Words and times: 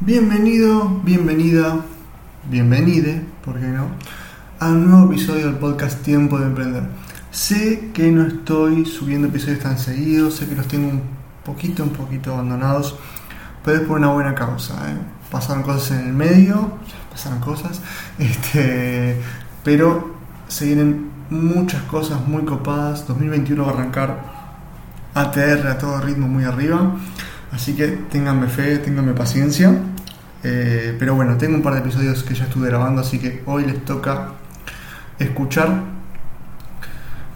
Bienvenido, 0.00 1.00
bienvenida, 1.04 1.76
bienvenide, 2.50 3.22
¿por 3.44 3.60
qué 3.60 3.66
no? 3.66 3.86
A 4.58 4.68
un 4.68 4.90
nuevo 4.90 5.12
episodio 5.12 5.46
del 5.46 5.56
podcast 5.56 6.02
Tiempo 6.02 6.38
de 6.38 6.46
Emprender. 6.46 6.82
Sé 7.30 7.90
que 7.94 8.10
no 8.10 8.26
estoy 8.26 8.84
subiendo 8.84 9.28
episodios 9.28 9.60
tan 9.60 9.78
seguidos, 9.78 10.34
sé 10.34 10.48
que 10.48 10.56
los 10.56 10.66
tengo 10.66 10.88
un 10.88 11.02
poquito, 11.44 11.84
un 11.84 11.90
poquito 11.90 12.32
abandonados, 12.32 12.96
pero 13.64 13.78
es 13.78 13.86
por 13.86 13.98
una 13.98 14.12
buena 14.12 14.34
causa. 14.34 14.74
¿eh? 14.90 14.96
Pasaron 15.30 15.62
cosas 15.62 16.00
en 16.00 16.08
el 16.08 16.12
medio, 16.12 16.72
pasaron 17.10 17.38
cosas, 17.38 17.80
este, 18.18 19.20
pero 19.62 20.16
se 20.48 20.66
vienen 20.66 21.10
muchas 21.30 21.82
cosas 21.82 22.26
muy 22.26 22.44
copadas. 22.44 23.06
2021 23.06 23.64
va 23.64 23.70
a 23.70 23.74
arrancar 23.74 24.24
ATR 25.14 25.68
a 25.68 25.78
todo 25.78 26.00
ritmo 26.00 26.26
muy 26.26 26.44
arriba. 26.44 26.96
Así 27.52 27.74
que 27.74 27.88
ténganme 28.10 28.48
fe, 28.48 28.78
ténganme 28.78 29.12
paciencia. 29.12 29.72
Eh, 30.42 30.96
pero 30.98 31.14
bueno, 31.14 31.36
tengo 31.36 31.54
un 31.54 31.62
par 31.62 31.74
de 31.74 31.80
episodios 31.80 32.24
que 32.24 32.34
ya 32.34 32.44
estuve 32.44 32.68
grabando, 32.68 33.00
así 33.00 33.18
que 33.18 33.42
hoy 33.46 33.64
les 33.64 33.84
toca 33.84 34.32
escuchar 35.18 35.82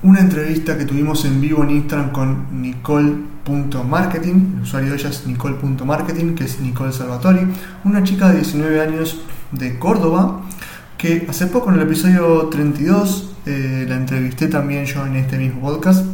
una 0.02 0.20
entrevista 0.20 0.76
que 0.76 0.84
tuvimos 0.84 1.24
en 1.24 1.40
vivo 1.40 1.62
en 1.62 1.70
Instagram 1.70 2.10
con 2.10 2.62
Nicole.marketing. 2.62 4.54
El 4.56 4.62
usuario 4.62 4.90
de 4.90 4.96
ella 4.96 5.10
es 5.10 5.26
Nicole.marketing, 5.26 6.34
que 6.34 6.44
es 6.44 6.60
Nicole 6.60 6.92
Salvatori, 6.92 7.46
una 7.84 8.02
chica 8.02 8.28
de 8.28 8.36
19 8.36 8.80
años 8.80 9.20
de 9.52 9.78
Córdoba, 9.78 10.42
que 10.98 11.26
hace 11.28 11.46
poco 11.46 11.70
en 11.70 11.76
el 11.76 11.82
episodio 11.82 12.48
32 12.48 13.34
eh, 13.46 13.86
la 13.88 13.96
entrevisté 13.96 14.48
también 14.48 14.86
yo 14.86 15.06
en 15.06 15.16
este 15.16 15.38
mismo 15.38 15.60
podcast. 15.60 16.04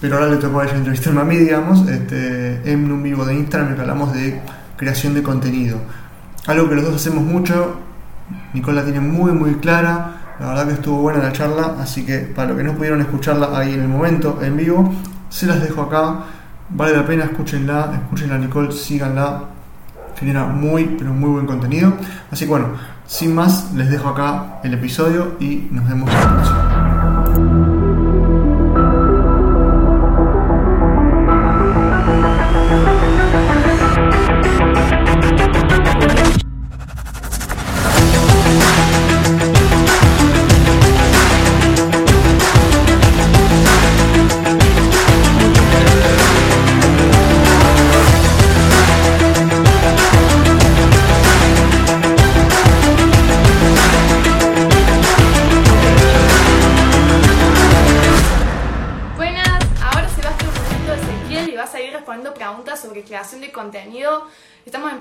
Pero 0.00 0.16
ahora 0.16 0.28
le 0.28 0.36
tocó 0.36 0.60
a 0.60 0.64
ella 0.64 0.76
entrevistarme 0.76 1.20
a 1.20 1.24
mí, 1.24 1.36
digamos, 1.36 1.88
este, 1.88 2.70
en 2.70 2.90
un 2.90 3.02
vivo 3.02 3.24
de 3.24 3.34
Instagram 3.34 3.74
que 3.74 3.80
hablamos 3.80 4.12
de 4.12 4.40
creación 4.76 5.14
de 5.14 5.22
contenido. 5.22 5.78
Algo 6.46 6.68
que 6.68 6.76
los 6.76 6.84
dos 6.84 6.96
hacemos 6.96 7.24
mucho, 7.24 7.76
Nicola 8.54 8.84
tiene 8.84 9.00
muy 9.00 9.32
muy 9.32 9.54
clara, 9.56 10.36
la 10.38 10.48
verdad 10.48 10.66
que 10.68 10.74
estuvo 10.74 11.02
buena 11.02 11.20
la 11.20 11.32
charla, 11.32 11.74
así 11.80 12.06
que 12.06 12.18
para 12.18 12.48
los 12.48 12.56
que 12.56 12.64
no 12.64 12.74
pudieron 12.74 13.00
escucharla 13.00 13.58
ahí 13.58 13.74
en 13.74 13.82
el 13.82 13.88
momento, 13.88 14.38
en 14.40 14.56
vivo, 14.56 14.94
se 15.28 15.46
las 15.46 15.60
dejo 15.60 15.82
acá, 15.82 16.20
vale 16.70 16.96
la 16.96 17.04
pena, 17.04 17.24
escúchenla, 17.24 17.90
escúchenla 18.02 18.38
Nicole, 18.38 18.72
síganla, 18.72 19.44
genera 20.16 20.46
muy 20.46 20.96
pero 20.98 21.12
muy 21.12 21.30
buen 21.30 21.46
contenido. 21.46 21.92
Así 22.30 22.44
que 22.44 22.50
bueno, 22.50 22.68
sin 23.06 23.34
más, 23.34 23.72
les 23.74 23.90
dejo 23.90 24.08
acá 24.08 24.60
el 24.62 24.74
episodio 24.74 25.36
y 25.40 25.68
nos 25.70 25.88
vemos 25.88 26.08
en 26.10 26.20
la 26.20 26.34
próxima. 26.34 26.97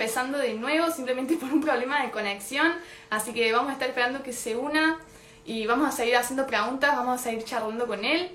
Empezando 0.08 0.38
de 0.38 0.53
nuevo 0.53 0.89
simplemente 0.89 1.36
por 1.36 1.52
un 1.52 1.59
problema 1.59 2.02
de 2.02 2.11
conexión, 2.11 2.72
así 3.09 3.33
que 3.33 3.52
vamos 3.52 3.72
a 3.72 3.73
estar 3.73 3.89
esperando 3.89 4.23
que 4.23 4.31
se 4.31 4.55
una 4.55 5.00
y 5.45 5.67
vamos 5.67 5.89
a 5.89 5.91
seguir 5.91 6.16
haciendo 6.16 6.47
preguntas, 6.47 6.95
vamos 6.95 7.19
a 7.19 7.23
seguir 7.23 7.44
charlando 7.44 7.86
con 7.88 8.05
él. 8.05 8.31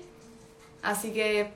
Así 0.83 1.11
que 1.11 1.51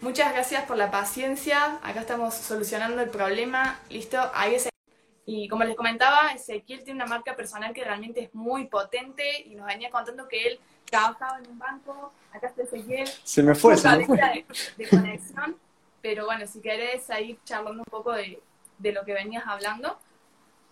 muchas 0.00 0.32
gracias 0.32 0.64
por 0.64 0.78
la 0.78 0.90
paciencia, 0.90 1.78
acá 1.82 2.00
estamos 2.00 2.32
solucionando 2.34 3.02
el 3.02 3.10
problema, 3.10 3.78
listo, 3.90 4.18
ahí 4.32 4.54
es 4.54 4.70
y 5.26 5.46
como 5.46 5.64
les 5.64 5.76
comentaba, 5.76 6.32
Ezequiel 6.34 6.82
tiene 6.82 7.02
una 7.02 7.06
marca 7.06 7.36
personal 7.36 7.74
que 7.74 7.84
realmente 7.84 8.20
es 8.20 8.34
muy 8.34 8.66
potente 8.66 9.42
y 9.42 9.54
nos 9.56 9.66
venía 9.66 9.90
contando 9.90 10.26
que 10.26 10.48
él 10.48 10.60
trabajaba 10.86 11.38
en 11.38 11.50
un 11.50 11.58
banco. 11.58 12.12
Acá 12.32 12.48
está 12.48 12.62
Ezequiel. 12.62 13.06
Se 13.22 13.42
me 13.42 13.54
fue, 13.54 13.76
se 13.76 13.88
me 13.96 14.06
fue. 14.06 14.16
De, 14.16 14.46
de 14.76 14.88
conexión. 14.88 15.56
Pero 16.02 16.24
bueno, 16.24 16.46
si 16.48 16.60
querés 16.60 17.10
ahí 17.10 17.38
charlando 17.44 17.82
un 17.82 17.90
poco 17.90 18.12
de, 18.12 18.42
de 18.80 18.92
lo 18.92 19.04
que 19.04 19.12
venías 19.12 19.44
hablando. 19.46 19.98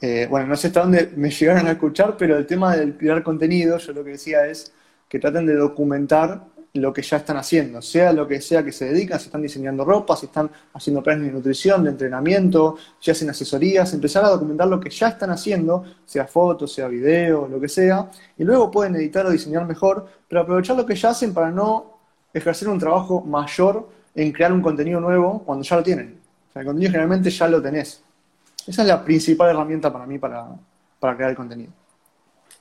Eh, 0.01 0.27
bueno, 0.31 0.47
no 0.47 0.57
sé 0.57 0.69
hasta 0.69 0.81
dónde 0.81 1.13
me 1.17 1.31
llegaron 1.31 1.67
a 1.67 1.73
escuchar, 1.73 2.17
pero 2.17 2.37
el 2.37 2.47
tema 2.47 2.77
del 2.77 2.97
crear 2.97 3.23
contenido, 3.23 3.79
yo 3.79 3.93
lo 3.93 4.05
que 4.05 4.11
decía 4.11 4.47
es 4.47 4.73
que 5.09 5.19
traten 5.19 5.47
de 5.47 5.55
documentar 5.55 6.45
lo 6.75 6.93
que 6.93 7.03
ya 7.03 7.17
están 7.17 7.37
haciendo, 7.37 7.83
sea 7.83 8.13
lo 8.13 8.29
que 8.29 8.41
sea 8.41 8.65
que 8.65 8.73
se 8.73 8.85
dedican, 8.85 9.19
si 9.19 9.27
están 9.27 9.43
diseñando 9.43 9.85
ropa, 9.85 10.17
si 10.17 10.27
están 10.27 10.51
haciendo 10.75 11.03
planes 11.03 11.27
de 11.27 11.33
nutrición, 11.33 11.83
de 11.83 11.91
entrenamiento, 11.91 12.77
si 13.01 13.11
hacen 13.11 13.31
asesorías, 13.31 13.93
empezar 13.95 14.25
a 14.25 14.29
documentar 14.29 14.69
lo 14.69 14.79
que 14.79 14.91
ya 14.91 15.09
están 15.09 15.31
haciendo, 15.31 15.85
sea 16.05 16.27
fotos, 16.27 16.73
sea 16.73 16.87
video, 16.87 17.49
lo 17.49 17.61
que 17.61 17.69
sea, 17.69 18.11
y 18.37 18.45
luego 18.45 18.71
pueden 18.71 18.95
editar 18.97 19.27
o 19.27 19.31
diseñar 19.31 19.67
mejor, 19.67 20.07
pero 20.29 20.43
aprovechar 20.43 20.77
lo 20.77 20.87
que 20.87 20.95
ya 20.95 21.11
hacen 21.11 21.33
para 21.35 21.51
no 21.51 21.99
ejercer 22.33 22.69
un 22.69 22.79
trabajo 22.79 23.23
mayor 23.23 23.89
en 24.15 24.31
crear 24.31 24.53
un 24.53 24.61
contenido 24.63 25.01
nuevo 25.01 25.43
cuando 25.45 25.65
ya 25.65 25.77
lo 25.77 25.83
tienen. 25.83 26.18
Sea, 26.59 26.63
el 26.63 26.67
contenido 26.67 26.91
generalmente 26.91 27.31
ya 27.31 27.49
lo 27.49 27.63
tenés. 27.63 28.03
Esa 28.67 28.83
es 28.83 28.89
la 28.89 29.05
principal 29.05 29.51
herramienta 29.51 29.93
para 29.93 30.07
mí 30.07 30.19
para, 30.19 30.47
para 30.99 31.17
crear 31.17 31.31
el 31.31 31.37
contenido. 31.37 31.73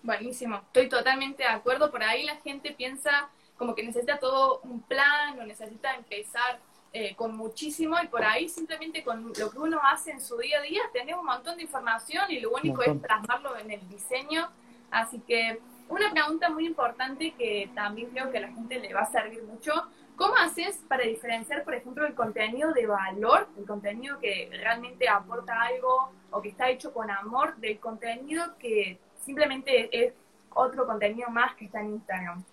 Buenísimo, 0.04 0.58
estoy 0.58 0.88
totalmente 0.88 1.44
de 1.44 1.50
acuerdo. 1.50 1.92
Por 1.92 2.04
ahí 2.04 2.24
la 2.24 2.36
gente 2.38 2.72
piensa 2.72 3.30
como 3.58 3.74
que 3.74 3.84
necesita 3.84 4.20
todo 4.20 4.62
un 4.64 4.82
plan 4.82 5.40
o 5.40 5.44
necesita 5.44 5.96
empezar 5.96 6.60
eh, 6.94 7.16
con 7.16 7.36
muchísimo 7.36 7.98
y 8.02 8.08
por 8.08 8.24
ahí 8.24 8.48
simplemente 8.48 9.04
con 9.04 9.34
lo 9.38 9.52
que 9.52 9.60
uno 9.60 9.80
hace 9.84 10.12
en 10.12 10.22
su 10.22 10.38
día 10.38 10.60
a 10.60 10.62
día 10.62 10.82
tenemos 10.94 11.22
un 11.22 11.28
montón 11.28 11.58
de 11.58 11.64
información 11.64 12.26
y 12.30 12.40
lo 12.40 12.52
único 12.52 12.84
es 12.84 12.96
plasmarlo 13.00 13.58
en 13.58 13.72
el 13.72 13.90
diseño. 13.90 14.50
Así 14.92 15.20
que 15.28 15.60
una 15.90 16.12
pregunta 16.12 16.50
muy 16.50 16.66
importante 16.66 17.34
que 17.38 17.70
también 17.74 18.10
creo 18.12 18.32
que 18.32 18.38
a 18.38 18.42
la 18.42 18.48
gente 18.50 18.80
le 18.80 18.94
va 18.94 19.02
a 19.02 19.12
servir 19.12 19.44
mucho. 19.44 19.74
¿Cómo 20.18 20.34
haces 20.36 20.80
para 20.88 21.04
diferenciar, 21.04 21.64
por 21.64 21.76
ejemplo, 21.76 22.04
el 22.08 22.16
contenido 22.16 22.74
de 22.74 22.88
valor, 22.88 23.48
el 23.56 23.66
contenido 23.66 24.20
que 24.20 24.50
realmente 24.52 25.08
aporta 25.08 25.54
algo 25.62 26.12
o 26.32 26.42
que 26.42 26.50
está 26.50 26.72
hecho 26.72 26.92
con 26.92 27.12
amor, 27.12 27.56
del 27.58 27.80
contenido 27.80 28.44
que 28.58 28.98
simplemente 29.24 29.88
es 29.92 30.14
otro 30.56 30.88
contenido 30.88 31.30
más 31.30 31.54
que 31.56 31.66
está 31.66 31.82
en 31.82 31.92
Instagram? 31.92 32.44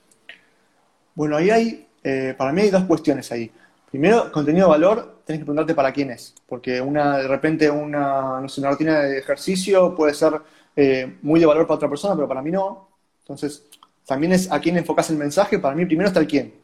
Bueno, 1.15 1.39
ahí 1.39 1.49
hay, 1.49 1.89
eh, 2.03 2.35
para 2.37 2.53
mí 2.53 2.61
hay 2.61 2.71
dos 2.71 2.85
cuestiones 2.85 3.33
ahí. 3.33 3.51
Primero, 3.91 4.31
contenido 4.31 4.67
de 4.67 4.71
valor, 4.71 5.23
tenés 5.25 5.41
que 5.41 5.47
preguntarte 5.47 5.75
para 5.75 5.91
quién 5.91 6.11
es, 6.11 6.35
porque 6.47 6.83
una, 6.83 7.17
de 7.17 7.29
repente 7.29 7.71
una, 7.71 8.43
no 8.43 8.49
sé, 8.51 8.61
una 8.61 8.73
rutina 8.73 9.01
de 9.01 9.21
ejercicio 9.21 9.95
puede 9.95 10.13
ser 10.13 10.39
eh, 10.77 11.17
muy 11.23 11.41
de 11.41 11.47
valor 11.47 11.67
para 11.67 11.77
otra 11.77 11.89
persona, 11.89 12.15
pero 12.15 12.29
para 12.29 12.43
mí 12.43 12.51
no. 12.51 12.91
Entonces, 13.21 13.65
también 14.07 14.35
es 14.35 14.53
a 14.53 14.61
quién 14.61 14.77
enfocás 14.77 15.09
el 15.09 15.17
mensaje, 15.17 15.59
para 15.59 15.75
mí 15.75 15.87
primero 15.87 16.09
está 16.09 16.21
el 16.21 16.27
quién, 16.27 16.64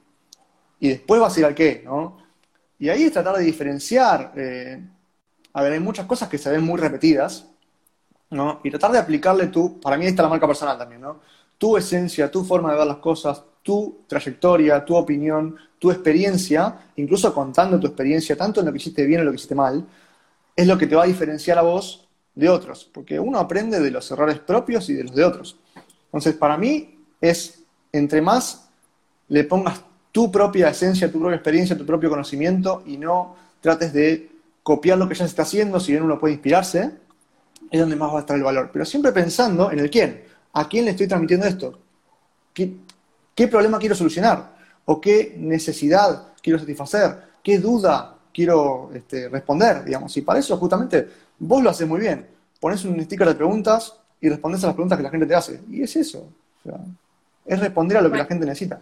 y 0.81 0.89
después 0.89 1.21
vas 1.21 1.37
a 1.37 1.41
ir 1.41 1.47
al 1.47 1.55
qué, 1.55 1.83
¿no? 1.85 2.19
Y 2.79 2.89
ahí 2.89 3.05
es 3.05 3.13
tratar 3.13 3.37
de 3.37 3.45
diferenciar. 3.45 4.33
eh, 4.37 4.83
a 5.53 5.63
ver, 5.63 5.73
hay 5.73 5.81
muchas 5.81 6.07
cosas 6.07 6.29
que 6.29 6.39
se 6.39 6.51
ven 6.51 6.63
muy 6.65 6.79
repetidas, 6.81 7.47
¿no? 8.31 8.61
Y 8.65 8.71
tratar 8.71 8.93
de 8.93 8.99
aplicarle 8.99 9.49
tú, 9.49 9.81
para 9.81 9.97
mí 9.97 10.07
está 10.07 10.23
la 10.23 10.29
marca 10.29 10.47
personal 10.47 10.79
también, 10.79 11.01
¿no? 11.01 11.21
Tu 11.59 11.77
esencia, 11.77 12.31
tu 12.31 12.45
forma 12.45 12.73
de 12.73 12.79
ver 12.79 12.87
las 12.87 12.97
cosas, 12.97 13.43
tu 13.63 14.05
trayectoria, 14.07 14.85
tu 14.85 14.97
opinión, 14.97 15.57
tu 15.79 15.91
experiencia, 15.91 16.91
incluso 16.97 17.35
contando 17.35 17.79
tu 17.79 17.87
experiencia, 17.87 18.37
tanto 18.37 18.61
en 18.61 18.67
lo 18.67 18.73
que 18.73 18.79
hiciste 18.79 19.05
bien 19.05 19.21
o 19.21 19.25
lo 19.25 19.31
que 19.31 19.37
hiciste 19.37 19.55
mal, 19.55 19.85
es 20.57 20.67
lo 20.67 20.79
que 20.79 20.87
te 20.87 20.95
va 20.95 21.05
a 21.05 21.07
diferenciar 21.07 21.59
a 21.59 21.63
vos 21.63 22.09
de 22.35 22.49
otros, 22.49 22.89
porque 22.93 23.19
uno 23.21 23.39
aprende 23.39 23.81
de 23.81 23.91
los 23.91 24.11
errores 24.11 24.39
propios 24.39 24.89
y 24.89 24.95
de 24.95 25.05
los 25.05 25.15
de 25.15 25.25
otros. 25.25 25.57
Entonces, 26.07 26.35
para 26.35 26.57
mí 26.57 26.99
es, 27.21 27.63
entre 27.93 28.23
más 28.23 28.69
le 29.29 29.45
pongas 29.45 29.83
tu 30.13 30.31
propia 30.31 30.69
esencia, 30.69 31.11
tu 31.11 31.21
propia 31.21 31.37
experiencia, 31.37 31.77
tu 31.77 31.87
propio 31.87 32.11
conocimiento 32.11 32.83
y 32.87 32.97
no 32.97 33.37
trates 33.61 33.93
de 33.93 34.31
copiar 34.63 34.99
lo 34.99 35.09
que 35.09 35.15
ya 35.15 35.25
se 35.25 35.31
está 35.31 35.43
haciendo, 35.43 35.81
si 35.81 35.93
bien 35.93 36.05
uno 36.05 36.19
puede 36.19 36.35
inspirarse, 36.35 36.93
es 37.71 37.81
donde 37.81 37.97
más 37.97 38.13
va 38.13 38.19
a 38.19 38.21
estar 38.21 38.37
el 38.37 38.43
valor. 38.43 38.71
Pero 38.73 38.85
siempre 38.85 39.13
pensando 39.13 39.71
en 39.71 39.79
el 39.79 39.91
quién. 39.91 40.25
¿A 40.53 40.69
quién 40.69 40.85
le 40.85 40.91
estoy 40.91 41.07
transmitiendo 41.07 41.47
esto? 41.47 41.79
¿Qué, 42.53 42.75
qué 43.35 43.47
problema 43.47 43.79
quiero 43.79 43.95
solucionar? 43.95 44.57
¿O 44.85 45.01
qué 45.01 45.35
necesidad 45.39 46.33
quiero 46.43 46.59
satisfacer? 46.59 47.31
¿Qué 47.43 47.59
duda 47.59 48.17
quiero 48.35 48.91
este, 48.93 49.29
responder? 49.29 49.85
Digamos. 49.85 50.17
Y 50.17 50.23
para 50.23 50.41
eso 50.41 50.57
justamente 50.57 51.09
vos 51.39 51.63
lo 51.63 51.71
haces 51.71 51.87
muy 51.87 52.01
bien. 52.01 52.27
Pones 52.59 52.85
un 52.85 53.01
sticker 53.01 53.29
de 53.29 53.35
preguntas 53.35 53.95
y 54.21 54.29
respondes 54.29 54.65
a 54.65 54.69
las 54.69 54.75
preguntas 54.75 54.99
que 54.99 55.05
la 55.05 55.11
gente 55.11 55.27
te 55.27 55.35
hace. 55.35 55.61
Y 55.71 55.83
es 55.83 55.95
eso. 55.95 56.19
O 56.19 56.63
sea, 56.69 56.81
es 57.47 57.61
responder 57.61 57.99
a 57.99 58.03
lo 58.03 58.11
que 58.11 58.19
la 58.19 58.27
gente 58.27 58.45
necesita. 58.45 58.81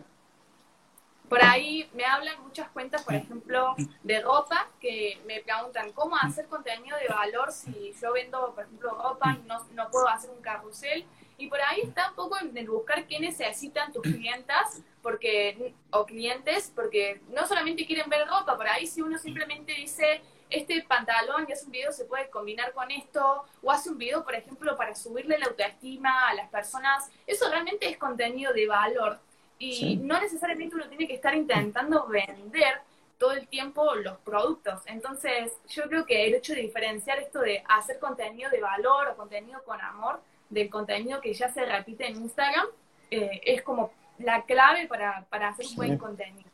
Por 1.28 1.42
ahí 1.42 1.88
me 1.94 2.04
hablan 2.04 2.42
muchas 2.42 2.69
cuentas, 2.70 3.02
por 3.02 3.14
ejemplo, 3.14 3.75
de 4.02 4.20
ropa, 4.20 4.69
que 4.80 5.20
me 5.26 5.40
preguntan 5.40 5.92
cómo 5.92 6.16
hacer 6.16 6.46
contenido 6.46 6.96
de 6.98 7.08
valor 7.08 7.52
si 7.52 7.92
yo 8.00 8.12
vendo, 8.12 8.54
por 8.54 8.64
ejemplo, 8.64 8.90
ropa 8.90 9.38
no, 9.46 9.64
no 9.75 9.90
puedo 9.90 10.08
hacer 10.08 10.30
un 10.30 10.40
carrusel. 10.40 11.04
Y 11.36 11.48
por 11.48 11.60
ahí 11.60 11.82
está 11.82 12.08
un 12.10 12.16
poco 12.16 12.36
en 12.40 12.66
buscar 12.66 13.06
qué 13.06 13.20
necesitan 13.20 13.92
tus 13.92 14.02
clientas 14.02 14.82
porque, 15.02 15.72
o 15.90 16.04
clientes, 16.04 16.72
porque 16.75 17.20
no 17.28 17.46
solamente 17.46 17.86
quieren 17.86 18.10
ver 18.10 18.26
ropa, 18.26 18.56
por 18.56 18.66
ahí 18.66 18.86
si 18.88 19.02
uno 19.02 19.19
simplemente 19.19 19.72
dice, 19.72 20.20
este 20.50 20.82
pantalón 20.82 21.46
y 21.48 21.52
hace 21.52 21.66
un 21.66 21.72
video 21.72 21.92
se 21.92 22.06
puede 22.06 22.28
combinar 22.30 22.72
con 22.72 22.90
esto, 22.90 23.44
o 23.62 23.70
hace 23.70 23.90
un 23.90 23.98
video, 23.98 24.25
por 24.25 24.34
ejemplo, 24.34 24.76
para 24.76 24.94
subirle 24.94 25.38
la 25.38 25.46
autoestima 25.46 26.28
a 26.28 26.34
las 26.34 26.48
personas, 26.48 27.08
eso 27.26 27.48
realmente 27.50 27.88
es 27.88 27.98
contenido 27.98 28.52
de 28.52 28.66
valor 28.66 29.20
y 29.58 29.96
no 29.96 30.20
necesariamente 30.20 30.76
uno 30.76 30.88
tiene 30.88 31.06
que 31.06 31.14
estar 31.14 31.34
intentando 31.34 32.06
vender 32.06 32.81
todo 33.19 33.32
el 33.32 33.49
tiempo 33.49 33.94
los 33.96 34.19
productos. 34.19 34.81
Entonces, 34.87 35.52
yo 35.69 35.84
creo 35.88 36.06
que 36.06 36.26
el 36.26 36.34
hecho 36.34 36.55
de 36.55 36.62
diferenciar 36.62 37.19
esto 37.19 37.40
de 37.40 37.64
hacer 37.69 37.99
contenido 37.99 38.50
de 38.50 38.60
valor 38.60 39.08
o 39.08 39.16
contenido 39.16 39.62
con 39.64 39.81
amor 39.81 40.20
del 40.49 40.70
contenido 40.70 41.20
que 41.20 41.34
ya 41.34 41.52
se 41.52 41.64
repite 41.64 42.06
en 42.06 42.16
Instagram 42.16 42.66
eh, 43.10 43.40
es 43.44 43.62
como 43.62 43.93
la 44.19 44.44
clave 44.44 44.87
para, 44.87 45.25
para 45.28 45.49
hacer 45.49 45.66
un 45.66 45.76
buen 45.76 45.99
contenido. 45.99 46.49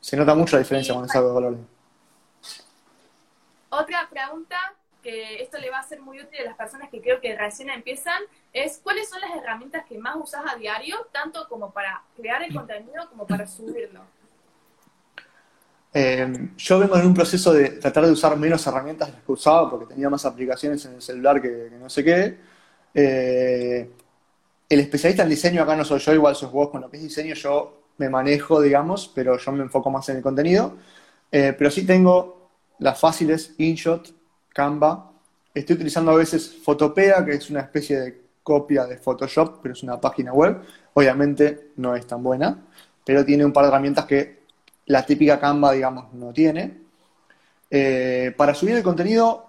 Se 0.00 0.16
nota 0.16 0.34
mucho 0.34 0.56
la 0.56 0.62
diferencia 0.62 0.94
con 0.94 1.04
ese 1.04 1.20
valor. 1.20 1.56
Otra 3.68 4.08
pregunta 4.08 4.74
que 5.06 5.40
esto 5.40 5.58
le 5.58 5.70
va 5.70 5.78
a 5.78 5.82
ser 5.84 6.00
muy 6.00 6.20
útil 6.20 6.40
a 6.40 6.44
las 6.46 6.56
personas 6.56 6.90
que 6.90 7.00
creo 7.00 7.20
que 7.20 7.36
recién 7.36 7.70
empiezan, 7.70 8.20
es 8.52 8.80
cuáles 8.82 9.08
son 9.08 9.20
las 9.20 9.30
herramientas 9.36 9.84
que 9.88 9.96
más 9.98 10.16
usas 10.16 10.42
a 10.52 10.56
diario, 10.56 10.96
tanto 11.12 11.46
como 11.48 11.70
para 11.70 12.02
crear 12.16 12.42
el 12.42 12.52
contenido 12.52 13.08
como 13.08 13.24
para 13.24 13.46
subirlo. 13.46 14.00
Eh, 15.94 16.48
yo 16.56 16.80
vengo 16.80 16.96
en 16.96 17.06
un 17.06 17.14
proceso 17.14 17.52
de 17.52 17.68
tratar 17.68 18.04
de 18.04 18.10
usar 18.10 18.36
menos 18.36 18.66
herramientas 18.66 19.06
de 19.06 19.14
las 19.14 19.22
que 19.22 19.30
usaba 19.30 19.70
porque 19.70 19.86
tenía 19.86 20.10
más 20.10 20.26
aplicaciones 20.26 20.84
en 20.86 20.94
el 20.94 21.02
celular 21.02 21.40
que, 21.40 21.70
no 21.78 21.88
sé 21.88 22.02
qué. 22.02 22.38
Eh, 22.92 23.88
el 24.68 24.80
especialista 24.80 25.22
en 25.22 25.28
diseño 25.28 25.62
acá 25.62 25.76
no 25.76 25.84
soy 25.84 26.00
yo, 26.00 26.14
igual 26.14 26.34
sos 26.34 26.50
vos, 26.50 26.70
con 26.70 26.80
lo 26.80 26.90
que 26.90 26.96
es 26.96 27.04
diseño 27.04 27.36
yo 27.36 27.90
me 27.98 28.10
manejo, 28.10 28.60
digamos, 28.60 29.06
pero 29.14 29.38
yo 29.38 29.52
me 29.52 29.62
enfoco 29.62 29.88
más 29.88 30.08
en 30.08 30.16
el 30.16 30.22
contenido. 30.24 30.76
Eh, 31.30 31.54
pero 31.56 31.70
sí 31.70 31.86
tengo 31.86 32.50
las 32.80 32.98
fáciles, 32.98 33.54
InShot, 33.56 34.15
Canva. 34.56 35.12
Estoy 35.52 35.74
utilizando 35.76 36.12
a 36.12 36.16
veces 36.16 36.56
Photopea, 36.64 37.22
que 37.26 37.32
es 37.32 37.50
una 37.50 37.60
especie 37.60 38.00
de 38.00 38.20
copia 38.42 38.86
de 38.86 38.96
Photoshop, 38.96 39.58
pero 39.60 39.74
es 39.74 39.82
una 39.82 40.00
página 40.00 40.32
web. 40.32 40.62
Obviamente 40.94 41.72
no 41.76 41.94
es 41.94 42.06
tan 42.06 42.22
buena, 42.22 42.58
pero 43.04 43.22
tiene 43.22 43.44
un 43.44 43.52
par 43.52 43.64
de 43.64 43.68
herramientas 43.68 44.06
que 44.06 44.38
la 44.86 45.04
típica 45.04 45.38
Canva, 45.38 45.72
digamos, 45.72 46.14
no 46.14 46.32
tiene. 46.32 46.78
Eh, 47.70 48.32
para 48.34 48.54
subir 48.54 48.76
el 48.76 48.82
contenido 48.82 49.44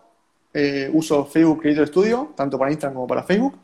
eh, 0.53 0.89
uso 0.91 1.25
Facebook 1.25 1.61
Creator 1.61 1.87
Studio, 1.87 2.33
tanto 2.35 2.59
para 2.59 2.71
Instagram 2.71 2.95
como 2.95 3.07
para 3.07 3.23
Facebook. 3.23 3.57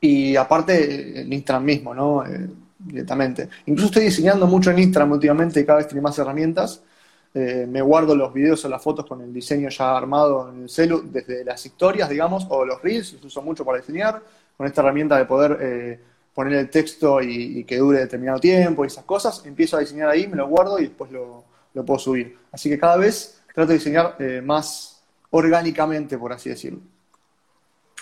Y 0.00 0.34
aparte 0.34 1.20
en 1.20 1.32
Instagram 1.32 1.64
mismo, 1.64 1.94
¿no? 1.94 2.26
Eh, 2.26 2.48
directamente. 2.76 3.48
Incluso 3.66 3.86
estoy 3.86 4.04
diseñando 4.04 4.48
mucho 4.48 4.72
en 4.72 4.80
Instagram 4.80 5.12
últimamente 5.12 5.60
y 5.60 5.64
cada 5.64 5.78
vez 5.78 5.86
tiene 5.86 6.00
más 6.00 6.18
herramientas. 6.18 6.82
Eh, 7.32 7.64
me 7.68 7.80
guardo 7.80 8.16
los 8.16 8.32
videos 8.32 8.64
o 8.64 8.68
las 8.68 8.82
fotos 8.82 9.06
con 9.06 9.20
el 9.20 9.32
diseño 9.32 9.68
ya 9.68 9.96
armado 9.96 10.50
en 10.50 10.62
el 10.62 10.68
celu, 10.68 11.02
desde 11.04 11.44
las 11.44 11.64
historias, 11.64 12.08
digamos, 12.08 12.46
o 12.48 12.64
los 12.64 12.82
reels, 12.82 13.12
los 13.12 13.24
uso 13.26 13.42
mucho 13.42 13.64
para 13.64 13.78
diseñar, 13.78 14.20
con 14.56 14.66
esta 14.66 14.80
herramienta 14.80 15.16
de 15.16 15.24
poder 15.26 15.58
eh, 15.60 16.00
poner 16.34 16.54
el 16.54 16.70
texto 16.70 17.20
y, 17.22 17.64
que 17.64 17.76
dure 17.76 18.00
determinado 18.00 18.40
tiempo 18.40 18.82
y 18.84 18.88
esas 18.88 19.04
cosas, 19.04 19.46
empiezo 19.46 19.76
a 19.76 19.80
diseñar 19.80 20.08
ahí, 20.08 20.26
me 20.26 20.36
lo 20.36 20.48
guardo 20.48 20.78
y 20.80 20.88
después 20.88 21.12
lo, 21.12 21.44
puedo 21.72 21.98
subir. 21.98 22.36
Así 22.50 22.68
que 22.68 22.78
cada 22.78 22.96
vez 22.96 23.40
trato 23.54 23.68
de 23.68 23.78
diseñar 23.78 24.16
eh, 24.18 24.42
más 24.44 25.02
orgánicamente, 25.30 26.18
por 26.18 26.32
así 26.32 26.50
decirlo. 26.50 26.80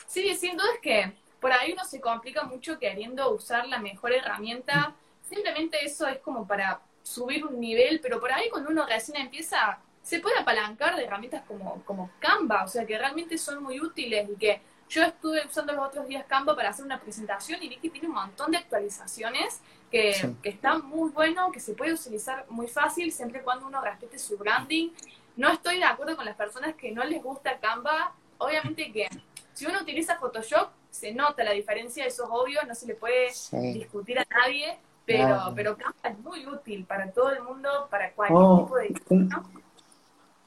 Sí, 0.07 0.35
sin 0.37 0.57
duda 0.57 0.69
es 0.75 0.81
que 0.81 1.13
por 1.39 1.53
ahí 1.53 1.73
uno 1.73 1.85
se 1.85 2.01
complica 2.01 2.45
mucho 2.45 2.79
queriendo 2.79 3.31
usar 3.35 3.69
la 3.69 3.79
mejor 3.79 4.13
herramienta. 4.13 4.95
Simplemente 5.29 5.85
eso 5.85 6.07
es 6.07 6.19
como 6.19 6.47
para 6.47 6.81
subir 7.09 7.47
un 7.47 7.59
nivel, 7.59 8.01
pero 8.01 8.21
por 8.21 8.31
ahí 8.31 8.51
cuando 8.51 8.71
uno 8.71 8.87
recién 8.87 9.17
empieza, 9.17 9.79
se 10.03 10.21
puede 10.21 10.39
apalancar 10.39 10.95
de 10.95 11.05
herramientas 11.05 11.43
como, 11.49 11.83
como 11.85 12.11
Canva, 12.19 12.65
o 12.65 12.69
sea 12.69 12.85
que 12.85 12.99
realmente 12.99 13.39
son 13.39 13.63
muy 13.63 13.81
útiles 13.81 14.29
y 14.29 14.37
que 14.37 14.61
yo 14.91 15.03
estuve 15.03 15.47
usando 15.47 15.73
los 15.73 15.87
otros 15.87 16.07
días 16.07 16.25
Canva 16.27 16.55
para 16.55 16.71
hacer 16.71 16.85
una 16.85 17.01
presentación 17.01 17.63
y 17.63 17.69
vi 17.69 17.77
que 17.77 17.91
tiene 17.91 18.09
un 18.09 18.15
montón 18.15 18.51
de 18.51 18.59
actualizaciones 18.59 19.61
que, 19.91 20.35
que 20.43 20.51
está 20.51 20.79
muy 20.79 21.11
bueno, 21.11 21.51
que 21.51 21.61
se 21.61 21.73
puede 21.73 21.95
utilizar 21.95 22.45
muy 22.51 22.69
fácil 22.69 23.11
siempre 23.11 23.41
y 23.41 23.43
cuando 23.43 23.67
uno 23.67 23.81
respete 23.81 24.19
su 24.19 24.37
branding. 24.37 24.91
No 25.37 25.51
estoy 25.51 25.79
de 25.79 25.85
acuerdo 25.85 26.17
con 26.17 26.27
las 26.27 26.37
personas 26.37 26.75
que 26.75 26.91
no 26.93 27.05
les 27.05 27.23
gusta 27.23 27.59
Canva. 27.59 28.13
Obviamente 28.39 28.93
que 28.93 29.09
si 29.55 29.67
uno 29.67 29.81
utiliza 29.81 30.19
Photoshop, 30.19 30.71
se 30.91 31.13
nota 31.13 31.45
la 31.45 31.53
diferencia, 31.53 32.05
eso 32.05 32.25
es 32.25 32.31
obvio, 32.31 32.63
no 32.67 32.75
se 32.75 32.87
le 32.87 32.95
puede 32.95 33.31
discutir 33.73 34.19
a 34.19 34.27
nadie, 34.31 34.79
pero, 35.09 35.53
pero 35.55 35.77
Canva 35.77 36.11
es 36.11 36.19
muy 36.19 36.47
útil 36.47 36.85
para 36.85 37.11
todo 37.11 37.31
el 37.31 37.43
mundo, 37.43 37.69
para 37.91 38.13
cualquier 38.13 38.39
oh, 38.39 38.59
tipo 38.65 38.77
de 38.77 39.29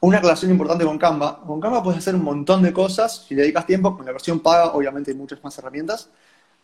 Una 0.02 0.18
aclaración 0.18 0.52
importante 0.52 0.86
con 0.86 1.00
Canva. 1.00 1.42
Con 1.42 1.60
Canva 1.60 1.82
puedes 1.82 1.98
hacer 1.98 2.14
un 2.14 2.24
montón 2.24 2.62
de 2.62 2.72
cosas 2.72 3.26
si 3.28 3.34
le 3.34 3.42
dedicas 3.42 3.66
tiempo. 3.66 3.98
Con 3.98 4.06
la 4.06 4.12
versión 4.12 4.40
paga, 4.40 4.74
obviamente, 4.74 5.12
hay 5.12 5.18
muchas 5.18 5.44
más 5.44 5.58
herramientas. 5.58 6.10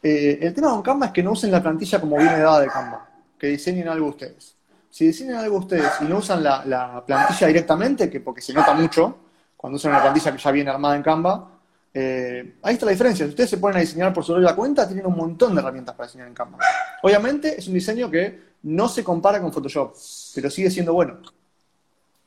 Eh, 0.03 0.37
el 0.41 0.53
tema 0.53 0.69
con 0.69 0.83
Canva 0.83 1.07
es 1.07 1.11
que 1.11 1.23
no 1.23 1.31
usen 1.31 1.51
la 1.51 1.61
plantilla 1.61 1.99
como 1.99 2.17
viene 2.17 2.37
dada 2.39 2.59
de 2.59 2.67
Canva. 2.67 3.09
Que 3.37 3.47
diseñen 3.47 3.87
algo 3.87 4.07
ustedes. 4.07 4.55
Si 4.89 5.07
diseñan 5.07 5.37
algo 5.37 5.57
ustedes 5.57 5.91
y 6.01 6.05
no 6.05 6.19
usan 6.19 6.43
la, 6.43 7.03
plantilla 7.05 7.47
directamente, 7.47 8.09
que 8.09 8.19
porque 8.19 8.41
se 8.41 8.53
nota 8.53 8.73
mucho 8.73 9.17
cuando 9.55 9.77
usan 9.77 9.91
una 9.91 10.01
plantilla 10.01 10.31
que 10.31 10.37
ya 10.37 10.51
viene 10.51 10.69
armada 10.69 10.95
en 10.95 11.01
Canva, 11.01 11.56
eh, 11.99 12.53
ahí 12.61 12.75
está 12.75 12.85
la 12.85 12.91
diferencia. 12.91 13.25
Si 13.25 13.31
ustedes 13.31 13.49
se 13.49 13.57
ponen 13.57 13.77
a 13.77 13.79
diseñar 13.79 14.13
por 14.13 14.23
su 14.23 14.37
la 14.37 14.55
cuenta, 14.55 14.85
tienen 14.85 15.07
un 15.07 15.15
montón 15.15 15.55
de 15.55 15.61
herramientas 15.61 15.95
para 15.95 16.05
diseñar 16.05 16.27
en 16.27 16.35
Canva. 16.35 16.59
Obviamente 17.01 17.57
es 17.57 17.67
un 17.67 17.73
diseño 17.73 18.11
que 18.11 18.39
no 18.61 18.87
se 18.87 19.03
compara 19.03 19.41
con 19.41 19.51
Photoshop, 19.51 19.95
pero 20.35 20.51
sigue 20.51 20.69
siendo 20.69 20.93
bueno. 20.93 21.19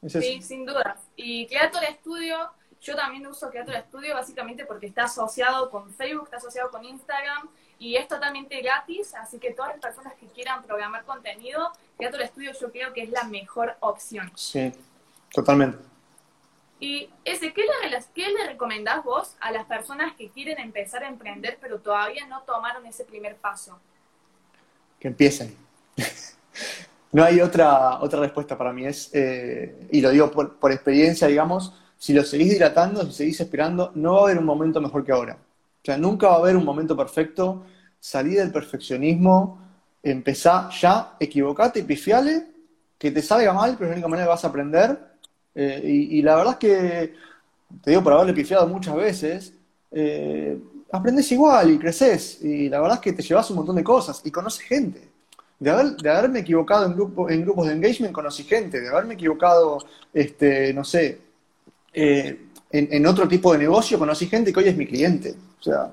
sí, 0.08 0.42
sin 0.42 0.66
duda. 0.66 0.96
Y 1.14 1.46
Creator 1.46 1.84
Studio, 2.00 2.50
yo 2.80 2.96
también 2.96 3.24
uso 3.28 3.48
Creator 3.48 3.76
Studio 3.86 4.14
básicamente 4.14 4.64
porque 4.66 4.86
está 4.86 5.04
asociado 5.04 5.70
con 5.70 5.88
Facebook, 5.94 6.24
está 6.24 6.38
asociado 6.38 6.68
con 6.72 6.84
Instagram 6.84 7.48
y 7.78 7.94
es 7.94 8.08
totalmente 8.08 8.60
gratis, 8.62 9.14
así 9.14 9.38
que 9.38 9.52
todas 9.52 9.70
las 9.70 9.80
personas 9.80 10.14
que 10.14 10.26
quieran 10.26 10.64
programar 10.64 11.04
contenido, 11.04 11.70
Creator 11.96 12.26
Studio 12.26 12.50
yo 12.60 12.72
creo 12.72 12.92
que 12.92 13.04
es 13.04 13.10
la 13.10 13.22
mejor 13.22 13.76
opción. 13.78 14.32
Sí, 14.34 14.72
totalmente. 15.32 15.78
Y 16.80 17.10
ese, 17.26 17.52
¿qué 17.52 17.60
le, 17.60 17.98
¿qué 18.14 18.30
le 18.30 18.46
recomendás 18.46 19.04
vos 19.04 19.36
a 19.40 19.52
las 19.52 19.66
personas 19.66 20.14
que 20.16 20.30
quieren 20.30 20.58
empezar 20.58 21.04
a 21.04 21.08
emprender 21.08 21.58
pero 21.60 21.78
todavía 21.78 22.26
no 22.26 22.40
tomaron 22.42 22.86
ese 22.86 23.04
primer 23.04 23.36
paso? 23.36 23.78
Que 24.98 25.08
empiecen. 25.08 25.54
no 27.12 27.22
hay 27.22 27.42
otra, 27.42 28.00
otra 28.00 28.20
respuesta 28.20 28.56
para 28.56 28.72
mí. 28.72 28.86
Es, 28.86 29.10
eh, 29.12 29.88
y 29.92 30.00
lo 30.00 30.10
digo 30.10 30.30
por, 30.30 30.58
por, 30.58 30.72
experiencia, 30.72 31.28
digamos, 31.28 31.74
si 31.98 32.14
lo 32.14 32.24
seguís 32.24 32.52
dilatando, 32.52 33.04
si 33.04 33.12
seguís 33.12 33.40
esperando, 33.40 33.92
no 33.94 34.14
va 34.14 34.20
a 34.20 34.24
haber 34.24 34.38
un 34.38 34.46
momento 34.46 34.80
mejor 34.80 35.04
que 35.04 35.12
ahora. 35.12 35.34
O 35.34 35.84
sea, 35.84 35.98
nunca 35.98 36.28
va 36.28 36.36
a 36.36 36.38
haber 36.38 36.56
un 36.56 36.64
momento 36.64 36.96
perfecto. 36.96 37.66
Salí 37.98 38.32
del 38.32 38.50
perfeccionismo, 38.50 39.60
empezá 40.02 40.70
ya, 40.70 41.16
equivocate, 41.20 41.84
pifiale, 41.84 42.46
que 42.96 43.10
te 43.10 43.20
salga 43.20 43.52
mal, 43.52 43.76
pero 43.76 43.84
es 43.84 43.90
la 43.90 43.94
única 43.96 44.08
manera 44.08 44.26
que 44.26 44.30
vas 44.30 44.44
a 44.44 44.48
aprender 44.48 45.09
eh, 45.54 45.80
y, 45.84 46.22
la 46.22 46.36
verdad 46.36 46.52
es 46.54 46.58
que, 46.58 47.14
te 47.82 47.90
digo 47.90 48.02
por 48.02 48.12
haberle 48.12 48.32
pifiado 48.32 48.66
muchas 48.68 48.94
veces, 48.94 49.52
eh, 49.90 50.58
aprendes 50.92 51.30
igual 51.32 51.72
y 51.72 51.78
creces. 51.78 52.42
Y 52.42 52.68
la 52.68 52.80
verdad 52.80 52.98
es 52.98 53.02
que 53.02 53.12
te 53.12 53.22
llevas 53.22 53.50
un 53.50 53.56
montón 53.56 53.76
de 53.76 53.84
cosas 53.84 54.20
y 54.24 54.30
conoces 54.30 54.62
gente. 54.62 55.08
De, 55.58 55.70
haber, 55.70 55.96
de 55.96 56.10
haberme 56.10 56.40
equivocado 56.40 56.86
en, 56.86 56.94
grupo, 56.94 57.28
en 57.28 57.42
grupos 57.42 57.66
de 57.66 57.74
engagement, 57.74 58.12
conocí 58.12 58.44
gente. 58.44 58.80
De 58.80 58.88
haberme 58.88 59.14
equivocado, 59.14 59.78
este, 60.14 60.72
no 60.72 60.84
sé, 60.84 61.20
eh, 61.92 62.46
en, 62.70 63.06
otro 63.06 63.26
tipo 63.26 63.52
de 63.52 63.58
negocio, 63.58 63.98
conocí 63.98 64.26
gente 64.26 64.52
que 64.52 64.60
hoy 64.60 64.68
es 64.68 64.76
mi 64.76 64.86
cliente. 64.86 65.34
O 65.58 65.62
sea, 65.62 65.92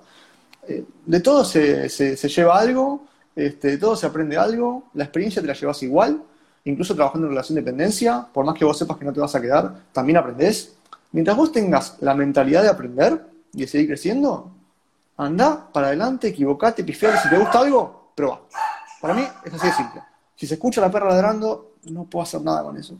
de 1.06 1.20
todo 1.22 1.44
se, 1.44 1.90
se, 1.90 2.30
lleva 2.30 2.60
algo, 2.60 3.08
este, 3.36 3.70
de 3.72 3.78
todo 3.78 3.96
se 3.96 4.06
aprende 4.06 4.38
algo, 4.38 4.84
la 4.94 5.06
experiencia 5.06 5.42
te 5.42 5.48
la 5.48 5.54
llevas 5.54 5.82
igual 5.82 6.22
incluso 6.70 6.96
trabajando 6.96 7.28
en 7.28 7.32
relación 7.32 7.56
de 7.56 7.62
dependencia, 7.62 8.28
por 8.34 8.46
más 8.46 8.56
que 8.56 8.66
vos 8.66 8.78
sepas 8.78 8.98
que 8.98 9.06
no 9.06 9.14
te 9.14 9.20
vas 9.20 9.34
a 9.34 9.42
quedar, 9.42 9.74
también 9.92 10.18
aprendés. 10.18 10.76
Mientras 11.12 11.38
vos 11.38 11.52
tengas 11.52 11.98
la 12.02 12.14
mentalidad 12.14 12.62
de 12.62 12.70
aprender 12.70 13.26
y 13.54 13.62
de 13.62 13.68
seguir 13.68 13.88
creciendo, 13.88 14.52
anda 15.16 15.72
para 15.72 15.88
adelante, 15.88 16.28
equivocate, 16.28 16.84
pifiate, 16.84 17.18
si 17.20 17.30
te 17.30 17.38
gusta 17.38 17.60
algo, 17.60 18.12
prueba. 18.14 18.42
Para 19.02 19.14
mí 19.14 19.26
es 19.46 19.54
así 19.54 19.68
de 19.68 19.74
simple. 19.74 20.02
Si 20.36 20.46
se 20.46 20.56
escucha 20.56 20.82
la 20.82 20.92
perra 20.92 21.08
ladrando, 21.08 21.76
no 21.86 22.04
puedo 22.04 22.24
hacer 22.24 22.42
nada 22.42 22.64
con 22.64 22.78
eso. 22.78 22.96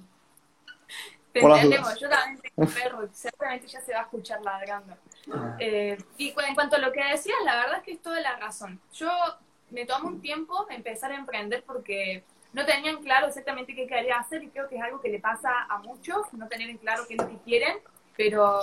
Te 1.34 1.42
entendemos, 1.42 2.00
yo 2.00 2.10
también 2.10 2.42
tengo 2.42 2.54
un 2.56 2.74
perro, 2.74 3.10
seguramente 3.12 3.68
ya 3.68 3.82
se 3.82 3.92
va 3.92 4.00
a 4.00 4.04
escuchar 4.04 4.42
ladrando. 4.42 4.96
Ah. 5.32 5.56
Eh, 5.60 5.98
y 6.18 6.30
en 6.30 6.56
cuanto 6.56 6.78
a 6.78 6.80
lo 6.80 6.92
que 6.92 7.04
decías, 7.04 7.38
la 7.44 7.56
verdad 7.58 7.78
es 7.80 7.84
que 7.84 7.92
es 7.92 8.02
toda 8.02 8.20
la 8.22 8.38
razón. 8.38 8.80
Yo 8.94 9.10
me 9.72 9.86
tomo 9.86 10.08
un 10.08 10.22
tiempo 10.22 10.66
empezar 10.70 11.12
a 11.12 11.16
emprender 11.16 11.64
porque 11.68 12.24
no 12.54 12.66
tenían 12.66 13.02
claro 13.04 13.28
exactamente 13.28 13.76
qué 13.76 13.88
quería 13.88 14.18
hacer 14.18 14.44
y 14.44 14.50
creo 14.50 14.68
que 14.68 14.78
es 14.78 14.82
algo 14.82 15.02
que 15.02 15.10
le 15.10 15.20
pasa 15.20 15.52
a 15.70 15.80
muchos, 15.80 16.32
no 16.34 16.48
tener 16.48 16.70
en 16.70 16.78
claro 16.78 17.06
qué 17.08 17.16
es 17.16 17.22
lo 17.22 17.30
que 17.30 17.38
quieren, 17.38 17.78
pero 18.16 18.62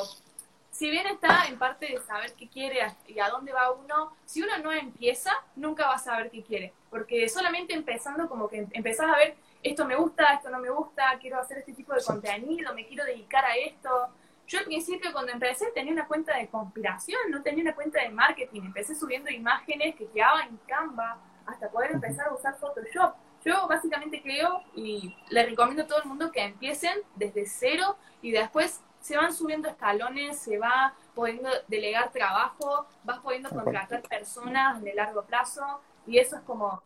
si 0.71 0.91
bien 0.91 1.07
está 1.07 1.47
en 1.47 1.59
parte 1.59 1.87
de 1.87 2.01
saber 2.01 2.33
qué 2.33 2.49
quiere 2.49 2.81
y 3.07 3.21
a 3.21 3.29
dónde 3.29 3.53
va 3.53 3.71
uno, 3.71 4.13
si 4.25 4.43
uno 4.43 4.59
no 4.59 4.73
empieza, 4.73 5.31
nunca 5.55 5.87
va 5.87 5.95
a 5.95 5.99
saber 5.99 6.31
qué 6.31 6.43
quiere, 6.43 6.73
porque 6.91 7.29
solamente 7.29 7.75
empezando 7.75 8.29
como 8.29 8.49
que 8.49 8.67
empezás 8.73 9.09
a 9.09 9.17
ver, 9.17 9.37
esto 9.63 9.85
me 9.85 9.97
gusta, 9.97 10.35
esto 10.35 10.51
no 10.51 10.59
me 10.59 10.71
gusta, 10.71 11.17
quiero 11.21 11.39
hacer 11.39 11.59
este 11.59 11.73
tipo 11.73 11.95
de 11.95 12.03
contenido, 12.03 12.75
me 12.75 12.87
quiero 12.87 13.05
dedicar 13.05 13.45
a 13.45 13.57
esto. 13.57 14.09
Yo 14.47 14.59
al 14.59 14.67
principio 14.67 15.11
cuando 15.13 15.33
empecé 15.33 15.71
tenía 15.73 15.93
una 15.93 16.07
cuenta 16.07 16.37
de 16.37 16.49
conspiración, 16.49 17.31
no 17.31 17.43
tenía 17.43 17.63
una 17.63 17.75
cuenta 17.75 18.03
de 18.03 18.11
marketing, 18.11 18.63
empecé 18.63 18.95
subiendo 18.95 19.31
imágenes 19.31 19.95
que 19.97 20.07
quedaban 20.09 20.49
en 20.49 20.57
Canva 20.67 21.19
hasta 21.47 21.71
poder 21.71 21.93
empezar 21.93 22.29
a 22.29 22.35
usar 22.35 22.59
Photoshop. 22.59 23.15
Yo 23.45 23.69
básicamente 23.69 24.23
creo 24.23 24.63
y 24.75 25.15
le 25.31 25.47
recomiendo 25.47 25.83
a 25.83 25.87
todo 25.87 26.01
el 26.03 26.09
mundo 26.09 26.33
que 26.33 26.43
empiecen 26.43 26.99
desde 27.15 27.47
cero 27.47 27.97
y 28.23 28.31
después 28.31 28.81
se 29.01 29.17
van 29.19 29.35
subiendo 29.35 29.69
escalones, 29.69 30.39
se 30.39 30.59
va 30.59 30.95
pudiendo 31.15 31.51
delegar 31.69 32.11
trabajo, 32.11 32.87
vas 33.05 33.19
pudiendo 33.21 33.51
contratar 33.51 34.03
personas 34.03 34.83
de 34.83 34.95
largo 34.95 35.25
plazo 35.25 35.63
y 36.07 36.19
eso 36.19 36.37
es 36.37 36.43
como 36.43 36.83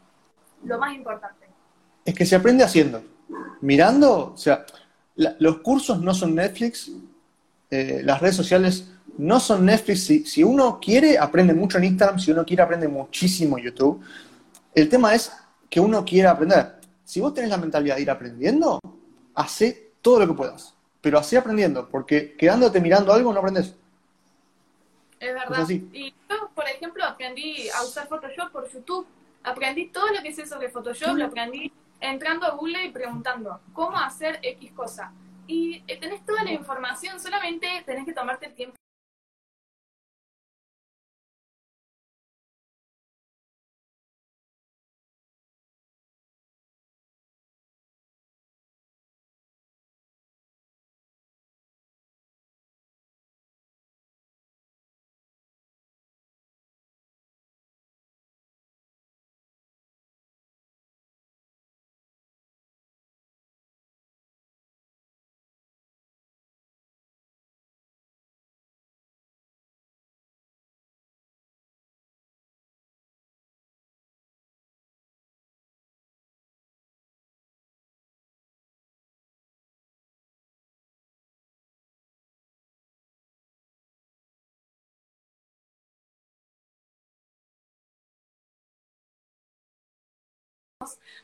lo 0.64 0.78
más 0.78 0.94
importante. 0.94 1.46
Es 2.04 2.14
que 2.14 2.26
se 2.26 2.34
aprende 2.34 2.64
haciendo. 2.64 3.02
Mirando, 3.60 4.32
o 4.32 4.36
sea, 4.36 4.66
los 5.14 5.58
cursos 5.58 6.00
no 6.00 6.12
son 6.12 6.34
Netflix, 6.34 6.90
eh, 7.70 8.00
las 8.02 8.20
redes 8.20 8.36
sociales 8.36 8.90
no 9.16 9.38
son 9.38 9.64
Netflix. 9.64 10.04
Si, 10.04 10.24
si, 10.24 10.42
uno 10.42 10.80
quiere, 10.80 11.18
aprende 11.18 11.54
mucho 11.54 11.78
en 11.78 11.84
Instagram, 11.84 12.18
si 12.18 12.32
uno 12.32 12.44
quiere, 12.44 12.62
aprende 12.62 12.88
muchísimo 12.88 13.58
en 13.58 13.64
YouTube. 13.64 14.00
El 14.74 14.88
tema 14.88 15.14
es 15.14 15.32
que 15.68 15.80
uno 15.80 16.04
quiera 16.04 16.32
aprender. 16.32 16.78
Si 17.04 17.20
vos 17.20 17.34
tenés 17.34 17.50
la 17.50 17.56
mentalidad 17.56 17.96
de 17.96 18.02
ir 18.02 18.10
aprendiendo, 18.10 18.80
hace 19.34 19.92
todo 20.02 20.20
lo 20.20 20.26
que 20.28 20.34
puedas 20.34 20.74
pero 21.00 21.18
así 21.18 21.36
aprendiendo, 21.36 21.88
porque 21.88 22.34
quedándote 22.36 22.80
mirando 22.80 23.12
algo 23.12 23.32
no 23.32 23.38
aprendes. 23.38 23.74
Es 25.20 25.34
verdad. 25.34 25.68
y 25.68 26.14
yo, 26.28 26.50
por 26.54 26.68
ejemplo, 26.68 27.04
aprendí 27.04 27.68
a 27.70 27.82
usar 27.82 28.08
Photoshop 28.08 28.52
por 28.52 28.70
YouTube. 28.70 29.06
Aprendí 29.42 29.86
todo 29.86 30.08
lo 30.08 30.22
que 30.22 30.32
sé 30.32 30.46
sobre 30.46 30.68
Photoshop, 30.68 31.16
lo 31.16 31.26
aprendí 31.26 31.72
entrando 32.00 32.46
a 32.46 32.50
Google 32.50 32.84
y 32.84 32.90
preguntando 32.90 33.60
cómo 33.72 33.96
hacer 33.96 34.38
X 34.42 34.72
cosa. 34.72 35.12
Y 35.46 35.82
eh, 35.88 35.98
tenés 35.98 36.24
toda 36.24 36.44
la 36.44 36.52
información, 36.52 37.18
solamente 37.18 37.66
tenés 37.86 38.04
que 38.04 38.12
tomarte 38.12 38.46
el 38.46 38.54
tiempo 38.54 38.76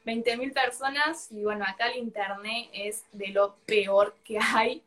mil 0.05 0.53
personas 0.53 1.31
y 1.31 1.45
bueno, 1.45 1.65
acá 1.67 1.89
el 1.89 1.99
internet 1.99 2.69
es 2.73 3.05
de 3.13 3.29
lo 3.29 3.57
peor 3.67 4.15
que 4.25 4.39
hay. 4.39 4.83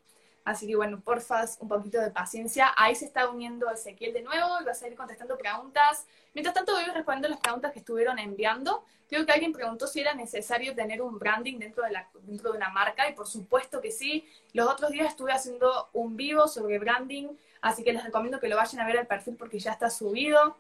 Así 0.48 0.66
que 0.66 0.78
bueno, 0.78 1.02
porfa, 1.02 1.44
un 1.60 1.68
poquito 1.68 2.00
de 2.00 2.10
paciencia. 2.10 2.74
Ahí 2.78 2.96
se 2.96 3.04
está 3.04 3.30
uniendo 3.30 3.70
Ezequiel 3.70 4.14
de 4.14 4.22
nuevo 4.22 4.62
y 4.62 4.64
vas 4.64 4.82
a 4.82 4.88
ir 4.88 4.96
contestando 4.96 5.38
preguntas. 5.38 6.06
Mientras 6.34 6.54
tanto 6.54 6.72
voy 6.72 6.86
respondiendo 6.86 7.28
las 7.28 7.42
preguntas 7.42 7.74
que 7.74 7.80
estuvieron 7.80 8.18
enviando. 8.18 8.86
Creo 9.10 9.26
que 9.26 9.34
alguien 9.34 9.52
preguntó 9.52 9.88
si 9.88 10.00
era 10.00 10.14
necesario 10.14 10.74
tener 10.74 11.02
un 11.02 11.20
branding 11.20 11.60
dentro 11.60 11.84
de, 11.84 11.92
la, 11.92 12.08
dentro 12.22 12.52
de 12.52 12.58
una 12.58 12.70
marca 12.70 13.10
y 13.10 13.14
por 13.14 13.28
supuesto 13.28 13.82
que 13.82 13.92
sí. 13.92 14.26
Los 14.54 14.70
otros 14.70 14.92
días 14.92 15.08
estuve 15.08 15.34
haciendo 15.34 15.90
un 15.92 16.16
vivo 16.16 16.48
sobre 16.48 16.80
branding, 16.80 17.28
así 17.60 17.84
que 17.84 17.92
les 17.92 18.06
recomiendo 18.06 18.40
que 18.40 18.48
lo 18.48 18.56
vayan 18.56 18.80
a 18.80 18.88
ver 18.88 19.00
al 19.00 19.08
perfil 19.08 19.36
porque 19.36 19.60
ya 19.60 19.74
está 19.74 19.90
subido. 19.90 20.56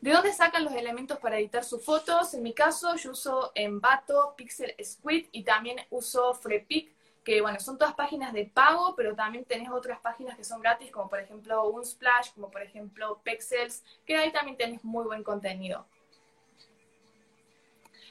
¿De 0.00 0.12
dónde 0.12 0.32
sacan 0.32 0.64
los 0.64 0.72
elementos 0.72 1.18
para 1.18 1.38
editar 1.38 1.62
sus 1.62 1.84
fotos? 1.84 2.32
En 2.32 2.42
mi 2.42 2.54
caso, 2.54 2.96
yo 2.96 3.10
uso 3.10 3.52
Envato, 3.54 4.34
Pixel 4.34 4.74
Squid 4.82 5.26
y 5.30 5.44
también 5.44 5.76
uso 5.90 6.32
Freepik, 6.32 6.90
que 7.22 7.42
bueno, 7.42 7.60
son 7.60 7.76
todas 7.76 7.94
páginas 7.94 8.32
de 8.32 8.46
pago, 8.46 8.94
pero 8.96 9.14
también 9.14 9.44
tenés 9.44 9.68
otras 9.68 10.00
páginas 10.00 10.38
que 10.38 10.44
son 10.44 10.62
gratis, 10.62 10.90
como 10.90 11.10
por 11.10 11.20
ejemplo 11.20 11.68
Unsplash, 11.68 12.32
como 12.32 12.50
por 12.50 12.62
ejemplo 12.62 13.20
Pexels, 13.22 13.84
que 14.06 14.16
ahí 14.16 14.32
también 14.32 14.56
tenés 14.56 14.82
muy 14.82 15.04
buen 15.04 15.22
contenido. 15.22 15.86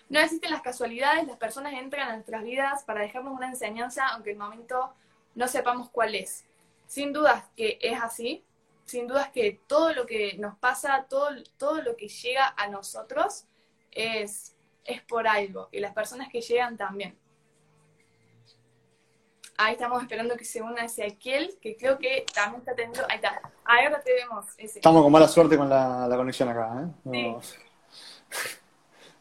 No 0.10 0.19
existen 0.19 0.51
las 0.51 0.62
casualidades, 0.62 1.25
las 1.25 1.38
personas 1.38 1.74
entran 1.74 2.10
a 2.10 2.13
nuestras 2.13 2.43
vidas 2.43 2.84
para 2.84 3.01
dejarnos 3.01 3.34
una 3.34 3.48
enseñanza, 3.48 4.08
aunque 4.10 4.31
el 4.31 4.38
momento 4.38 4.93
no 5.34 5.48
sepamos 5.48 5.89
cuál 5.89 6.13
es. 6.13 6.46
Sin 6.86 7.13
dudas 7.13 7.46
que 7.55 7.79
es 7.81 8.00
así, 8.00 8.43
sin 8.89 9.08
duda 9.08 9.31
que 9.31 9.62
todo 9.67 9.93
lo 9.93 10.05
que 10.05 10.36
nos 10.38 10.58
pasa, 10.58 11.05
todo, 11.08 11.29
todo 11.58 11.81
lo 11.81 11.96
que 11.96 12.08
llega 12.08 12.53
a 12.58 12.67
nosotros 12.67 13.46
es, 13.91 14.55
es 14.84 15.01
por 15.03 15.27
algo, 15.27 15.69
y 15.72 15.79
las 15.79 15.93
personas 15.93 16.29
que 16.29 16.41
llegan 16.41 16.75
también. 16.75 17.17
Ahí 19.58 19.74
estamos 19.74 20.01
esperando 20.01 20.38
que 20.38 20.46
se 20.46 20.62
una 20.62 20.86
Ezequiel, 20.86 21.58
que 21.62 21.75
creo 21.75 22.00
que 22.00 22.25
también 22.34 22.62
está 22.62 22.74
teniendo. 22.74 23.01
Ahí 23.10 23.17
está. 23.17 23.41
Ahora 23.65 24.01
te 24.01 24.13
vemos. 24.13 24.46
Estamos 24.58 25.03
con 25.03 25.12
mala 25.12 25.27
suerte 25.27 25.58
con 25.58 25.69
la, 25.69 26.08
conexión 26.15 26.48
acá. 26.48 26.89
¿eh? 27.12 27.36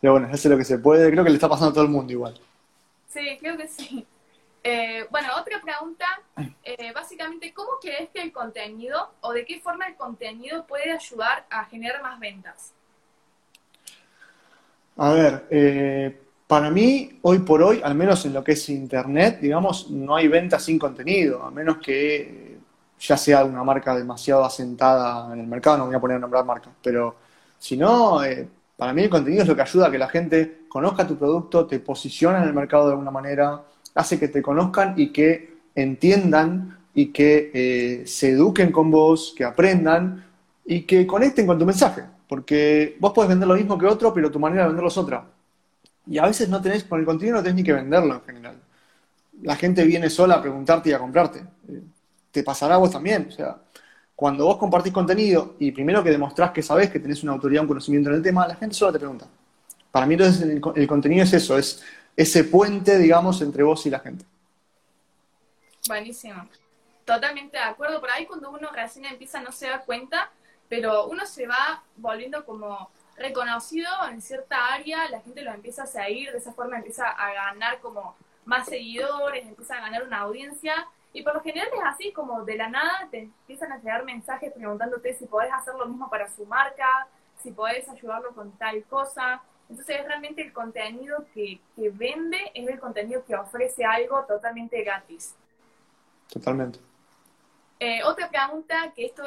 Pero 0.01 0.13
bueno, 0.13 0.29
hace 0.33 0.49
lo 0.49 0.57
que 0.57 0.65
se 0.65 0.79
puede. 0.79 1.11
Creo 1.11 1.25
que 1.25 1.31
le 1.31 1.35
está 1.35 1.49
pasando 1.49 1.71
a 1.71 1.75
todo 1.75 1.83
el 1.83 1.91
mundo 1.91 2.13
igual. 2.13 2.41
Sí, 3.09 3.37
creo 3.41 3.57
que 3.57 3.67
sí. 3.67 4.07
Eh, 4.63 5.07
bueno, 5.11 5.29
otra 5.41 5.61
pregunta, 5.63 6.05
eh, 6.63 6.93
básicamente, 6.93 7.53
¿cómo 7.55 7.73
crees 7.81 8.11
que 8.11 8.21
el 8.21 8.33
contenido 8.33 9.13
o 9.21 9.33
de 9.33 9.45
qué 9.45 9.61
forma 9.61 9.87
el 9.87 9.97
contenido 9.97 10.67
puede 10.67 10.93
ayudar 10.93 11.47
a 11.51 11.65
generar 11.67 12.03
más 12.03 12.19
ventas? 12.19 12.73
A 14.97 15.13
ver, 15.13 15.47
eh, 15.51 16.21
para 16.47 16.71
mí, 16.71 17.19
hoy 17.23 17.39
por 17.41 17.63
hoy, 17.63 17.81
al 17.85 17.95
menos 17.95 18.25
en 18.27 18.35
lo 18.35 18.43
que 18.43 18.53
es 18.53 18.69
Internet, 18.69 19.39
digamos, 19.41 19.91
no 19.91 20.17
hay 20.17 20.27
ventas 20.29 20.65
sin 20.65 20.79
contenido, 20.79 21.43
a 21.43 21.51
menos 21.51 21.79
que 21.79 22.59
ya 22.99 23.17
sea 23.17 23.45
una 23.45 23.63
marca 23.63 23.95
demasiado 23.95 24.45
asentada 24.45 25.33
en 25.33 25.41
el 25.41 25.47
mercado, 25.47 25.79
no 25.79 25.87
voy 25.87 25.95
a 25.95 26.01
poner 26.01 26.17
a 26.17 26.21
nombrar 26.21 26.45
marcas, 26.45 26.73
pero 26.83 27.15
si 27.59 27.77
no, 27.77 28.21
para 28.77 28.93
mí 28.93 29.03
el 29.03 29.11
contenido 29.11 29.43
es 29.43 29.49
lo 29.49 29.55
que 29.55 29.63
ayuda 29.63 29.87
a 29.87 29.91
que 29.91 29.99
la 29.99 30.09
gente 30.09 30.63
conozca 30.69 31.07
tu 31.07 31.17
producto, 31.17 31.67
te 31.67 31.79
posiciona 31.79 32.39
en 32.39 32.49
el 32.49 32.55
mercado 32.55 32.87
de 32.87 32.93
alguna 32.93 33.11
manera, 33.11 33.63
hace 33.99 34.17
que 34.17 34.29
te 34.29 34.41
conozcan 34.41 34.95
y 34.97 35.09
que 35.09 35.59
entiendan 35.75 36.79
y 36.95 37.07
que 37.07 37.51
eh, 37.53 38.07
se 38.07 38.31
eduquen 38.31 38.71
con 38.71 38.93
vos, 38.93 39.35
que 39.37 39.45
aprendan 39.45 40.25
y 40.65 40.83
que 40.83 41.05
conecten 41.05 41.49
con 41.49 41.59
tu 41.59 41.67
mensaje. 41.67 42.05
Porque 42.29 42.97
vos 43.01 43.13
podés 43.13 43.31
vender 43.31 43.49
lo 43.49 43.57
mismo 43.57 43.77
que 43.77 43.87
otro, 43.87 44.15
pero 44.15 44.31
tu 44.31 44.39
manera 44.39 44.63
de 44.63 44.69
venderlo 44.69 44.89
es 44.89 44.97
otra. 44.97 45.25
Y 46.07 46.19
a 46.19 46.27
veces 46.27 46.49
no 46.49 46.63
tenés, 46.63 46.85
con 46.85 47.01
el 47.01 47.07
contenido 47.07 47.39
no 47.39 47.43
tenés 47.43 47.57
ni 47.57 47.65
que 47.65 47.73
venderlo 47.73 48.15
en 48.15 48.21
general. 48.21 48.57
La 49.43 49.57
gente 49.57 49.85
viene 49.85 50.09
sola 50.11 50.37
a 50.37 50.43
preguntarte 50.43 50.91
y 50.91 50.93
a 50.93 51.01
comprarte. 51.01 51.41
Eh, 51.69 51.83
te 52.31 52.45
pasará 52.45 52.77
a 52.77 52.79
vos 52.79 52.93
también. 52.93 53.27
O 53.29 53.33
sea, 53.33 53.57
cuando 54.15 54.45
vos 54.45 54.59
compartís 54.59 54.93
contenido 54.93 55.57
y 55.59 55.73
primero 55.73 56.05
que 56.05 56.11
demostrás 56.11 56.53
que 56.53 56.63
sabés 56.63 56.89
que 56.91 57.01
tenés 57.01 57.25
una 57.25 57.33
autoridad, 57.33 57.63
un 57.63 57.69
conocimiento 57.69 58.11
en 58.11 58.17
el 58.17 58.23
tema, 58.23 58.47
la 58.47 58.55
gente 58.55 58.77
solo 58.77 58.93
te 58.93 59.01
pregunta. 59.01 59.27
Para 59.91 60.07
mí 60.07 60.15
entonces 60.15 60.61
el 60.77 60.87
contenido 60.87 61.25
es 61.25 61.33
eso, 61.33 61.59
es 61.59 61.83
ese 62.19 62.43
puente, 62.43 62.99
digamos, 62.99 63.41
entre 63.43 63.63
vos 63.63 63.87
y 63.87 63.91
la 63.91 64.01
gente. 64.01 64.25
Buenísimo. 65.87 66.49
Totalmente 67.05 67.57
de 67.57 67.63
acuerdo. 67.63 68.01
Por 68.01 68.11
ahí 68.11 68.27
cuando 68.27 68.51
uno 68.51 68.71
recién 68.73 69.05
empieza 69.05 69.41
no 69.41 69.53
se 69.53 69.69
da 69.69 69.83
cuenta, 69.83 70.29
pero 70.69 71.07
uno 71.07 71.25
se 71.27 71.47
va 71.47 71.85
volviendo 71.97 72.45
como 72.45 72.91
reconocido 73.17 73.89
en 74.11 74.21
cierta 74.21 74.75
área, 74.75 75.09
la 75.11 75.21
gente 75.21 75.43
lo 75.43 75.53
empieza 75.53 75.85
a 75.85 75.87
seguir, 75.87 76.33
de 76.33 76.39
esa 76.39 76.53
forma 76.53 76.79
empieza 76.79 77.09
a 77.09 77.33
ganar 77.33 77.79
como 77.79 78.17
más 78.45 78.67
seguidores, 78.67 79.47
empieza 79.47 79.77
a 79.77 79.81
ganar 79.83 80.03
una 80.03 80.19
audiencia. 80.19 80.89
Y 81.13 81.23
por 81.23 81.35
lo 81.35 81.41
general 81.41 81.69
es 81.73 81.85
así, 81.85 82.11
como 82.11 82.43
de 82.45 82.57
la 82.57 82.69
nada 82.69 83.07
te 83.13 83.21
empiezan 83.21 83.71
a 83.71 83.79
llegar 83.79 84.05
mensajes 84.05 84.53
preguntándote 84.53 85.15
si 85.15 85.27
podés 85.27 85.53
hacer 85.53 85.75
lo 85.75 85.87
mismo 85.87 86.11
para 86.11 86.29
su 86.29 86.45
marca, 86.47 87.07
si 87.41 87.53
podés 87.53 87.89
ayudarlo 87.89 88.35
con 88.35 88.51
tal 88.59 88.83
cosa. 88.87 89.41
Entonces 89.69 90.01
es 90.01 90.07
realmente 90.07 90.43
el 90.43 90.53
contenido 90.53 91.27
que, 91.35 91.61
que 91.77 91.91
vende, 91.91 92.39
es 92.55 92.69
el 92.69 92.81
contenido 92.81 93.25
que 93.25 93.35
ofrece 93.35 93.85
algo 93.85 94.25
totalmente 94.25 94.83
gratis. 94.83 95.35
Totalmente. 96.33 96.79
Eh, 97.81 98.03
otra 98.05 98.29
pregunta, 98.29 98.93
que 98.95 99.07
esto 99.07 99.23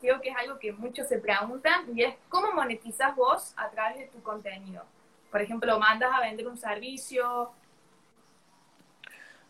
creo 0.00 0.20
que 0.20 0.28
es 0.28 0.36
algo 0.36 0.58
que 0.58 0.72
muchos 0.72 1.08
se 1.08 1.18
preguntan, 1.18 1.86
y 1.94 2.02
es 2.02 2.14
¿cómo 2.28 2.52
monetizas 2.52 3.16
vos 3.16 3.54
a 3.56 3.70
través 3.70 3.98
de 3.98 4.06
tu 4.08 4.22
contenido? 4.22 4.84
Por 5.30 5.40
ejemplo, 5.40 5.78
mandas 5.78 6.12
a 6.12 6.20
vender 6.20 6.46
un 6.46 6.56
servicio. 6.56 7.50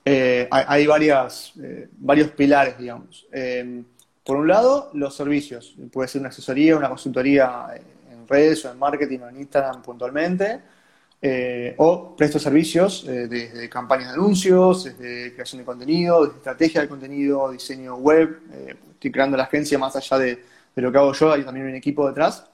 Eh, 0.05 0.49
hay, 0.51 0.65
hay 0.69 0.87
varias, 0.87 1.53
eh, 1.63 1.89
varios 1.93 2.31
pilares, 2.31 2.79
digamos. 2.79 3.27
Eh, 3.33 3.83
por 4.25 4.37
un 4.37 4.49
lado, 4.49 4.91
los 4.95 5.15
servicios. 5.15 5.77
Puede 5.93 6.09
ser 6.09 6.21
una 6.21 6.31
asesoría, 6.31 6.77
una 6.77 6.89
consultoría 6.89 7.67
redes 8.29 8.65
o 8.65 8.73
en 8.73 8.79
marketing 8.79 9.21
o 9.21 9.29
en 9.29 9.41
Instagram 9.41 9.83
puntualmente. 9.83 10.61
Eh, 11.23 11.75
o 11.79 12.15
presto 12.15 12.39
servicios 12.39 13.05
eh, 13.09 13.27
desde 13.27 13.71
campañas 13.71 14.09
de 14.09 14.15
anuncios, 14.15 14.85
desde 14.85 15.33
creación 15.33 15.61
de 15.61 15.65
contenido, 15.65 16.25
desde 16.25 16.37
estrategia 16.37 16.83
de 16.83 16.89
contenido, 16.89 17.51
diseño 17.51 17.97
web. 17.97 18.39
Eh, 18.53 18.77
estoy 18.93 19.11
creando 19.11 19.37
la 19.37 19.45
agencia 19.45 19.79
más 19.79 19.97
allá 19.97 20.19
de, 20.19 20.45
de, 20.75 20.83
lo 20.83 20.93
que 20.93 20.99
hago 20.99 21.13
yo, 21.15 21.33
hay 21.33 21.43
también 21.43 21.67
un 21.67 21.75
equipo 21.75 22.07
detrás. 22.07 22.47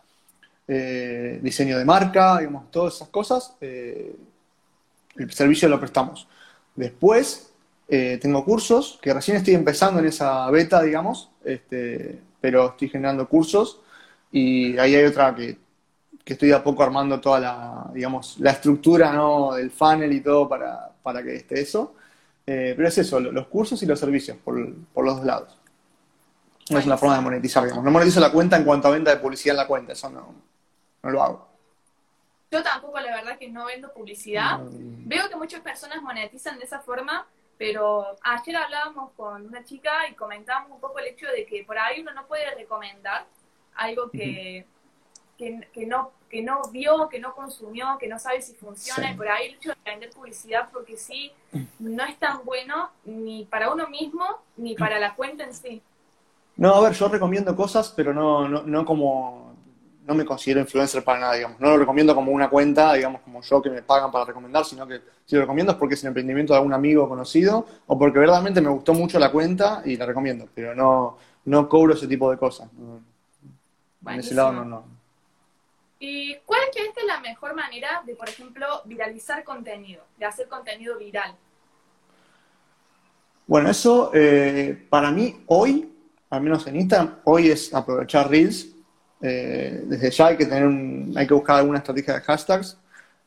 Diseño 0.67 1.77
de 1.77 1.85
marca, 1.85 2.39
digamos, 2.39 2.71
todas 2.71 2.95
esas 2.95 3.09
cosas. 3.09 3.57
el 3.61 4.15
servicio 5.29 5.69
lo 5.69 5.79
prestamos. 5.79 6.27
Después 6.75 7.53
tengo 7.87 8.43
cursos, 8.43 8.99
que 9.03 9.13
recién 9.13 9.37
estoy 9.37 9.53
empezando 9.55 10.01
en 10.01 10.07
esa 10.07 10.51
beta, 10.51 10.81
digamos, 10.81 11.31
este, 11.45 12.21
pero 12.41 12.69
estoy 12.69 12.89
generando 12.89 13.29
cursos. 13.29 13.83
Y 14.33 14.77
ahí 14.79 14.95
hay 14.97 15.05
otra 15.05 15.35
que 15.35 15.59
que 16.25 16.35
estoy 16.35 16.53
a 16.53 16.63
poco 16.63 16.83
armando 16.83 17.21
toda 17.21 17.41
la, 17.41 17.91
digamos, 17.93 18.39
la 18.39 18.53
estructura 18.53 19.13
¿no? 19.13 19.55
del 19.55 19.71
funnel 19.71 20.13
y 20.13 20.21
todo 20.21 20.49
para, 20.49 20.91
para 21.03 21.23
que 21.23 21.37
esté 21.37 21.61
eso. 21.61 21.95
Eh, 22.47 22.75
pero 22.77 22.89
es 22.89 22.99
eso, 22.99 23.21
los 23.21 23.47
cursos 23.47 23.83
y 23.83 23.87
los 23.87 23.99
servicios 23.99 24.37
por, 24.39 24.75
por 24.93 25.05
los 25.05 25.17
dos 25.17 25.25
lados. 25.25 25.59
No 26.71 26.79
es 26.79 26.87
una 26.87 26.97
forma 26.97 27.17
de 27.17 27.23
monetizar, 27.23 27.63
digamos. 27.65 27.85
No 27.85 27.91
monetizo 27.91 28.21
la 28.21 28.31
cuenta 28.31 28.57
en 28.57 28.65
cuanto 28.65 28.89
a 28.89 28.93
venta 28.93 29.11
de 29.11 29.17
publicidad 29.17 29.55
en 29.55 29.59
la 29.59 29.67
cuenta, 29.67 29.93
eso 29.93 30.11
no, 30.11 30.35
no 31.03 31.11
lo 31.11 31.23
hago. 31.23 31.49
Yo 32.51 32.63
tampoco, 32.63 33.01
la 33.01 33.17
verdad, 33.17 33.39
que 33.39 33.49
no 33.49 33.65
vendo 33.67 33.93
publicidad. 33.93 34.61
Veo 34.71 35.29
que 35.29 35.37
muchas 35.37 35.61
personas 35.61 36.03
monetizan 36.03 36.59
de 36.59 36.65
esa 36.65 36.81
forma, 36.81 37.27
pero 37.59 38.17
ayer 38.23 38.57
hablábamos 38.57 39.13
con 39.17 39.47
una 39.47 39.65
chica 39.65 40.09
y 40.11 40.15
comentábamos 40.15 40.73
un 40.73 40.81
poco 40.81 40.99
el 40.99 41.07
hecho 41.07 41.27
de 41.27 41.47
que 41.47 41.65
por 41.65 41.79
ahí 41.79 42.01
uno 42.01 42.13
no 42.13 42.27
puede 42.27 42.55
recomendar 42.55 43.25
algo 43.75 44.11
que, 44.11 44.67
uh 44.67 44.69
-huh 44.69 44.73
que, 45.73 45.87
no, 45.87 46.11
que 46.29 46.43
no 46.43 46.63
vio, 46.71 47.09
que 47.09 47.19
no 47.19 47.35
consumió, 47.35 47.97
que 47.99 48.09
no 48.09 48.19
sabe 48.19 48.43
si 48.43 48.55
funciona, 48.55 49.09
sí. 49.09 49.15
y 49.15 49.17
por 49.17 49.29
ahí 49.29 49.49
el 49.49 49.55
hecho 49.55 49.71
de 49.71 49.91
vender 49.91 50.11
publicidad 50.11 50.69
porque 50.73 50.97
sí, 50.97 51.33
no 51.79 52.05
es 52.05 52.19
tan 52.19 52.45
bueno 52.45 52.91
ni 53.05 53.45
para 53.47 53.73
uno 53.73 53.89
mismo 53.89 54.25
ni 54.57 54.75
para 54.75 54.99
la 54.99 55.15
cuenta 55.15 55.45
en 55.45 55.55
sí. 55.55 55.83
No, 56.57 56.75
a 56.75 56.81
ver, 56.83 56.93
yo 56.93 57.09
recomiendo 57.09 57.57
cosas, 57.57 57.93
pero 57.97 58.13
no, 58.13 58.47
no, 58.49 58.63
no 58.63 58.85
como, 58.85 59.55
no 60.07 60.15
me 60.15 60.25
considero 60.25 60.61
influencer 60.61 61.03
para 61.03 61.19
nada, 61.19 61.35
digamos. 61.35 61.59
No 61.59 61.71
lo 61.71 61.79
recomiendo 61.79 62.15
como 62.15 62.31
una 62.31 62.51
cuenta, 62.51 62.93
digamos, 62.93 63.23
como 63.23 63.41
yo 63.41 63.63
que 63.63 63.71
me 63.71 63.83
pagan 63.83 64.13
para 64.13 64.27
recomendar, 64.27 64.65
sino 64.65 64.87
que 64.87 65.01
si 65.25 65.35
lo 65.35 65.43
recomiendo 65.43 65.73
es 65.73 65.79
porque 65.79 65.95
es 65.95 66.03
el 66.05 66.09
emprendimiento 66.09 66.53
de 66.53 66.59
algún 66.59 66.75
amigo 66.75 67.09
conocido 67.09 67.67
o 67.87 67.99
porque 67.99 68.19
verdaderamente 68.19 68.61
me 68.61 68.69
gustó 68.69 68.93
mucho 68.93 69.19
la 69.19 69.33
cuenta 69.33 69.83
y 69.85 69.97
la 69.97 70.05
recomiendo, 70.05 70.47
pero 70.55 70.75
no, 70.75 71.17
no 71.47 71.69
cobro 71.69 71.95
ese 71.95 72.07
tipo 72.07 72.31
de 72.31 72.37
cosas. 72.37 72.69
En 74.07 74.21
ese 74.21 74.35
lado 74.35 74.53
no, 74.53 74.65
no. 74.65 74.85
¿Y 75.99 76.37
cuál 76.45 76.63
crees 76.73 76.93
que 76.95 77.01
es 77.01 77.07
la 77.07 77.21
mejor 77.21 77.55
manera 77.55 78.03
de, 78.05 78.17
por 78.17 78.29
ejemplo, 78.29 78.67
viralizar 78.85 79.45
contenido, 79.45 80.03
de 80.19 80.27
hacer 80.27 80.49
contenido 80.49 80.99
viral? 80.99 81.37
Bueno, 83.47 83.71
eso 83.71 84.11
eh, 84.13 84.87
para 84.91 85.11
mí 85.13 85.45
hoy, 85.47 85.93
al 86.31 86.41
menos 86.41 86.67
en 86.67 86.77
Instagram, 86.77 87.21
hoy 87.25 87.51
es 87.51 87.73
aprovechar 87.73 88.29
Reels. 88.29 88.69
Eh, 89.21 89.83
desde 89.85 90.11
ya 90.11 90.27
hay 90.27 90.37
que 90.37 90.47
tener 90.47 90.67
un, 90.67 91.15
hay 91.17 91.27
que 91.27 91.35
buscar 91.35 91.59
alguna 91.59 91.79
estrategia 91.79 92.15
de 92.15 92.21
hashtags 92.23 92.77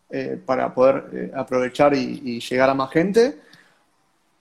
eh, 0.08 0.40
para 0.46 0.74
poder 0.74 1.10
eh, 1.14 1.32
aprovechar 1.36 1.96
y, 1.96 2.22
y, 2.24 2.40
llegar 2.40 2.70
a 2.70 2.74
más 2.76 2.92
gente. 2.92 3.40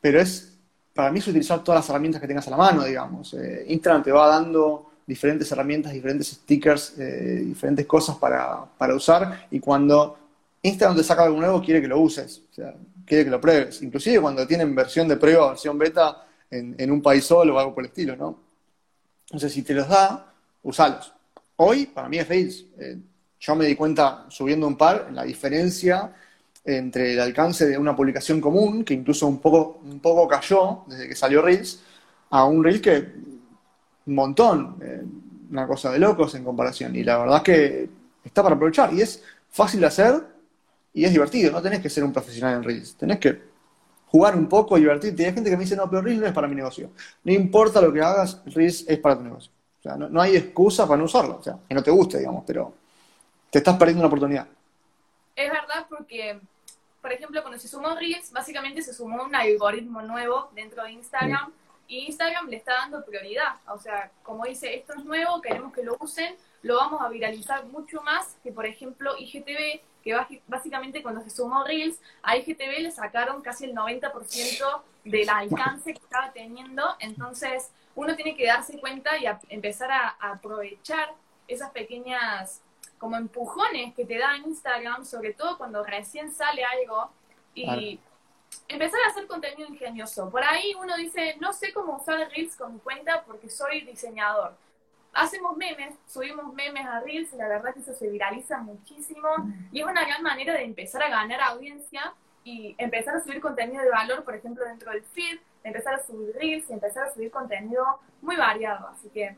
Pero 0.01 0.21
es, 0.21 0.59
para 0.93 1.11
mí 1.11 1.21
es 1.21 1.27
utilizar 1.27 1.65
todas 1.65 1.81
las 1.81 1.89
herramientas 1.89 2.21
que 2.21 2.29
tengas 2.29 2.47
a 2.47 2.51
la 2.51 2.59
mano, 2.59 2.85
digamos. 2.85 3.33
Eh, 3.35 3.65
Instagram 3.69 4.03
te 4.03 4.13
va 4.13 4.29
dando 4.29 4.91
diferentes 5.07 5.51
herramientas, 5.53 5.93
diferentes 5.93 6.29
stickers, 6.29 6.95
eh, 6.99 7.43
diferentes 7.45 7.87
cosas 7.87 8.17
para, 8.17 8.65
para, 8.79 8.95
usar 8.95 9.47
y 9.51 9.61
cuando 9.61 10.19
Instagram 10.63 10.97
te 10.97 11.05
saca 11.05 11.25
algo 11.25 11.39
nuevo 11.39 11.63
quiere 11.63 11.81
que 11.81 11.89
lo 11.89 12.01
uses, 12.01 12.43
o 12.51 12.55
sea, 12.55 12.75
quiere 13.05 13.25
que 13.25 13.31
lo 13.31 13.41
pruebes, 13.41 13.83
inclusive 13.83 14.21
cuando 14.21 14.47
tienen 14.47 14.75
versión 14.75 15.07
de 15.09 15.17
prueba, 15.17 15.51
versión 15.51 15.79
beta 15.79 16.27
en, 16.51 16.75
en 16.79 16.91
un 16.91 17.03
país 17.03 17.25
solo 17.25 17.55
o 17.55 17.59
algo 17.59 17.75
por 17.75 17.85
el 17.85 17.91
estilo, 17.91 18.17
¿no? 18.17 18.39
Entonces, 19.27 19.53
si 19.53 19.63
te 19.63 19.75
los 19.75 19.89
da, 19.89 20.33
usalos. 20.63 21.13
Hoy, 21.57 21.87
para 21.87 22.09
mí 22.09 22.19
es 22.19 22.29
Reels. 22.29 22.65
Eh, 22.79 22.99
yo 23.41 23.55
me 23.55 23.67
di 23.67 23.75
cuenta, 23.75 24.27
subiendo 24.29 24.67
un 24.67 24.77
par, 24.77 25.11
la 25.13 25.25
diferencia 25.25 26.13
entre 26.65 27.13
el 27.13 27.21
alcance 27.21 27.67
de 27.67 27.77
una 27.77 27.95
publicación 27.95 28.41
común, 28.41 28.85
que 28.85 28.95
incluso 28.95 29.27
un 29.27 29.39
poco, 29.39 29.81
un 29.85 30.01
poco 30.01 30.27
cayó 30.27 30.85
desde 30.87 31.09
que 31.09 31.15
salió 31.15 31.43
Reels, 31.43 31.81
a 32.31 32.45
un 32.45 32.65
Reel 32.65 32.81
que 32.81 33.07
un 34.07 34.15
montón, 34.15 34.79
eh, 34.83 35.03
una 35.51 35.67
cosa 35.67 35.91
de 35.91 35.99
locos 35.99 36.35
en 36.35 36.45
comparación. 36.45 36.95
Y 36.97 37.05
la 37.05 37.19
verdad 37.19 37.37
es 37.39 37.43
que 37.43 37.89
está 38.25 38.43
para 38.43 38.55
aprovechar 38.55 38.93
y 38.93 39.03
es 39.03 39.23
fácil 39.51 39.81
de 39.81 39.87
hacer 39.87 40.23
y 40.93 41.05
es 41.05 41.13
divertido. 41.13 41.53
No 41.53 41.63
tenés 41.63 41.81
que 41.81 41.91
ser 41.91 42.05
un 42.05 42.13
profesional 42.13 42.57
en 42.57 42.65
Reels, 42.65 42.97
tenés 42.97 43.19
que 43.19 43.43
jugar 44.07 44.37
un 44.37 44.49
poco, 44.49 44.77
divertirte. 44.77 45.23
Y 45.23 45.27
hay 45.27 45.33
gente 45.33 45.51
que 45.51 45.57
me 45.57 45.65
dice, 45.65 45.77
no, 45.77 45.89
pero 45.89 46.03
Reels 46.03 46.21
no 46.21 46.27
es 46.27 46.33
para 46.33 46.49
mi 46.49 46.55
negocio. 46.55 46.91
No 47.25 47.33
importa 47.33 47.81
lo 47.81 47.93
que 47.93 48.01
hagas, 48.01 48.43
Reels 48.47 48.85
es 48.89 48.99
para 48.99 49.17
tu 49.17 49.25
negocio. 49.25 49.51
O 49.81 49.83
sea, 49.83 49.97
no, 49.97 50.09
no 50.09 50.21
hay 50.21 50.37
excusa 50.37 50.87
para 50.87 50.99
no 50.99 51.05
usarlo. 51.05 51.39
O 51.39 51.43
sea, 51.43 51.59
que 51.69 51.75
no 51.75 51.83
te 51.83 51.91
guste, 51.91 52.19
digamos, 52.19 52.45
pero 52.47 52.73
te 53.51 53.59
estás 53.59 53.77
perdiendo 53.77 54.01
una 54.01 54.09
oportunidad. 54.09 54.47
Es 55.37 55.51
verdad 55.51 55.87
porque, 55.89 56.39
por 57.03 57.13
ejemplo, 57.13 57.43
cuando 57.43 57.59
se 57.59 57.69
sumó 57.69 57.95
Reels, 57.95 58.33
básicamente 58.33 58.83
se 58.83 58.95
sumó 58.95 59.25
un 59.25 59.35
algoritmo 59.35 60.01
nuevo 60.03 60.51
dentro 60.55 60.85
de 60.85 60.93
Instagram. 60.93 61.53
Y 61.89 62.07
Instagram 62.07 62.49
le 62.49 62.57
está 62.57 62.75
dando 62.75 63.05
prioridad. 63.05 63.57
O 63.69 63.79
sea, 63.79 64.11
como 64.23 64.45
dice, 64.45 64.75
esto 64.75 64.95
es 64.95 65.05
nuevo, 65.05 65.41
queremos 65.41 65.73
que 65.73 65.83
lo 65.83 65.97
usen, 66.01 66.37
lo 66.63 66.77
vamos 66.77 67.03
a 67.03 67.09
viralizar 67.09 67.65
mucho 67.67 68.03
más 68.03 68.37
que, 68.43 68.53
por 68.53 68.67
ejemplo, 68.67 69.15
IGTV, 69.19 69.81
que 70.03 70.43
básicamente 70.47 71.03
cuando 71.03 71.23
se 71.23 71.31
sumó 71.31 71.65
Reels, 71.65 72.01
a 72.23 72.37
IGTV 72.37 72.81
le 72.81 72.91
sacaron 72.91 73.43
casi 73.43 73.65
el 73.65 73.75
90% 73.75 74.83
del 75.05 75.29
alcance 75.29 75.95
que 75.95 76.01
estaba 76.01 76.33
teniendo. 76.33 76.97
Entonces, 77.01 77.71
uno 77.95 78.17
tiene 78.17 78.37
que 78.37 78.47
darse 78.47 78.79
cuenta 78.81 79.17
y 79.19 79.27
a 79.27 79.39
empezar 79.49 79.91
a, 79.91 80.17
aprovechar 80.21 81.15
esas 81.47 81.71
pequeñas 81.71 82.61
como 82.99 83.17
empujones 83.17 83.95
que 83.95 84.05
te 84.05 84.19
da 84.19 84.37
Instagram, 84.37 85.05
sobre 85.05 85.35
todo 85.35 85.59
cuando 85.59 85.85
recién 85.85 86.33
sale 86.33 86.65
algo 86.65 87.11
y 87.55 88.01
empezar 88.69 89.01
a 89.07 89.11
hacer 89.11 89.27
contenido 89.27 89.69
ingenioso. 89.69 90.31
Por 90.31 90.43
ahí 90.43 90.75
uno 90.81 90.97
dice, 90.97 91.37
no 91.41 91.53
sé 91.53 91.73
cómo 91.73 91.97
usar 91.97 92.29
Reels 92.31 92.57
con 92.57 92.75
mi 92.75 92.81
cuenta 92.81 93.23
porque 93.27 93.49
soy 93.49 93.83
diseñador. 93.83 94.55
Hacemos 95.13 95.57
memes, 95.57 95.95
subimos 96.09 96.53
memes 96.55 96.85
a 96.87 97.01
Reels 97.01 97.33
y 97.33 97.37
la 97.37 97.49
verdad 97.49 97.73
que 97.73 97.81
eso 97.81 97.95
se 97.95 98.09
viraliza 98.09 98.59
muchísimo 98.59 99.29
y 99.71 99.81
es 99.81 99.87
una 99.87 100.05
gran 100.05 100.23
manera 100.23 100.55
de 100.55 100.65
empezar 100.65 101.03
a 101.03 101.09
ganar 101.09 101.41
audiencia 101.41 102.13
y 102.43 102.75
empezar 102.79 103.17
a 103.17 103.21
subir 103.21 103.41
contenido 103.41 103.83
de 103.83 103.91
valor, 103.91 104.25
por 104.25 104.35
ejemplo, 104.35 104.65
dentro 104.65 104.91
del 104.91 105.03
feed, 105.03 105.39
empezar 105.63 105.95
a 105.95 106.03
subir 106.05 106.35
Reels 106.35 106.69
y 106.69 106.73
empezar 106.73 107.09
a 107.09 107.15
subir 107.15 107.31
contenido 107.31 108.01
muy 108.21 108.37
variado. 108.37 108.89
Así 108.89 109.09
que 109.09 109.37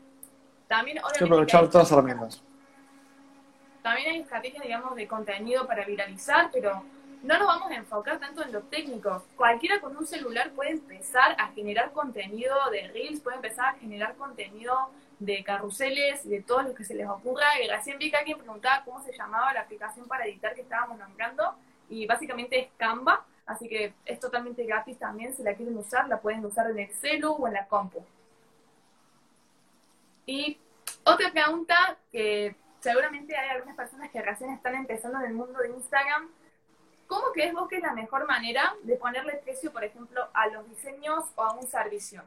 también... 0.67 0.99
Que 1.17 1.23
aprovechar 1.23 1.69
todas 1.69 1.89
las 1.89 1.91
herramientas. 1.91 2.43
También 3.83 4.11
hay 4.11 4.19
estrategias, 4.19 4.63
digamos, 4.63 4.95
de 4.95 5.07
contenido 5.07 5.65
para 5.65 5.85
viralizar, 5.85 6.49
pero 6.51 6.83
no 7.23 7.37
nos 7.37 7.47
vamos 7.47 7.71
a 7.71 7.75
enfocar 7.75 8.19
tanto 8.19 8.43
en 8.43 8.51
lo 8.51 8.61
técnico. 8.63 9.23
Cualquiera 9.35 9.79
con 9.79 9.95
un 9.97 10.05
celular 10.05 10.51
puede 10.51 10.71
empezar 10.71 11.35
a 11.39 11.51
generar 11.51 11.91
contenido 11.91 12.55
de 12.71 12.87
Reels, 12.89 13.21
puede 13.21 13.37
empezar 13.37 13.75
a 13.75 13.77
generar 13.79 14.15
contenido 14.15 14.91
de 15.19 15.43
carruseles, 15.43 16.27
de 16.29 16.41
todo 16.43 16.61
lo 16.61 16.75
que 16.75 16.83
se 16.83 16.93
les 16.93 17.07
ocurra. 17.07 17.45
Y 17.63 17.67
recién 17.67 17.97
vi 17.97 18.11
que 18.11 18.17
alguien 18.17 18.37
preguntaba 18.37 18.83
cómo 18.85 19.01
se 19.03 19.15
llamaba 19.17 19.53
la 19.53 19.61
aplicación 19.61 20.07
para 20.07 20.25
editar 20.25 20.53
que 20.53 20.61
estábamos 20.61 20.97
nombrando. 20.97 21.55
Y 21.89 22.05
básicamente 22.05 22.59
es 22.59 22.67
Canva, 22.77 23.25
así 23.45 23.67
que 23.67 23.93
es 24.05 24.19
totalmente 24.19 24.63
gratis 24.65 24.97
también. 24.99 25.33
Si 25.33 25.43
la 25.43 25.55
quieren 25.55 25.77
usar, 25.77 26.07
la 26.07 26.19
pueden 26.19 26.45
usar 26.45 26.69
en 26.69 26.79
el 26.79 26.93
celu 26.95 27.31
o 27.31 27.47
en 27.47 27.53
la 27.53 27.65
compu. 27.67 28.05
Y 30.25 30.59
otra 31.03 31.31
pregunta 31.31 31.97
que 32.11 32.55
seguramente 32.79 33.35
hay 33.35 33.49
algunas 33.49 33.75
personas 33.75 34.11
que 34.11 34.21
recién 34.21 34.51
están 34.51 34.75
empezando 34.75 35.19
en 35.19 35.25
el 35.25 35.33
mundo 35.33 35.59
de 35.59 35.69
Instagram 35.69 36.29
¿Cómo 37.07 37.31
crees 37.33 37.53
vos 37.53 37.67
que 37.67 37.77
es 37.77 37.81
la 37.81 37.93
mejor 37.93 38.27
manera 38.27 38.75
de 38.83 38.95
ponerle 38.95 39.39
precio, 39.43 39.71
por 39.71 39.83
ejemplo, 39.83 40.27
a 40.33 40.47
los 40.47 40.69
diseños 40.69 41.23
o 41.35 41.41
a 41.41 41.53
un 41.53 41.65
servicio? 41.65 42.21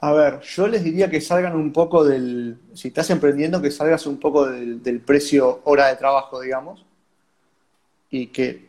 A 0.00 0.12
ver, 0.12 0.40
yo 0.40 0.68
les 0.68 0.84
diría 0.84 1.10
que 1.10 1.20
salgan 1.20 1.56
un 1.56 1.72
poco 1.72 2.04
del, 2.04 2.56
si 2.72 2.88
estás 2.88 3.10
emprendiendo, 3.10 3.60
que 3.60 3.70
salgas 3.70 4.06
un 4.06 4.18
poco 4.18 4.46
del, 4.46 5.00
precio 5.00 5.60
hora 5.64 5.88
de 5.88 5.96
trabajo, 5.96 6.40
digamos, 6.40 6.84
y 8.10 8.28
que, 8.28 8.68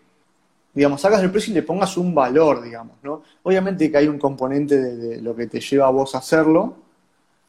digamos, 0.73 1.01
salgas 1.01 1.21
del 1.21 1.29
precio 1.29 1.51
y 1.51 1.55
le 1.55 1.63
pongas 1.63 1.97
un 1.97 2.15
valor, 2.15 2.63
digamos, 2.63 2.97
¿no? 3.03 3.21
Obviamente 3.43 3.91
que 3.91 3.97
hay 3.97 4.07
un 4.07 4.17
componente 4.17 4.77
de 4.77 5.21
lo 5.21 5.35
que 5.35 5.45
te 5.45 5.59
lleva 5.59 5.87
a 5.87 5.91
vos 5.91 6.15
a 6.15 6.19
hacerlo 6.19 6.77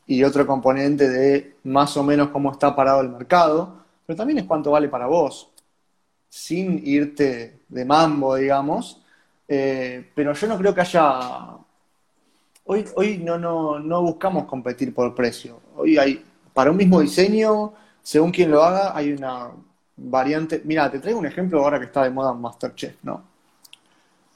y 0.06 0.24
otro 0.24 0.46
componente 0.46 1.08
de 1.08 1.56
más 1.64 1.96
o 1.96 2.02
menos 2.02 2.28
cómo 2.28 2.52
está 2.52 2.76
parado 2.76 3.00
el 3.00 3.08
mercado, 3.08 3.76
pero 4.04 4.16
también 4.16 4.40
es 4.40 4.44
cuánto 4.44 4.72
vale 4.72 4.88
para 4.88 5.06
vos, 5.06 5.50
sin 6.30 6.80
irte 6.86 7.60
de 7.68 7.84
mambo, 7.84 8.36
digamos, 8.36 9.02
eh, 9.46 10.10
pero 10.14 10.32
yo 10.32 10.46
no 10.46 10.56
creo 10.56 10.74
que 10.74 10.80
haya 10.80 11.58
Hoy, 12.72 12.84
hoy 12.94 13.18
no, 13.18 13.36
no, 13.36 13.80
no 13.80 14.00
buscamos 14.00 14.44
competir 14.44 14.94
por 14.94 15.12
precio. 15.12 15.58
Hoy 15.74 15.98
hay, 15.98 16.24
para 16.54 16.70
un 16.70 16.76
mismo 16.76 17.00
diseño, 17.00 17.72
según 18.00 18.30
quien 18.30 18.48
lo 18.52 18.62
haga, 18.62 18.96
hay 18.96 19.12
una 19.12 19.50
variante. 19.96 20.62
Mira, 20.64 20.88
te 20.88 21.00
traigo 21.00 21.18
un 21.18 21.26
ejemplo 21.26 21.60
ahora 21.64 21.80
que 21.80 21.86
está 21.86 22.04
de 22.04 22.10
moda 22.10 22.32
Masterchef, 22.32 22.94
¿no? 23.02 23.24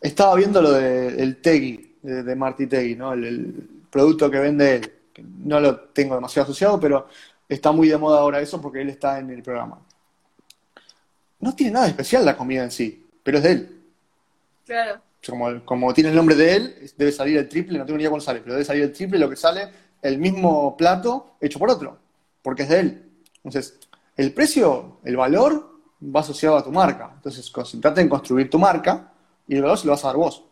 Estaba 0.00 0.34
viendo 0.34 0.60
lo 0.60 0.72
del 0.72 1.40
Tegui, 1.40 1.98
de, 2.02 2.24
de 2.24 2.34
Marty 2.34 2.66
¿no? 2.96 3.12
El, 3.12 3.24
el 3.24 3.70
producto 3.88 4.28
que 4.28 4.40
vende 4.40 4.74
él. 4.74 4.92
No 5.44 5.60
lo 5.60 5.78
tengo 5.78 6.16
demasiado 6.16 6.44
asociado, 6.44 6.80
pero 6.80 7.06
está 7.48 7.70
muy 7.70 7.88
de 7.88 7.96
moda 7.96 8.18
ahora 8.18 8.40
eso 8.40 8.60
porque 8.60 8.80
él 8.80 8.88
está 8.88 9.20
en 9.20 9.30
el 9.30 9.44
programa. 9.44 9.78
No 11.44 11.54
tiene 11.54 11.72
nada 11.72 11.84
de 11.84 11.90
especial 11.90 12.24
la 12.24 12.38
comida 12.38 12.64
en 12.64 12.70
sí, 12.70 13.04
pero 13.22 13.36
es 13.36 13.44
de 13.44 13.52
él. 13.52 13.82
Claro. 14.64 15.02
Como, 15.28 15.62
como 15.66 15.92
tiene 15.92 16.08
el 16.08 16.16
nombre 16.16 16.34
de 16.34 16.56
él, 16.56 16.90
debe 16.96 17.12
salir 17.12 17.36
el 17.36 17.50
triple, 17.50 17.78
no 17.78 17.84
tengo 17.84 17.98
ni 17.98 18.02
idea 18.04 18.08
cuánto 18.08 18.24
sale, 18.24 18.40
pero 18.40 18.54
debe 18.54 18.64
salir 18.64 18.82
el 18.84 18.92
triple 18.92 19.18
lo 19.18 19.28
que 19.28 19.36
sale 19.36 19.68
el 20.00 20.16
mismo 20.16 20.74
plato 20.74 21.36
hecho 21.42 21.58
por 21.58 21.68
otro, 21.68 21.98
porque 22.40 22.62
es 22.62 22.70
de 22.70 22.80
él. 22.80 23.10
Entonces, 23.36 23.78
el 24.16 24.32
precio, 24.32 25.00
el 25.04 25.18
valor 25.18 25.80
va 26.02 26.20
asociado 26.20 26.56
a 26.56 26.64
tu 26.64 26.72
marca. 26.72 27.12
Entonces, 27.14 27.50
concentrate 27.50 28.00
en 28.00 28.08
construir 28.08 28.48
tu 28.48 28.58
marca 28.58 29.12
y 29.46 29.56
el 29.56 29.60
valor 29.60 29.76
se 29.76 29.84
lo 29.84 29.92
vas 29.92 30.04
a 30.04 30.08
dar 30.08 30.16
vos. 30.16 30.44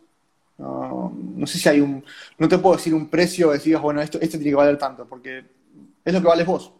No, 0.58 1.10
no 1.10 1.46
sé 1.46 1.56
si 1.56 1.70
hay 1.70 1.80
un. 1.80 2.04
No 2.36 2.48
te 2.48 2.58
puedo 2.58 2.76
decir 2.76 2.92
un 2.92 3.08
precio 3.08 3.50
que 3.50 3.58
digas, 3.60 3.80
bueno, 3.80 4.02
esto, 4.02 4.18
este 4.20 4.36
tiene 4.36 4.50
que 4.50 4.56
valer 4.56 4.76
tanto, 4.76 5.06
porque 5.06 5.42
es 6.04 6.12
lo 6.12 6.20
que 6.20 6.28
vales 6.28 6.46
vos. 6.46 6.70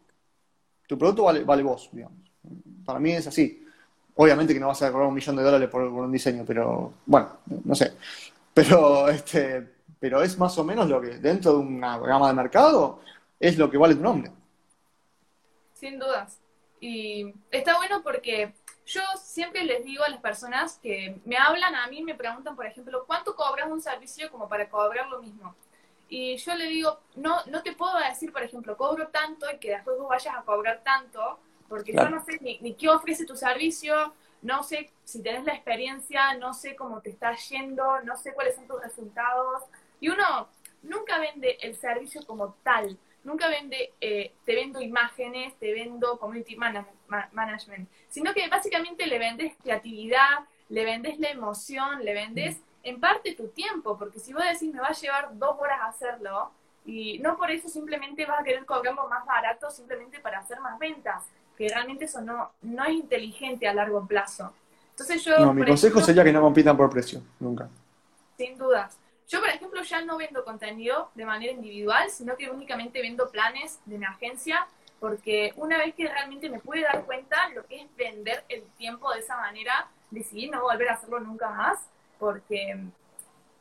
Tu 0.87 0.99
producto 0.99 1.25
vale, 1.25 1.45
vale 1.45 1.63
vos, 1.63 1.89
digamos. 1.91 2.19
Para 2.85 3.01
mí 3.01 3.13
es 3.13 3.27
así. 3.27 3.62
Obviamente 4.15 4.53
que 4.53 4.61
no 4.61 4.69
vas 4.69 4.83
a 4.83 4.93
cobrar 4.93 5.09
un 5.09 5.15
millón 5.15 5.37
de 5.37 5.43
dólares 5.43 5.69
por, 5.69 5.83
un 5.83 6.13
diseño, 6.13 6.45
pero 6.47 6.93
bueno, 7.07 7.39
no 7.65 7.75
sé. 7.75 7.93
Pero, 8.55 9.09
este, 9.09 9.67
pero 9.99 10.23
es 10.23 10.39
más 10.39 10.57
o 10.59 10.65
menos 10.65 10.89
lo 10.89 11.01
que, 11.01 11.19
dentro 11.19 11.53
de 11.53 11.59
una 11.59 11.99
gama 11.99 12.29
de 12.29 12.35
mercado, 12.35 13.01
es 13.41 13.57
lo 13.57 13.71
que 13.71 13.79
vale 13.79 13.95
tu 13.95 14.03
nombre. 14.03 14.31
Sin 15.73 15.99
dudas. 15.99 16.39
Y 16.81 17.33
está 17.51 17.77
bueno 17.77 18.03
porque 18.03 18.53
yo 18.85 19.01
siempre 19.17 19.65
les 19.65 19.85
digo 19.85 20.05
a 20.05 20.09
las 20.09 20.21
personas 20.21 20.79
que 20.83 21.21
me 21.25 21.37
hablan 21.37 21.75
a 21.75 21.87
mí, 21.87 22.03
me 22.03 22.15
preguntan, 22.15 22.57
por 22.57 22.67
ejemplo, 22.67 23.05
¿cuánto 23.07 23.35
cobras 23.35 23.71
un 23.71 23.81
servicio 23.81 24.31
como 24.31 24.49
para 24.49 24.69
cobrar 24.69 25.09
lo 25.09 25.23
mismo? 25.23 25.55
Y 26.09 26.37
yo 26.37 26.55
le 26.55 26.67
digo, 26.67 26.99
no, 27.15 27.39
no 27.47 27.63
te 27.63 27.73
puedo 27.73 27.97
decir, 27.99 28.33
por 28.33 28.43
ejemplo, 28.43 28.77
cobro 28.77 29.09
tanto 29.09 29.47
y 29.51 29.59
que 29.59 29.71
después 29.71 29.97
vos 29.99 30.09
vayas 30.09 30.35
a 30.37 30.43
cobrar 30.43 30.83
tanto, 30.85 31.39
porque 31.73 31.93
Claro. 31.93 32.11
yo 32.11 32.17
no 32.17 32.23
sé 32.23 32.39
ni, 32.43 32.59
ni 32.61 32.75
qué 32.75 32.91
ofrece 32.91 33.25
tu 33.25 33.35
servicio, 33.35 34.13
no 34.43 34.63
sé 34.63 34.91
si 35.05 35.23
tenés 35.23 35.43
la 35.45 35.55
experiencia, 35.55 36.35
no 36.35 36.53
sé 36.53 36.77
cómo 36.77 37.01
te 37.01 37.09
está 37.09 37.35
yendo, 37.35 38.03
no 38.03 38.15
sé 38.15 38.35
cuáles 38.35 38.57
son 38.57 38.67
tus 38.67 38.83
resultados. 38.83 39.63
Y 39.99 40.11
uno 40.11 40.49
nunca 40.83 41.19
vende 41.19 41.57
el 41.63 41.75
servicio 41.75 42.27
como 42.27 42.53
tal, 42.63 42.99
nunca 43.25 43.49
vende, 43.49 43.95
eh, 44.03 44.35
te 44.45 44.55
vendo 44.55 44.83
imágenes, 44.83 45.55
te 45.59 45.73
vendo 45.73 46.19
community 46.19 46.57
mana- 46.57 46.87
ma- 47.09 47.31
management, 47.33 47.89
sino 48.11 48.35
que 48.35 48.47
básicamente 48.49 49.07
le 49.07 49.19
vendes 49.19 49.55
creatividad, 49.63 50.41
le 50.69 50.85
vendes 50.85 51.19
la 51.19 51.31
emoción, 51.31 52.05
le 52.05 52.13
vendes 52.13 52.61
en 52.83 53.01
parte 53.01 53.35
tu 53.35 53.49
tiempo, 53.49 53.97
porque 53.97 54.19
si 54.21 54.35
vos 54.35 54.45
decís 54.45 54.75
me 54.75 54.81
va 54.81 54.89
a 54.89 54.93
llevar 54.93 55.39
dos 55.39 55.57
horas 55.59 55.81
hacerlo, 55.85 56.51
y 56.85 57.19
no 57.21 57.39
por 57.39 57.51
eso 57.51 57.69
simplemente 57.69 58.27
vas 58.27 58.41
a 58.41 58.45
querer 58.45 58.67
cobrarlo 58.67 59.09
más 59.09 59.25
barato 59.25 59.71
simplemente 59.71 60.19
para 60.21 60.41
hacer 60.41 60.61
más 60.61 60.79
ventas, 60.79 61.25
que 61.63 61.69
realmente 61.69 62.07
eso 62.07 62.21
no, 62.21 62.51
no 62.63 62.85
es 62.85 62.91
inteligente 62.95 63.69
a 63.69 63.73
largo 63.73 64.05
plazo. 64.05 64.53
Entonces 64.91 65.23
yo, 65.25 65.39
No, 65.39 65.55
mi 65.55 65.65
consejo 65.65 65.99
ejemplo, 65.99 66.01
sería 66.07 66.25
que 66.25 66.33
no 66.33 66.41
compitan 66.41 66.77
por 66.77 66.91
precio, 66.91 67.23
nunca. 67.39 67.69
sin 68.37 68.59
dudas. 68.59 68.99
Yo, 69.29 69.39
por 69.39 69.49
ejemplo, 69.49 69.81
ya 69.83 70.01
no 70.05 70.17
vendo 70.17 70.45
contenido 70.45 71.11
de 71.15 71.25
manera 71.25 71.53
individual, 71.53 72.11
sino 72.11 72.37
que 72.37 72.51
únicamente 72.51 73.01
vendo 73.01 73.31
planes 73.31 73.79
de 73.85 73.97
mi 73.97 74.05
agencia, 74.05 74.67
porque 74.99 75.53
una 75.55 75.79
vez 75.79 75.95
que 75.95 76.09
realmente 76.09 76.51
me 76.51 76.59
pude 76.59 76.81
dar 76.83 77.05
cuenta 77.05 77.49
lo 77.51 77.65
que 77.67 77.83
es 77.83 77.97
vender 77.97 78.43
el 78.49 78.65
tiempo 78.77 79.13
de 79.13 79.21
esa 79.21 79.37
manera, 79.37 79.87
decidí 80.11 80.51
no 80.51 80.63
volver 80.63 80.89
a 80.89 80.95
hacerlo 80.95 81.21
nunca 81.21 81.49
más, 81.51 81.79
porque 82.19 82.77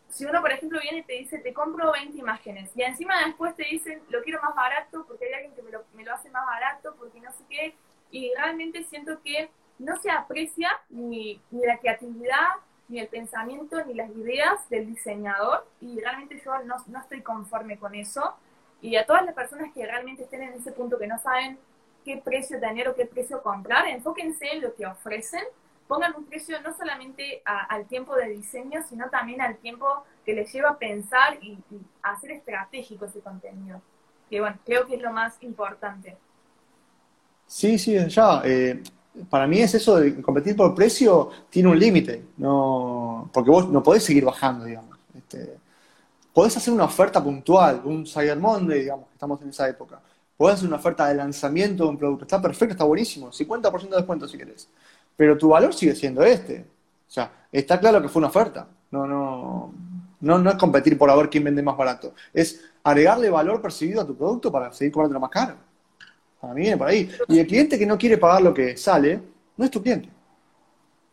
si 0.09 0.25
uno, 0.25 0.41
por 0.41 0.51
ejemplo, 0.51 0.79
viene 0.81 0.97
y 0.99 1.03
te 1.03 1.13
dice, 1.13 1.37
te 1.37 1.53
compro 1.53 1.91
20 1.91 2.17
imágenes, 2.17 2.71
y 2.75 2.81
encima 2.81 3.23
después 3.25 3.55
te 3.55 3.63
dicen, 3.63 4.01
lo 4.09 4.23
quiero 4.23 4.41
más 4.41 4.55
barato, 4.55 5.05
porque 5.07 5.25
hay 5.27 5.33
alguien 5.33 5.53
que 5.53 5.61
me 5.61 5.71
lo, 5.71 5.83
me 5.93 6.03
lo 6.03 6.13
hace 6.15 6.31
más 6.31 6.45
barato, 6.47 6.95
porque 6.97 7.21
no 7.21 7.31
sé 7.31 7.43
qué, 7.47 7.75
y 8.11 8.31
realmente 8.35 8.83
siento 8.83 9.21
que 9.23 9.49
no 9.79 9.97
se 9.97 10.11
aprecia 10.11 10.69
ni, 10.89 11.41
ni 11.49 11.65
la 11.65 11.77
creatividad, 11.79 12.49
ni 12.87 12.99
el 12.99 13.07
pensamiento, 13.07 13.83
ni 13.85 13.93
las 13.93 14.09
ideas 14.11 14.69
del 14.69 14.87
diseñador, 14.87 15.65
y 15.79 15.99
realmente 15.99 16.41
yo 16.43 16.59
no, 16.63 16.75
no 16.87 16.99
estoy 16.99 17.21
conforme 17.21 17.79
con 17.79 17.95
eso. 17.95 18.35
Y 18.81 18.95
a 18.95 19.05
todas 19.05 19.25
las 19.25 19.33
personas 19.33 19.71
que 19.73 19.85
realmente 19.85 20.23
estén 20.23 20.43
en 20.43 20.53
ese 20.53 20.71
punto 20.71 20.99
que 20.99 21.07
no 21.07 21.17
saben 21.19 21.57
qué 22.03 22.17
precio 22.17 22.59
tener 22.59 22.89
o 22.89 22.95
qué 22.95 23.05
precio 23.05 23.41
comprar, 23.41 23.87
enfóquense 23.87 24.51
en 24.51 24.61
lo 24.61 24.75
que 24.75 24.85
ofrecen, 24.85 25.43
pongan 25.87 26.15
un 26.15 26.25
precio 26.25 26.61
no 26.61 26.73
solamente 26.73 27.41
al 27.45 27.85
tiempo 27.85 28.15
de 28.15 28.29
diseño, 28.29 28.81
sino 28.87 29.09
también 29.09 29.41
al 29.41 29.57
tiempo 29.57 30.03
que 30.25 30.33
les 30.33 30.51
lleva 30.51 30.69
a 30.69 30.77
pensar 30.77 31.37
y, 31.41 31.57
hacer 32.01 32.31
estratégico 32.31 33.05
ese 33.05 33.19
contenido. 33.19 33.81
Que 34.29 34.39
bueno, 34.39 34.57
creo 34.65 34.87
que 34.87 34.95
es 34.95 35.01
lo 35.01 35.11
más 35.11 35.41
importante. 35.43 36.17
Sí, 37.51 37.77
sí, 37.77 37.97
ya. 38.07 38.41
eh, 38.45 38.81
para 39.29 39.45
mí 39.45 39.59
es 39.59 39.73
eso 39.75 39.97
de 39.97 40.21
competir 40.21 40.55
por 40.55 40.73
precio, 40.73 41.29
tiene 41.49 41.67
un 41.67 41.77
límite, 41.77 42.27
no, 42.37 43.29
porque 43.33 43.49
vos 43.51 43.67
no 43.69 43.83
podés 43.83 44.03
seguir 44.05 44.23
bajando, 44.23 44.63
digamos. 44.63 44.97
Este, 45.13 45.57
podés 46.33 46.55
hacer 46.55 46.73
una 46.73 46.85
oferta 46.85 47.21
puntual, 47.21 47.81
un 47.83 48.07
Cyber 48.07 48.39
Monday, 48.39 48.79
digamos, 48.83 49.07
que 49.09 49.13
estamos 49.15 49.41
en 49.41 49.49
esa 49.49 49.67
época. 49.67 49.99
Podés 50.37 50.55
hacer 50.55 50.67
una 50.69 50.77
oferta 50.77 51.07
de 51.07 51.15
lanzamiento 51.15 51.83
de 51.83 51.89
un 51.89 51.97
producto, 51.97 52.23
está 52.23 52.41
perfecto, 52.41 52.71
está 52.71 52.85
buenísimo, 52.85 53.31
50% 53.33 53.89
de 53.89 53.97
descuento 53.97 54.27
si 54.29 54.37
querés. 54.37 54.69
Pero 55.17 55.37
tu 55.37 55.49
valor 55.49 55.73
sigue 55.73 55.93
siendo 55.93 56.23
este. 56.23 56.61
O 56.61 57.11
sea, 57.11 57.47
está 57.51 57.81
claro 57.81 58.01
que 58.01 58.07
fue 58.07 58.21
una 58.21 58.29
oferta. 58.29 58.65
No, 58.91 59.05
no, 59.05 59.73
no, 60.21 60.37
no 60.37 60.49
es 60.49 60.55
competir 60.55 60.97
por 60.97 61.09
a 61.09 61.15
ver 61.15 61.29
quién 61.29 61.43
vende 61.43 61.61
más 61.61 61.75
barato. 61.75 62.13
Es 62.33 62.61
agregarle 62.81 63.29
valor 63.29 63.61
percibido 63.61 64.01
a 64.01 64.07
tu 64.07 64.15
producto 64.15 64.49
para 64.51 64.71
seguir 64.71 64.93
cobrando 64.93 65.19
más 65.19 65.29
caro. 65.29 65.70
Para 66.41 66.53
mí 66.53 66.61
viene 66.61 66.77
por 66.77 66.87
ahí. 66.87 67.09
Y 67.27 67.39
el 67.39 67.47
cliente 67.47 67.77
que 67.77 67.85
no 67.85 67.97
quiere 67.97 68.17
pagar 68.17 68.41
lo 68.41 68.53
que 68.53 68.75
sale, 68.75 69.21
no 69.55 69.63
es 69.63 69.71
tu 69.71 69.81
cliente. 69.81 70.09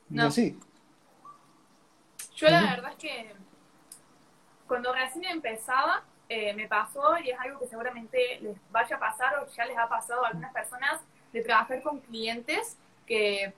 No 0.09 0.23
es 0.23 0.29
así. 0.29 0.59
Yo 2.35 2.49
la 2.49 2.63
verdad 2.63 2.93
es 2.93 2.97
que 2.97 3.33
cuando 4.67 4.93
recién 4.93 5.25
empezaba, 5.25 6.03
eh, 6.29 6.55
me 6.55 6.67
pasó, 6.67 7.19
y 7.19 7.31
es 7.31 7.39
algo 7.39 7.59
que 7.59 7.67
seguramente 7.67 8.39
les 8.41 8.57
vaya 8.71 8.97
a 8.97 8.99
pasar 8.99 9.39
o 9.39 9.47
ya 9.55 9.67
les 9.67 9.77
ha 9.77 9.89
pasado 9.89 10.25
a 10.25 10.29
algunas 10.29 10.53
personas, 10.53 11.01
de 11.33 11.43
trabajar 11.43 11.83
con 11.83 12.01
clientes 12.01 12.79
que 13.07 13.53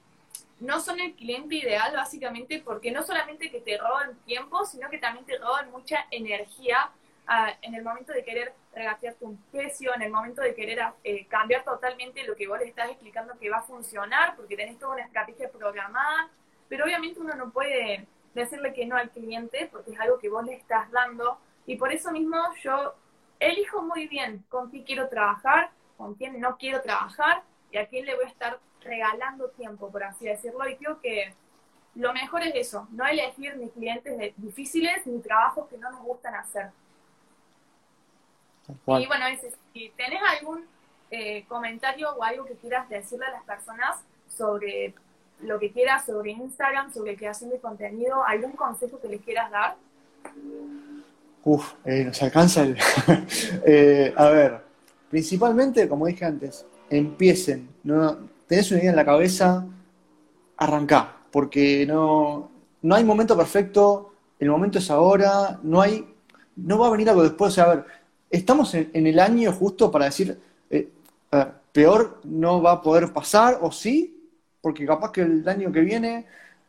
no 0.59 0.81
son 0.81 0.99
el 1.01 1.15
cliente 1.15 1.55
ideal 1.55 1.93
básicamente 1.95 2.61
porque 2.65 2.91
no 2.91 3.03
solamente 3.03 3.51
que 3.51 3.61
te 3.61 3.79
roban 3.79 4.17
tiempo, 4.27 4.65
sino 4.65 4.91
que 4.91 4.99
también 4.99 5.25
te 5.25 5.39
roban 5.39 5.71
mucha 5.71 6.07
energía 6.11 6.91
ah, 7.31 7.53
en 7.63 7.75
el 7.75 7.83
momento 7.83 8.13
de 8.13 8.23
querer 8.23 8.53
regatearte 8.75 9.25
un 9.25 9.37
precio, 9.51 9.95
en 9.95 10.03
el 10.03 10.13
momento 10.13 10.43
de 10.43 10.55
querer 10.55 10.81
eh, 11.03 11.27
cambiar 11.27 11.65
totalmente 11.65 12.23
lo 12.25 12.37
que 12.37 12.47
vos 12.47 12.59
le 12.59 12.67
estás 12.67 12.91
explicando 12.91 13.39
que 13.39 13.49
va 13.49 13.59
a 13.59 13.63
funcionar, 13.63 14.37
porque 14.37 14.57
tenés 14.57 14.79
toda 14.79 14.95
una 14.95 15.05
estrategia 15.05 15.51
programada, 15.51 16.29
pero 16.69 16.85
obviamente 16.85 17.21
uno 17.21 17.35
no 17.35 17.51
puede 17.51 18.07
decirle 18.35 18.73
que 18.73 18.87
no 18.87 18.97
al 18.97 19.11
cliente 19.11 19.69
porque 19.73 19.93
es 19.93 20.01
algo 20.01 20.19
que 20.19 20.29
vos 20.29 20.45
le 20.45 20.55
estás 20.55 20.91
dando 20.91 21.39
y 21.67 21.77
por 21.77 21.93
eso 21.93 22.13
mismo 22.13 22.37
yo 22.63 22.95
elijo 23.41 23.83
muy 23.83 24.07
bien 24.07 24.45
con 24.49 24.71
quién 24.71 24.85
quiero 24.85 25.09
trabajar, 25.09 25.71
con 25.97 26.15
quién 26.15 26.41
no 26.41 26.57
quiero 26.57 26.81
trabajar 26.83 27.43
y 27.71 27.79
a 27.79 27.87
quién 27.87 28.07
le 28.07 28.15
voy 28.15 28.25
a 28.25 28.29
estar 28.29 28.59
regalando 28.83 29.51
tiempo, 29.51 29.91
por 29.91 30.05
así 30.05 30.27
decirlo, 30.27 30.69
y 30.69 30.77
creo 30.77 31.01
que 31.01 31.35
lo 31.95 32.13
mejor 32.13 32.43
es 32.43 32.55
eso, 32.55 32.89
no 32.93 33.07
elegir 33.07 33.57
ni 33.57 33.69
clientes 33.69 34.33
difíciles 34.37 35.07
ni 35.07 35.21
trabajos 35.21 35.69
que 35.69 35.77
no 35.77 35.91
nos 35.91 36.03
gustan 36.03 36.35
hacer. 36.35 36.71
Y 38.87 39.07
bueno, 39.07 39.27
ese, 39.27 39.53
si 39.73 39.91
tenés 39.97 40.21
algún 40.39 40.65
eh, 41.11 41.45
comentario 41.49 42.11
o 42.11 42.23
algo 42.23 42.45
que 42.45 42.55
quieras 42.55 42.89
decirle 42.89 43.27
a 43.27 43.33
las 43.33 43.45
personas 43.45 43.97
sobre 44.29 44.95
lo 45.43 45.59
que 45.59 45.71
quieras, 45.71 46.07
sobre 46.07 46.33
Instagram, 46.33 46.93
sobre 46.93 47.17
creación 47.17 47.51
de 47.51 47.59
contenido, 47.59 48.25
algún 48.25 48.53
consejo 48.53 49.01
que 49.01 49.09
les 49.09 49.21
quieras 49.23 49.51
dar. 49.51 49.77
Uf, 51.45 51.73
eh, 51.85 52.05
nos 52.05 52.23
alcanza 52.23 52.63
el... 52.63 52.77
Eh, 53.67 54.13
a 54.17 54.29
ver, 54.29 54.61
principalmente, 55.11 55.89
como 55.89 56.07
dije 56.07 56.25
antes, 56.25 56.67
empiecen. 56.89 57.69
¿no? 57.85 58.19
Tenés 58.47 58.71
una 58.71 58.81
idea 58.81 58.91
en 58.91 58.97
la 58.97 59.05
cabeza, 59.05 59.67
arrancá, 60.57 61.17
porque 61.31 61.87
no, 61.87 62.51
no 62.83 62.95
hay 62.95 63.05
momento 63.05 63.37
perfecto, 63.37 64.13
el 64.39 64.51
momento 64.51 64.79
es 64.79 64.91
ahora, 64.91 65.59
no 65.63 65.81
hay, 65.81 66.15
no 66.57 66.79
va 66.79 66.89
a 66.89 66.91
venir 66.91 67.09
algo 67.09 67.23
después. 67.23 67.53
O 67.53 67.55
sea, 67.55 67.65
a 67.65 67.75
ver, 67.75 67.85
estamos 68.31 68.75
en, 68.75 69.07
el 69.07 69.19
año 69.19 69.53
justo 69.53 69.91
para 69.91 70.07
decir, 70.07 70.39
eh, 70.71 70.89
peor 71.73 72.21
no 72.25 72.63
va 72.63 72.73
a 72.73 72.83
poder 72.83 73.13
pasar, 73.13 73.59
o 73.61 73.71
sí, 73.71 74.29
porque 74.61 74.87
capaz 74.87 75.13
que 75.13 75.23
el 75.23 75.49
año 75.49 75.73
que 75.73 75.81
viene, 75.81 76.27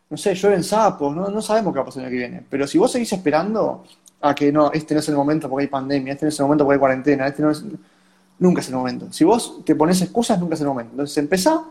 no 0.10 0.18
sé, 0.18 0.34
llueven 0.36 0.64
sapos, 0.64 1.16
¿no? 1.16 1.30
no 1.30 1.42
sabemos 1.42 1.74
qué 1.74 1.78
va 1.78 1.84
a 1.84 1.86
pasar 1.86 2.04
el 2.04 2.08
año 2.08 2.14
que 2.14 2.20
viene. 2.20 2.46
Pero 2.50 2.68
si 2.68 2.78
vos 2.78 2.92
seguís 2.92 3.14
esperando, 3.14 3.84
a 4.22 4.36
que 4.36 4.52
no, 4.52 4.72
este 4.72 4.94
no 4.94 5.00
es 5.00 5.10
el 5.10 5.16
momento 5.16 5.50
porque 5.50 5.64
hay 5.64 5.68
pandemia, 5.68 6.14
este 6.14 6.26
no 6.26 6.30
es 6.30 6.40
el 6.40 6.44
momento 6.46 6.64
porque 6.64 6.76
hay 6.76 6.80
cuarentena, 6.80 7.28
este 7.28 7.42
no 7.42 7.52
es... 7.52 7.64
Nunca 8.40 8.62
es 8.62 8.70
el 8.70 8.76
momento. 8.76 9.12
Si 9.12 9.24
vos 9.24 9.64
te 9.64 9.76
pones 9.76 10.02
excusas, 10.02 10.40
nunca 10.40 10.56
es 10.56 10.62
el 10.62 10.68
momento. 10.68 10.94
Entonces 10.94 11.16
empezá, 11.18 11.64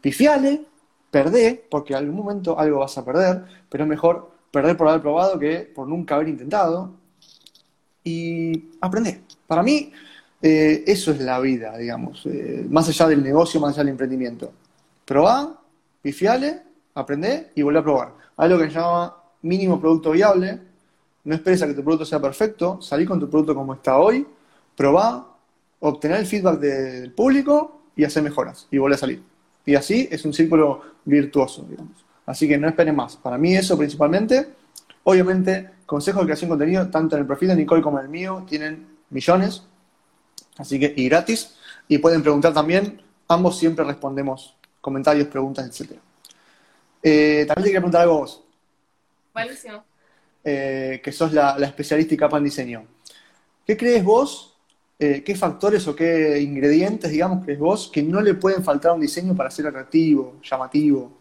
pifiale, 0.00 0.64
perdé, 1.10 1.66
porque 1.68 1.94
en 1.94 1.98
algún 1.98 2.14
momento 2.14 2.56
algo 2.56 2.78
vas 2.78 2.96
a 2.96 3.04
perder, 3.04 3.42
pero 3.68 3.82
es 3.82 3.90
mejor 3.90 4.30
perder 4.52 4.76
por 4.76 4.88
haber 4.88 5.00
probado 5.00 5.36
que 5.36 5.60
por 5.74 5.88
nunca 5.88 6.14
haber 6.14 6.28
intentado. 6.28 6.92
Y 8.04 8.70
aprender. 8.80 9.20
Para 9.46 9.62
mí, 9.62 9.92
eh, 10.40 10.84
eso 10.86 11.12
es 11.12 11.20
la 11.20 11.38
vida, 11.40 11.76
digamos. 11.78 12.26
Eh, 12.26 12.66
más 12.68 12.88
allá 12.88 13.08
del 13.08 13.22
negocio, 13.22 13.60
más 13.60 13.74
allá 13.74 13.84
del 13.84 13.90
emprendimiento. 13.90 14.52
Probá, 15.04 15.60
pifiale, 16.00 16.62
aprendé 16.94 17.50
y 17.54 17.62
volvé 17.62 17.78
a 17.78 17.82
probar. 17.82 18.14
Hay 18.36 18.48
lo 18.48 18.58
que 18.58 18.64
se 18.64 18.74
llama 18.74 19.16
mínimo 19.42 19.80
producto 19.80 20.10
viable, 20.10 20.60
no 21.24 21.34
esperes 21.34 21.62
a 21.62 21.66
que 21.66 21.74
tu 21.74 21.82
producto 21.82 22.04
sea 22.04 22.20
perfecto, 22.20 22.80
salí 22.80 23.04
con 23.04 23.20
tu 23.20 23.28
producto 23.30 23.54
como 23.54 23.74
está 23.74 23.98
hoy, 23.98 24.26
probá, 24.76 25.28
obtener 25.80 26.20
el 26.20 26.26
feedback 26.26 26.58
del 26.58 27.12
público 27.12 27.82
y 27.94 28.04
hacer 28.04 28.22
mejoras 28.22 28.66
y 28.70 28.78
volver 28.78 28.96
a 28.96 28.98
salir. 28.98 29.22
Y 29.64 29.74
así 29.74 30.08
es 30.10 30.24
un 30.24 30.32
círculo 30.32 30.80
virtuoso, 31.04 31.64
digamos. 31.68 32.04
Así 32.26 32.48
que 32.48 32.58
no 32.58 32.68
esperen 32.68 32.96
más. 32.96 33.16
Para 33.16 33.38
mí 33.38 33.54
eso 33.54 33.76
principalmente. 33.76 34.61
Obviamente, 35.04 35.70
consejos 35.86 36.22
de 36.22 36.26
creación 36.26 36.48
de 36.48 36.52
contenido, 36.52 36.90
tanto 36.90 37.16
en 37.16 37.22
el 37.22 37.28
perfil 37.28 37.48
de 37.48 37.56
Nicole 37.56 37.82
como 37.82 37.98
en 37.98 38.04
el 38.04 38.10
mío, 38.10 38.44
tienen 38.48 38.86
millones. 39.10 39.62
Así 40.58 40.78
que, 40.78 40.92
y 40.96 41.08
gratis. 41.08 41.56
Y 41.88 41.98
pueden 41.98 42.22
preguntar 42.22 42.52
también. 42.52 43.02
Ambos 43.28 43.58
siempre 43.58 43.84
respondemos 43.84 44.56
comentarios, 44.80 45.28
preguntas, 45.28 45.66
etc. 45.66 45.92
Eh, 47.02 47.44
también 47.46 47.64
te 47.64 47.68
quería 47.70 47.80
preguntar 47.80 48.02
algo 48.02 48.14
a 48.14 48.18
vos. 48.18 48.44
Buenísimo. 49.32 49.84
Eh, 50.44 51.00
que 51.02 51.12
sos 51.12 51.32
la, 51.32 51.56
especialista 51.60 52.14
y 52.14 52.16
capa 52.16 52.38
en 52.38 52.44
diseño. 52.44 52.84
¿Qué 53.66 53.76
crees 53.76 54.04
vos? 54.04 54.56
Eh, 54.98 55.22
¿Qué 55.24 55.34
factores 55.34 55.86
o 55.88 55.96
qué 55.96 56.40
ingredientes, 56.40 57.10
digamos, 57.10 57.44
crees 57.44 57.58
vos 57.58 57.90
que 57.92 58.02
no 58.02 58.20
le 58.20 58.34
pueden 58.34 58.62
faltar 58.62 58.92
a 58.92 58.94
un 58.94 59.00
diseño 59.00 59.34
para 59.34 59.50
ser 59.50 59.66
atractivo, 59.66 60.36
llamativo? 60.42 61.12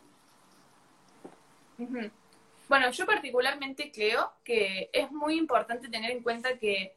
Bueno, 2.71 2.89
yo 2.89 3.05
particularmente 3.05 3.91
creo 3.91 4.31
que 4.45 4.89
es 4.93 5.11
muy 5.11 5.37
importante 5.37 5.89
tener 5.89 6.09
en 6.09 6.23
cuenta 6.23 6.57
que 6.57 6.95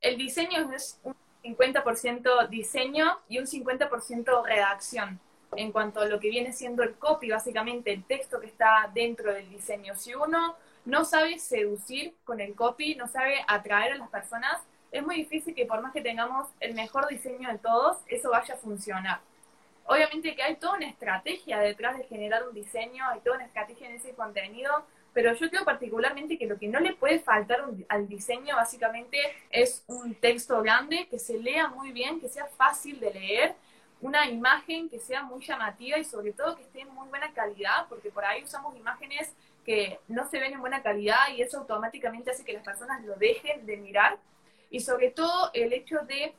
el 0.00 0.16
diseño 0.16 0.70
es 0.72 1.00
un 1.02 1.16
50% 1.42 2.48
diseño 2.48 3.18
y 3.28 3.40
un 3.40 3.46
50% 3.46 4.44
redacción 4.44 5.18
en 5.56 5.72
cuanto 5.72 5.98
a 5.98 6.04
lo 6.04 6.20
que 6.20 6.30
viene 6.30 6.52
siendo 6.52 6.84
el 6.84 6.94
copy, 6.94 7.30
básicamente 7.30 7.92
el 7.92 8.04
texto 8.04 8.38
que 8.38 8.46
está 8.46 8.88
dentro 8.94 9.34
del 9.34 9.50
diseño. 9.50 9.96
Si 9.96 10.14
uno 10.14 10.54
no 10.84 11.04
sabe 11.04 11.40
seducir 11.40 12.14
con 12.24 12.40
el 12.40 12.54
copy, 12.54 12.94
no 12.94 13.08
sabe 13.08 13.44
atraer 13.48 13.94
a 13.94 13.98
las 13.98 14.10
personas, 14.10 14.62
es 14.92 15.04
muy 15.04 15.16
difícil 15.16 15.56
que 15.56 15.66
por 15.66 15.82
más 15.82 15.92
que 15.92 16.02
tengamos 16.02 16.46
el 16.60 16.74
mejor 16.74 17.08
diseño 17.08 17.50
de 17.50 17.58
todos, 17.58 17.96
eso 18.06 18.30
vaya 18.30 18.54
a 18.54 18.58
funcionar. 18.58 19.18
Obviamente 19.86 20.36
que 20.36 20.42
hay 20.44 20.54
toda 20.54 20.76
una 20.76 20.86
estrategia 20.86 21.58
detrás 21.58 21.98
de 21.98 22.04
generar 22.04 22.46
un 22.46 22.54
diseño, 22.54 23.08
hay 23.08 23.18
toda 23.20 23.36
una 23.36 23.46
estrategia 23.46 23.88
en 23.88 23.96
ese 23.96 24.14
contenido, 24.14 24.86
pero 25.16 25.32
yo 25.32 25.48
creo 25.48 25.64
particularmente 25.64 26.36
que 26.36 26.44
lo 26.44 26.58
que 26.58 26.68
no 26.68 26.78
le 26.78 26.92
puede 26.92 27.20
faltar 27.20 27.64
al 27.88 28.06
diseño 28.06 28.54
básicamente 28.54 29.18
es 29.48 29.82
un 29.86 30.14
texto 30.14 30.60
grande, 30.60 31.08
que 31.08 31.18
se 31.18 31.38
lea 31.38 31.68
muy 31.68 31.90
bien, 31.90 32.20
que 32.20 32.28
sea 32.28 32.44
fácil 32.44 33.00
de 33.00 33.14
leer, 33.14 33.54
una 34.02 34.28
imagen 34.28 34.90
que 34.90 34.98
sea 34.98 35.22
muy 35.22 35.42
llamativa 35.42 35.96
y 35.96 36.04
sobre 36.04 36.34
todo 36.34 36.54
que 36.54 36.64
esté 36.64 36.82
en 36.82 36.92
muy 36.92 37.08
buena 37.08 37.32
calidad, 37.32 37.86
porque 37.88 38.10
por 38.10 38.26
ahí 38.26 38.44
usamos 38.44 38.76
imágenes 38.76 39.32
que 39.64 39.98
no 40.06 40.28
se 40.28 40.38
ven 40.38 40.52
en 40.52 40.60
buena 40.60 40.82
calidad 40.82 41.30
y 41.34 41.40
eso 41.40 41.60
automáticamente 41.60 42.32
hace 42.32 42.44
que 42.44 42.52
las 42.52 42.62
personas 42.62 43.02
lo 43.02 43.14
dejen 43.14 43.64
de 43.64 43.78
mirar. 43.78 44.18
Y 44.68 44.80
sobre 44.80 45.12
todo 45.12 45.50
el 45.54 45.72
hecho 45.72 46.00
de 46.00 46.34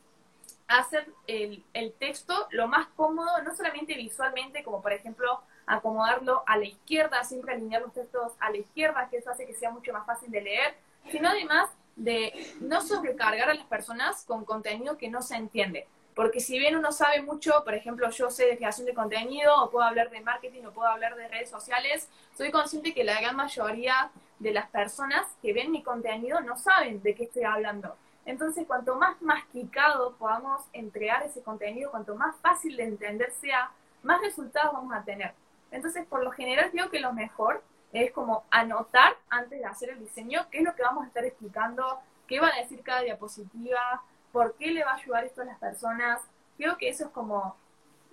hacer 0.68 1.04
el, 1.26 1.64
el 1.72 1.92
texto 1.94 2.46
lo 2.52 2.68
más 2.68 2.86
cómodo, 2.94 3.42
no 3.42 3.56
solamente 3.56 3.94
visualmente, 3.94 4.62
como 4.62 4.80
por 4.80 4.92
ejemplo 4.92 5.42
acomodarlo 5.68 6.42
a 6.46 6.56
la 6.56 6.64
izquierda, 6.64 7.22
siempre 7.24 7.54
alinear 7.54 7.82
los 7.82 7.92
textos 7.92 8.32
a 8.40 8.50
la 8.50 8.56
izquierda, 8.56 9.08
que 9.10 9.18
eso 9.18 9.30
hace 9.30 9.46
que 9.46 9.54
sea 9.54 9.70
mucho 9.70 9.92
más 9.92 10.06
fácil 10.06 10.30
de 10.30 10.40
leer, 10.40 10.74
sino 11.10 11.28
además 11.28 11.70
de 11.96 12.54
no 12.60 12.80
sobrecargar 12.80 13.50
a 13.50 13.54
las 13.54 13.66
personas 13.66 14.24
con 14.24 14.44
contenido 14.44 14.96
que 14.96 15.08
no 15.08 15.20
se 15.22 15.36
entiende. 15.36 15.86
Porque 16.14 16.40
si 16.40 16.58
bien 16.58 16.74
uno 16.74 16.90
sabe 16.90 17.22
mucho, 17.22 17.62
por 17.64 17.74
ejemplo, 17.74 18.10
yo 18.10 18.30
sé 18.30 18.46
de 18.46 18.56
creación 18.56 18.86
de 18.86 18.94
contenido, 18.94 19.54
o 19.62 19.70
puedo 19.70 19.84
hablar 19.84 20.10
de 20.10 20.20
marketing, 20.20 20.64
o 20.64 20.72
puedo 20.72 20.88
hablar 20.88 21.14
de 21.14 21.28
redes 21.28 21.48
sociales, 21.48 22.08
soy 22.36 22.50
consciente 22.50 22.92
que 22.92 23.04
la 23.04 23.20
gran 23.20 23.36
mayoría 23.36 24.10
de 24.40 24.52
las 24.52 24.68
personas 24.68 25.26
que 25.42 25.52
ven 25.52 25.70
mi 25.70 25.82
contenido 25.82 26.40
no 26.40 26.56
saben 26.56 27.02
de 27.02 27.14
qué 27.14 27.24
estoy 27.24 27.44
hablando. 27.44 27.96
Entonces, 28.26 28.66
cuanto 28.66 28.96
más 28.96 29.20
masticado 29.22 30.16
podamos 30.16 30.62
entregar 30.72 31.22
ese 31.22 31.42
contenido, 31.42 31.90
cuanto 31.90 32.16
más 32.16 32.34
fácil 32.42 32.76
de 32.76 32.84
entender 32.84 33.32
sea, 33.32 33.70
más 34.02 34.20
resultados 34.20 34.72
vamos 34.72 34.94
a 34.94 35.02
tener. 35.04 35.32
Entonces, 35.70 36.06
por 36.06 36.24
lo 36.24 36.30
general, 36.30 36.70
creo 36.70 36.90
que 36.90 37.00
lo 37.00 37.12
mejor 37.12 37.62
es 37.92 38.12
como 38.12 38.44
anotar 38.50 39.16
antes 39.30 39.58
de 39.58 39.64
hacer 39.64 39.90
el 39.90 40.00
diseño 40.00 40.46
qué 40.50 40.58
es 40.58 40.64
lo 40.64 40.74
que 40.74 40.82
vamos 40.82 41.04
a 41.04 41.08
estar 41.08 41.24
explicando, 41.24 41.98
qué 42.26 42.40
va 42.40 42.48
a 42.48 42.60
decir 42.60 42.82
cada 42.82 43.02
diapositiva, 43.02 44.02
por 44.32 44.54
qué 44.56 44.70
le 44.70 44.84
va 44.84 44.92
a 44.92 44.96
ayudar 44.96 45.24
esto 45.24 45.42
a 45.42 45.46
las 45.46 45.58
personas. 45.58 46.20
Creo 46.56 46.76
que 46.76 46.88
eso 46.88 47.04
es 47.04 47.10
como 47.10 47.56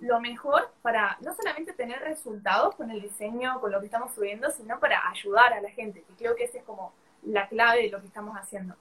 lo 0.00 0.20
mejor 0.20 0.70
para 0.82 1.16
no 1.20 1.34
solamente 1.34 1.72
tener 1.72 2.00
resultados 2.00 2.74
con 2.74 2.90
el 2.90 3.00
diseño, 3.00 3.60
con 3.60 3.72
lo 3.72 3.80
que 3.80 3.86
estamos 3.86 4.14
subiendo, 4.14 4.50
sino 4.50 4.78
para 4.78 5.08
ayudar 5.08 5.52
a 5.52 5.60
la 5.60 5.70
gente, 5.70 6.02
que 6.02 6.14
creo 6.14 6.36
que 6.36 6.44
esa 6.44 6.58
es 6.58 6.64
como 6.64 6.92
la 7.24 7.48
clave 7.48 7.82
de 7.82 7.90
lo 7.90 8.00
que 8.00 8.06
estamos 8.06 8.36
haciendo. 8.36 8.74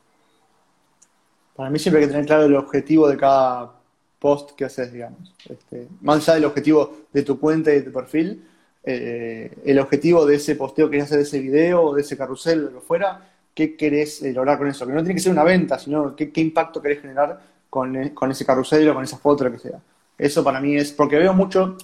Para 1.55 1.69
mí 1.69 1.79
siempre 1.79 2.01
hay 2.01 2.07
que 2.07 2.11
tener 2.11 2.25
claro 2.25 2.43
el 2.43 2.55
objetivo 2.55 3.07
de 3.07 3.17
cada 3.17 3.73
post 4.19 4.51
que 4.51 4.65
haces, 4.65 4.91
digamos. 4.91 5.33
Este, 5.49 5.87
más 6.01 6.17
allá 6.17 6.35
del 6.35 6.45
objetivo 6.45 6.93
de 7.13 7.23
tu 7.23 7.39
cuenta 7.39 7.71
y 7.71 7.75
de 7.75 7.81
tu 7.83 7.93
perfil, 7.93 8.45
eh, 8.85 9.51
el 9.65 9.79
objetivo 9.79 10.25
de 10.25 10.35
ese 10.35 10.55
posteo 10.55 10.87
que 10.87 10.91
querés 10.91 11.05
hacer 11.05 11.17
de 11.17 11.23
ese 11.23 11.39
video 11.39 11.81
o 11.81 11.95
de 11.95 12.01
ese 12.01 12.15
carrusel 12.15 12.65
lo 12.65 12.73
que 12.73 12.79
fuera, 12.81 13.19
qué 13.55 13.75
querés 13.75 14.21
eh, 14.21 14.33
lograr 14.33 14.57
con 14.59 14.67
eso. 14.67 14.85
Que 14.85 14.93
no 14.93 14.99
tiene 14.99 15.15
que 15.15 15.21
ser 15.21 15.31
una 15.31 15.43
venta, 15.43 15.79
sino 15.79 16.15
qué, 16.15 16.31
impacto 16.35 16.81
querés 16.81 17.01
generar 17.01 17.41
con, 17.69 17.95
eh, 17.95 18.13
con, 18.13 18.29
ese 18.29 18.45
carrusel 18.45 18.87
o 18.89 18.93
con 18.93 19.03
esa 19.03 19.17
foto, 19.17 19.45
lo 19.45 19.51
que 19.51 19.59
sea. 19.59 19.79
Eso 20.17 20.43
para 20.43 20.59
mí 20.59 20.75
es, 20.75 20.91
porque 20.91 21.17
veo 21.17 21.33
mucho, 21.33 21.77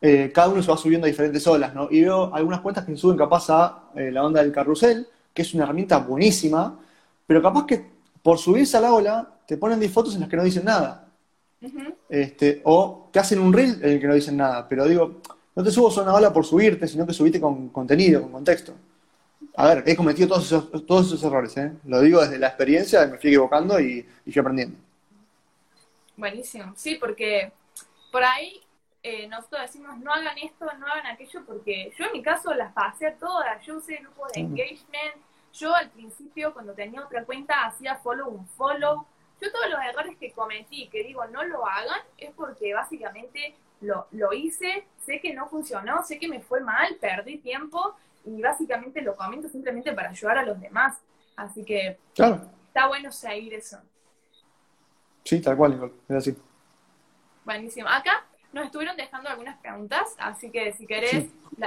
eh, 0.00 0.30
cada 0.32 0.48
uno 0.48 0.62
se 0.62 0.70
va 0.70 0.76
subiendo 0.76 1.06
a 1.06 1.08
diferentes 1.10 1.46
olas, 1.46 1.74
¿no? 1.74 1.88
Y 1.90 2.02
veo 2.02 2.34
algunas 2.34 2.60
cuentas 2.60 2.84
que 2.84 2.96
suben 2.96 3.18
capaz 3.18 3.50
a 3.50 3.90
la 3.94 4.24
onda 4.24 4.40
del 4.42 4.52
carrusel, 4.52 5.06
que 5.34 5.42
es 5.42 5.52
una 5.54 5.64
herramienta 5.64 5.98
buenísima, 5.98 6.78
pero 7.26 7.42
capaz 7.42 7.66
que 7.66 7.84
por 8.22 8.38
subirse 8.38 8.76
a 8.76 8.80
la 8.80 8.92
ola 8.92 9.28
te 9.46 9.56
ponen 9.56 9.78
10 9.78 9.92
fotos 9.92 10.14
en 10.14 10.20
las 10.20 10.28
que 10.28 10.36
no 10.36 10.44
dicen 10.44 10.64
nada. 10.64 11.06
este, 12.08 12.62
o 12.64 13.08
te 13.12 13.18
hacen 13.18 13.38
un 13.38 13.52
reel 13.52 13.78
en 13.82 13.90
el 13.90 14.00
que 14.00 14.06
no 14.06 14.14
dicen 14.14 14.36
nada. 14.36 14.66
Pero 14.68 14.86
digo, 14.86 15.20
no 15.60 15.64
te 15.64 15.70
subas 15.70 15.98
a 15.98 16.02
una 16.02 16.14
ola 16.14 16.32
por 16.32 16.46
subirte, 16.46 16.88
sino 16.88 17.06
que 17.06 17.12
subiste 17.12 17.38
con 17.38 17.68
contenido, 17.68 18.22
con 18.22 18.32
contexto. 18.32 18.74
A 19.56 19.68
ver, 19.68 19.84
he 19.86 19.94
cometido 19.94 20.28
todos 20.28 20.46
esos, 20.46 20.86
todos 20.86 21.08
esos 21.08 21.22
errores, 21.22 21.54
¿eh? 21.58 21.72
Lo 21.84 22.00
digo 22.00 22.22
desde 22.22 22.38
la 22.38 22.46
experiencia, 22.46 23.06
me 23.06 23.18
fui 23.18 23.28
equivocando 23.28 23.78
y, 23.78 24.08
y 24.24 24.32
fui 24.32 24.40
aprendiendo. 24.40 24.78
Buenísimo, 26.16 26.72
sí, 26.76 26.94
porque 26.94 27.52
por 28.10 28.24
ahí 28.24 28.62
eh, 29.02 29.28
nosotros 29.28 29.60
decimos 29.60 29.98
no 29.98 30.14
hagan 30.14 30.38
esto, 30.38 30.64
no 30.78 30.86
hagan 30.86 31.08
aquello, 31.08 31.44
porque 31.44 31.92
yo 31.98 32.06
en 32.06 32.12
mi 32.12 32.22
caso 32.22 32.54
las 32.54 32.72
pasé 32.72 33.10
todas, 33.20 33.62
yo 33.66 33.76
usé 33.76 33.96
grupo 33.96 34.28
de 34.32 34.40
engagement, 34.40 35.16
yo 35.52 35.74
al 35.74 35.90
principio 35.90 36.54
cuando 36.54 36.72
tenía 36.72 37.04
otra 37.04 37.24
cuenta 37.26 37.66
hacía 37.66 37.96
follow 37.96 38.30
un 38.30 38.46
follow, 38.46 39.04
yo 39.42 39.52
todos 39.52 39.68
los 39.68 39.80
errores 39.80 40.16
que 40.18 40.32
cometí, 40.32 40.88
que 40.88 41.04
digo 41.04 41.26
no 41.26 41.44
lo 41.44 41.66
hagan, 41.66 42.00
es 42.16 42.30
porque 42.34 42.72
básicamente 42.72 43.54
lo, 43.80 44.06
lo 44.10 44.32
hice, 44.32 44.86
sé 45.04 45.20
que 45.20 45.34
no 45.34 45.48
funcionó, 45.48 46.02
sé 46.04 46.18
que 46.18 46.28
me 46.28 46.40
fue 46.40 46.60
mal, 46.60 46.96
perdí 47.00 47.38
tiempo 47.38 47.96
y 48.24 48.40
básicamente 48.42 49.00
lo 49.02 49.16
comento 49.16 49.48
simplemente 49.48 49.92
para 49.92 50.10
ayudar 50.10 50.38
a 50.38 50.44
los 50.44 50.60
demás. 50.60 50.98
Así 51.36 51.64
que 51.64 51.98
está 52.14 52.86
bueno 52.86 53.10
seguir 53.10 53.54
eso. 53.54 53.78
Sí, 55.24 55.40
tal 55.40 55.56
cual, 55.56 55.92
es 56.08 56.16
así. 56.16 56.36
Buenísimo. 57.44 57.88
Acá 57.88 58.24
nos 58.52 58.66
estuvieron 58.66 58.96
dejando 58.96 59.28
algunas 59.30 59.58
preguntas, 59.58 60.14
así 60.18 60.50
que 60.50 60.72
si 60.72 60.86
querés 60.86 61.26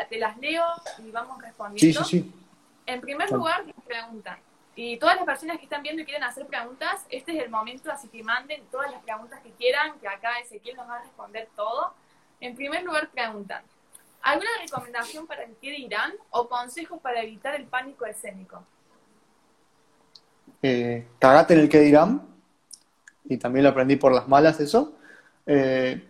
te 0.10 0.18
las 0.18 0.38
leo 0.38 0.64
y 1.00 1.12
vamos 1.12 1.42
respondiendo. 1.42 2.04
Sí, 2.04 2.22
sí, 2.22 2.22
sí. 2.22 2.40
En 2.86 3.02
primer 3.02 3.32
lugar, 3.32 3.66
nos 3.66 3.86
preguntan, 3.86 4.38
Y 4.76 4.98
todas 4.98 5.16
las 5.16 5.26
personas 5.26 5.58
que 5.58 5.64
están 5.64 5.84
viendo 5.84 6.02
y 6.02 6.06
quieren 6.06 6.24
hacer 6.24 6.46
preguntas, 6.48 7.06
este 7.10 7.38
es 7.38 7.44
el 7.44 7.50
momento, 7.50 7.92
así 7.92 8.08
que 8.10 8.24
manden 8.24 8.64
todas 8.72 8.92
las 8.92 9.02
preguntas 9.04 9.40
que 9.42 9.52
quieran, 9.52 10.00
que 10.00 10.08
acá 10.08 10.40
Ezequiel 10.40 10.76
nos 10.76 10.90
va 10.90 10.98
a 10.98 11.02
responder 11.02 11.48
todo. 11.56 11.94
En 12.44 12.56
primer 12.56 12.84
lugar, 12.84 13.10
preguntan, 13.10 13.64
¿alguna 14.22 14.50
recomendación 14.62 15.26
para 15.26 15.44
el 15.44 15.56
que 15.62 15.72
dirán 15.72 16.12
o 16.32 16.50
consejos 16.50 17.00
para 17.02 17.24
evitar 17.24 17.56
el 17.56 17.64
pánico 17.64 18.06
escénico? 18.06 18.62
Eh, 20.62 21.08
cagate 21.20 21.54
en 21.54 21.62
el 21.62 21.70
que 21.70 21.80
dirán, 21.80 22.22
y 23.24 23.38
también 23.38 23.64
lo 23.64 23.70
aprendí 23.70 23.96
por 23.96 24.12
las 24.12 24.28
malas 24.28 24.60
eso. 24.60 24.94
Eh, 25.46 26.06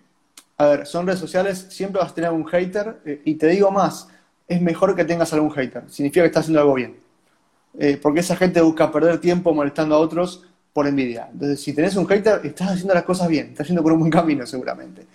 a 0.58 0.66
ver, 0.66 0.88
son 0.88 1.06
redes 1.06 1.20
sociales, 1.20 1.68
siempre 1.70 2.02
vas 2.02 2.12
a 2.12 2.16
tener 2.16 2.32
un 2.32 2.48
hater, 2.48 3.00
eh, 3.06 3.22
y 3.26 3.36
te 3.36 3.46
digo 3.50 3.70
más, 3.70 4.10
es 4.48 4.60
mejor 4.60 4.96
que 4.96 5.06
tengas 5.06 5.32
algún 5.34 5.52
hater, 5.52 5.84
significa 5.88 6.24
que 6.24 6.28
estás 6.30 6.46
haciendo 6.46 6.62
algo 6.62 6.74
bien. 6.74 7.00
Eh, 7.78 8.00
porque 8.02 8.22
esa 8.22 8.36
gente 8.36 8.60
busca 8.60 8.92
perder 8.92 9.22
tiempo 9.22 9.54
molestando 9.54 9.94
a 9.94 10.00
otros 10.00 10.44
por 10.74 10.88
envidia. 10.88 11.30
Entonces, 11.32 11.62
si 11.62 11.74
tenés 11.74 11.96
un 11.96 12.08
hater, 12.08 12.44
estás 12.44 12.72
haciendo 12.72 12.96
las 12.96 13.04
cosas 13.04 13.28
bien, 13.28 13.50
estás 13.50 13.68
yendo 13.68 13.84
por 13.84 13.94
un 13.94 14.00
buen 14.00 14.12
camino 14.12 14.48
seguramente. 14.48 15.06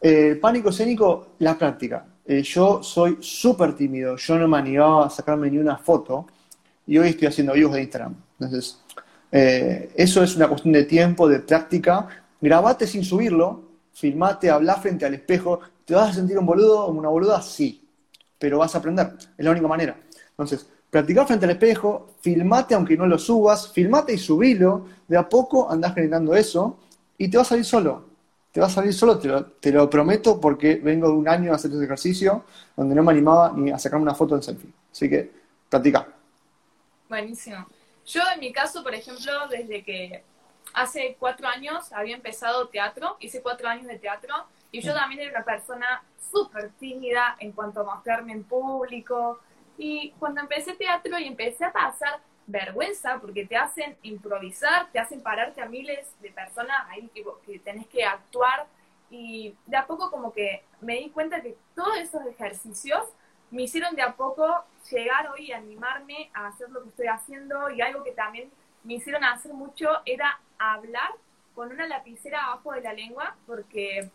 Eh, 0.00 0.38
pánico 0.40 0.70
escénico, 0.70 1.34
la 1.40 1.56
práctica. 1.58 2.06
Eh, 2.24 2.42
yo 2.42 2.82
soy 2.82 3.18
súper 3.20 3.74
tímido, 3.74 4.16
yo 4.16 4.38
no 4.38 4.48
me 4.48 4.58
animaba 4.58 5.06
a 5.06 5.10
sacarme 5.10 5.50
ni 5.50 5.58
una 5.58 5.76
foto 5.76 6.26
y 6.86 6.96
hoy 6.98 7.10
estoy 7.10 7.28
haciendo 7.28 7.52
vivos 7.52 7.74
de 7.74 7.82
Instagram. 7.82 8.14
Entonces, 8.38 8.80
eso 9.32 10.22
es 10.22 10.36
una 10.36 10.48
cuestión 10.48 10.72
de 10.72 10.84
tiempo, 10.84 11.28
de 11.28 11.40
práctica. 11.40 12.08
Grabate 12.40 12.86
sin 12.86 13.04
subirlo, 13.04 13.62
filmate, 13.92 14.50
habla 14.50 14.76
frente 14.76 15.04
al 15.04 15.14
espejo. 15.14 15.60
¿Te 15.84 15.94
vas 15.94 16.10
a 16.10 16.14
sentir 16.14 16.38
un 16.38 16.46
boludo 16.46 16.86
o 16.86 16.92
una 16.92 17.08
boluda? 17.08 17.42
Sí, 17.42 17.86
pero 18.38 18.58
vas 18.58 18.74
a 18.74 18.78
aprender, 18.78 19.12
es 19.36 19.44
la 19.44 19.50
única 19.50 19.68
manera. 19.68 19.96
Entonces, 20.30 20.66
practicar 20.88 21.26
frente 21.26 21.44
al 21.44 21.52
espejo, 21.52 22.14
filmate 22.20 22.74
aunque 22.74 22.96
no 22.96 23.06
lo 23.06 23.18
subas, 23.18 23.70
filmate 23.70 24.14
y 24.14 24.18
subilo, 24.18 24.86
de 25.06 25.16
a 25.16 25.28
poco 25.28 25.70
andás 25.70 25.94
generando 25.94 26.34
eso 26.34 26.78
y 27.18 27.28
te 27.28 27.36
va 27.36 27.42
a 27.42 27.46
salir 27.46 27.64
solo. 27.64 28.09
Te 28.52 28.60
va 28.60 28.66
a 28.66 28.70
salir 28.70 28.92
solo, 28.92 29.18
te 29.18 29.70
lo, 29.70 29.88
prometo, 29.88 30.40
porque 30.40 30.76
vengo 30.76 31.08
de 31.08 31.14
un 31.14 31.28
año 31.28 31.52
a 31.52 31.56
hacer 31.56 31.70
ese 31.70 31.84
ejercicio 31.84 32.44
donde 32.76 32.94
no 32.94 33.02
me 33.02 33.12
animaba 33.12 33.52
ni 33.54 33.70
a 33.70 33.78
sacarme 33.78 34.02
una 34.02 34.14
foto 34.14 34.34
en 34.34 34.42
selfie. 34.42 34.70
Así 34.90 35.08
que, 35.08 35.30
practica. 35.68 36.08
Buenísimo. 37.08 37.66
Yo 38.06 38.22
en 38.34 38.40
mi 38.40 38.52
caso, 38.52 38.82
por 38.82 38.94
ejemplo, 38.94 39.32
desde 39.48 39.84
que 39.84 40.24
hace 40.74 41.16
cuatro 41.18 41.46
años 41.46 41.92
había 41.92 42.16
empezado 42.16 42.68
teatro, 42.68 43.16
hice 43.20 43.40
cuatro 43.40 43.68
años 43.68 43.86
de 43.86 43.98
teatro, 43.98 44.34
y 44.72 44.80
yo 44.80 44.94
también 44.94 45.20
era 45.20 45.30
una 45.30 45.44
persona 45.44 46.02
súper 46.30 46.70
tímida 46.78 47.36
en 47.40 47.52
cuanto 47.52 47.80
a 47.80 47.94
mostrarme 47.94 48.32
en 48.32 48.44
público, 48.44 49.40
y 49.78 50.10
cuando 50.18 50.40
empecé 50.40 50.74
teatro 50.74 51.18
y 51.18 51.24
empecé 51.24 51.64
a 51.64 51.72
pasar 51.72 52.20
vergüenza, 52.50 53.18
porque 53.20 53.46
te 53.46 53.56
hacen 53.56 53.96
improvisar, 54.02 54.90
te 54.92 54.98
hacen 54.98 55.22
pararte 55.22 55.60
a 55.60 55.66
miles 55.66 56.14
de 56.20 56.30
personas 56.30 56.76
ahí 56.88 57.10
que, 57.14 57.58
tenés 57.60 57.86
que 57.86 58.04
actuar, 58.04 58.66
y 59.10 59.54
de 59.66 59.76
a 59.76 59.86
poco 59.86 60.10
como 60.10 60.32
que 60.32 60.62
me 60.80 60.96
di 60.96 61.10
cuenta 61.10 61.40
que 61.40 61.56
todos 61.74 61.96
esos 61.98 62.24
ejercicios 62.26 63.04
me 63.50 63.62
hicieron 63.62 63.96
de 63.96 64.02
a 64.02 64.14
poco 64.14 64.64
llegar 64.90 65.28
hoy 65.30 65.50
a 65.52 65.58
animarme 65.58 66.30
a 66.32 66.46
hacer 66.46 66.70
lo 66.70 66.82
que 66.82 66.90
estoy 66.90 67.06
haciendo. 67.08 67.70
Y 67.70 67.80
algo 67.80 68.04
que 68.04 68.12
también 68.12 68.50
me 68.84 68.94
hicieron 68.94 69.24
hacer 69.24 69.52
mucho 69.52 69.88
era 70.04 70.40
hablar 70.58 71.10
con 71.54 71.72
una 71.72 71.86
lapicera 71.86 72.44
abajo 72.44 72.72
de 72.72 72.82
la 72.82 72.92
lengua 72.92 73.36
porque 73.46 74.08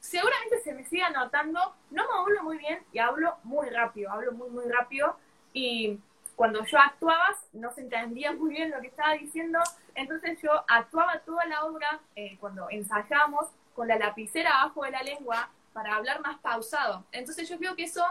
seguramente 0.00 0.60
se 0.60 0.74
me 0.74 0.84
sigue 0.84 1.02
anotando, 1.02 1.58
no 1.90 2.04
me 2.04 2.18
hablo 2.18 2.42
muy 2.42 2.58
bien 2.58 2.80
y 2.92 2.98
hablo 2.98 3.36
muy 3.44 3.68
rápido, 3.70 4.12
hablo 4.12 4.32
muy, 4.32 4.50
muy 4.50 4.64
rápido. 4.70 5.16
Y 5.52 5.98
cuando 6.38 6.64
yo 6.66 6.78
actuaba 6.78 7.34
no 7.52 7.72
se 7.72 7.80
entendía 7.80 8.32
muy 8.32 8.50
bien 8.50 8.70
lo 8.70 8.80
que 8.80 8.86
estaba 8.86 9.14
diciendo, 9.14 9.58
entonces 9.96 10.40
yo 10.40 10.52
actuaba 10.68 11.18
toda 11.26 11.44
la 11.46 11.64
obra 11.64 11.98
eh, 12.14 12.36
cuando 12.38 12.70
ensayamos 12.70 13.48
con 13.74 13.88
la 13.88 13.98
lapicera 13.98 14.60
abajo 14.60 14.84
de 14.84 14.92
la 14.92 15.02
lengua 15.02 15.50
para 15.72 15.96
hablar 15.96 16.20
más 16.20 16.38
pausado. 16.38 17.04
Entonces 17.10 17.48
yo 17.48 17.58
creo 17.58 17.74
que 17.74 17.82
eso 17.82 18.04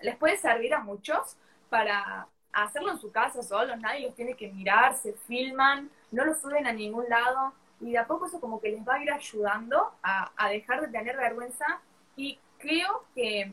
les 0.00 0.16
puede 0.16 0.38
servir 0.38 0.72
a 0.72 0.80
muchos 0.80 1.36
para 1.68 2.26
hacerlo 2.54 2.92
en 2.92 2.98
su 2.98 3.12
casa 3.12 3.42
solos, 3.42 3.78
nadie 3.78 4.06
los 4.06 4.14
tiene 4.14 4.34
que 4.34 4.50
mirar, 4.50 4.96
se 4.96 5.12
filman, 5.12 5.90
no 6.10 6.24
lo 6.24 6.34
suben 6.34 6.66
a 6.66 6.72
ningún 6.72 7.06
lado 7.06 7.52
y 7.80 7.90
de 7.90 7.98
a 7.98 8.06
poco 8.06 8.28
eso 8.28 8.40
como 8.40 8.62
que 8.62 8.70
les 8.70 8.80
va 8.80 8.94
a 8.94 9.02
ir 9.02 9.12
ayudando 9.12 9.92
a, 10.02 10.48
dejar 10.48 10.80
de 10.80 10.88
tener 10.88 11.18
vergüenza 11.18 11.82
y 12.16 12.38
creo 12.56 13.04
que 13.14 13.52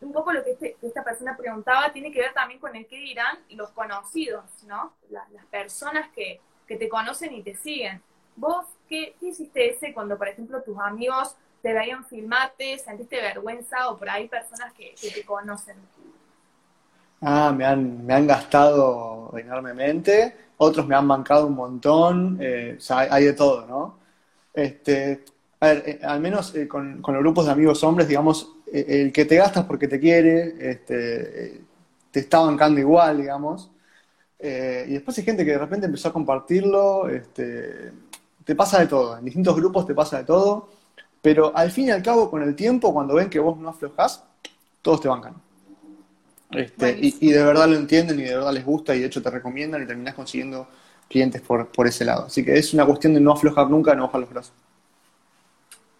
un 0.00 0.12
poco 0.12 0.32
lo 0.32 0.42
que, 0.42 0.52
este, 0.52 0.76
esta 0.82 1.04
persona 1.04 1.36
preguntaba 1.36 1.92
tiene 1.92 2.10
que 2.10 2.20
ver 2.20 2.32
también 2.32 2.60
con 2.60 2.74
el 2.74 2.86
que 2.86 2.96
dirán 2.96 3.38
los 3.50 3.70
conocidos, 3.70 4.44
¿no? 4.66 4.92
Las, 5.10 5.24
personas 5.50 6.08
que, 6.14 6.40
te 6.66 6.88
conocen 6.88 7.34
y 7.34 7.42
te 7.42 7.56
siguen. 7.56 8.00
¿Vos 8.36 8.64
qué, 8.88 9.16
hiciste 9.20 9.70
ese 9.70 9.92
cuando, 9.92 10.16
por 10.16 10.28
ejemplo, 10.28 10.62
tus 10.62 10.78
amigos 10.78 11.34
te 11.62 11.72
veían 11.72 12.04
filmarte, 12.04 12.78
sentiste 12.78 13.20
vergüenza 13.20 13.90
o 13.90 13.98
por 13.98 14.08
ahí 14.08 14.28
personas 14.28 14.72
que, 14.74 14.94
te 15.00 15.24
conocen? 15.24 15.76
Ah, 17.20 17.52
me 17.52 17.66
han, 17.66 18.06
me 18.06 18.14
han 18.14 18.26
gastado 18.28 19.32
enormemente 19.36 20.36
otros 20.62 20.86
me 20.86 20.94
han 20.94 21.08
bancado 21.08 21.46
un 21.46 21.54
montón, 21.54 22.36
eh, 22.38 22.74
o 22.76 22.80
sea, 22.80 22.98
hay, 22.98 23.24
de 23.24 23.32
todo, 23.32 23.66
¿no? 23.66 23.98
Este, 24.52 25.24
a 25.58 25.68
ver, 25.68 25.82
eh, 25.86 26.00
al 26.02 26.20
menos 26.20 26.54
eh, 26.54 26.68
con, 26.68 27.00
los 27.00 27.18
grupos 27.18 27.46
de 27.46 27.52
amigos 27.52 27.82
hombres, 27.82 28.06
digamos, 28.06 28.56
el 28.72 29.12
que 29.12 29.24
te 29.24 29.36
gastas 29.36 29.64
porque 29.64 29.88
te 29.88 29.98
quiere, 29.98 30.54
este, 30.58 31.60
te 32.10 32.20
está 32.20 32.40
bancando 32.40 32.80
igual, 32.80 33.18
digamos. 33.18 33.70
y 34.38 34.92
después 34.92 35.18
hay 35.18 35.24
gente 35.24 35.44
que 35.44 35.52
de 35.52 35.58
repente 35.58 35.86
empezó 35.86 36.08
a 36.08 36.12
compartirlo, 36.12 37.08
este, 37.08 37.92
te 38.44 38.54
pasa 38.54 38.80
de 38.80 38.86
todo, 38.86 39.18
en 39.18 39.24
distintos 39.24 39.56
grupos 39.56 39.86
te 39.86 39.94
pasa 39.94 40.18
de 40.18 40.24
todo, 40.24 40.68
pero 41.22 41.52
al 41.54 41.70
fin 41.70 41.88
y 41.88 41.90
al 41.90 42.02
cabo, 42.02 42.30
con 42.30 42.42
el 42.42 42.56
tiempo, 42.56 42.92
cuando 42.92 43.14
ven 43.14 43.28
que 43.28 43.38
vos 43.38 43.58
no 43.58 43.68
aflojás, 43.68 44.24
todos 44.82 45.00
te 45.00 45.08
bancan. 45.08 45.34
Este, 46.52 46.98
y, 47.00 47.30
de 47.30 47.44
verdad 47.44 47.68
lo 47.68 47.76
entienden 47.76 48.18
y 48.18 48.24
de 48.24 48.34
verdad 48.34 48.52
les 48.52 48.64
gusta 48.64 48.94
y 48.94 49.00
de 49.00 49.06
hecho 49.06 49.22
te 49.22 49.30
recomiendan 49.30 49.82
y 49.82 49.86
terminas 49.86 50.14
consiguiendo 50.14 50.66
clientes 51.08 51.40
por, 51.42 51.68
por 51.68 51.86
ese 51.86 52.04
lado. 52.04 52.26
Así 52.26 52.44
que 52.44 52.58
es 52.58 52.74
una 52.74 52.84
cuestión 52.84 53.14
de 53.14 53.20
no 53.20 53.32
aflojar 53.32 53.70
nunca, 53.70 53.94
no 53.94 54.06
bajar 54.06 54.20
los 54.20 54.30
brazos. 54.30 54.52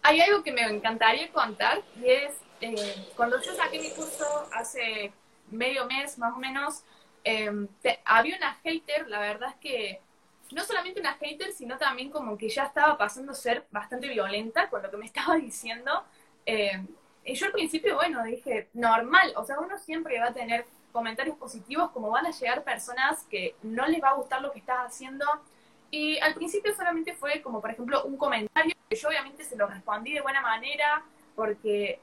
Hay 0.01 0.19
algo 0.19 0.43
que 0.43 0.51
me 0.51 0.63
encantaría 0.63 1.31
contar 1.31 1.81
y 2.01 2.09
es, 2.09 2.33
eh, 2.61 3.07
cuando 3.15 3.41
yo 3.41 3.53
saqué 3.55 3.79
mi 3.79 3.89
curso 3.91 4.47
hace 4.53 5.11
medio 5.49 5.85
mes 5.85 6.17
más 6.17 6.33
o 6.33 6.37
menos, 6.37 6.83
em, 7.23 7.67
había 8.05 8.37
una 8.37 8.53
hater, 8.63 9.07
la 9.07 9.19
verdad 9.19 9.49
es 9.49 9.55
que 9.55 10.01
no 10.51 10.63
solamente 10.63 10.99
una 10.99 11.13
hater, 11.13 11.51
sino 11.53 11.77
también 11.77 12.11
como 12.11 12.37
que 12.37 12.49
ya 12.49 12.63
estaba 12.63 12.97
pasando 12.97 13.31
a 13.31 13.35
ser 13.35 13.65
bastante 13.71 14.07
violenta 14.07 14.69
con 14.69 14.81
lo 14.83 14.91
que 14.91 14.97
me 14.97 15.05
estaba 15.11 15.35
diciendo. 15.35 16.03
Eh, 16.45 16.85
y 17.23 17.35
yo 17.35 17.45
al 17.47 17.51
principio, 17.51 17.95
bueno, 17.95 18.23
dije, 18.23 18.69
normal, 18.73 19.33
o 19.35 19.45
sea, 19.45 19.59
uno 19.59 19.77
siempre 19.77 20.19
va 20.19 20.27
a 20.27 20.33
tener 20.33 20.65
comentarios 20.91 21.37
positivos 21.37 21.91
como 21.91 22.09
van 22.09 22.25
a 22.25 22.31
llegar 22.31 22.63
personas 22.63 23.23
que 23.29 23.55
no 23.61 23.87
les 23.87 24.01
va 24.03 24.09
a 24.09 24.13
gustar 24.13 24.41
lo 24.41 24.51
que 24.51 24.59
estás 24.59 24.79
haciendo. 24.79 25.25
Y 25.89 26.19
al 26.19 26.33
principio 26.33 26.73
solamente 26.75 27.13
fue 27.13 27.41
como, 27.41 27.61
por 27.61 27.71
ejemplo, 27.71 28.03
un 28.03 28.17
comentario 28.17 28.73
que 28.89 28.95
yo 28.95 29.09
obviamente 29.09 29.43
se 29.43 29.55
lo 29.55 29.67
respondí 29.67 30.13
de 30.13 30.21
buena 30.21 30.41
manera 30.41 31.03
porque 31.35 31.99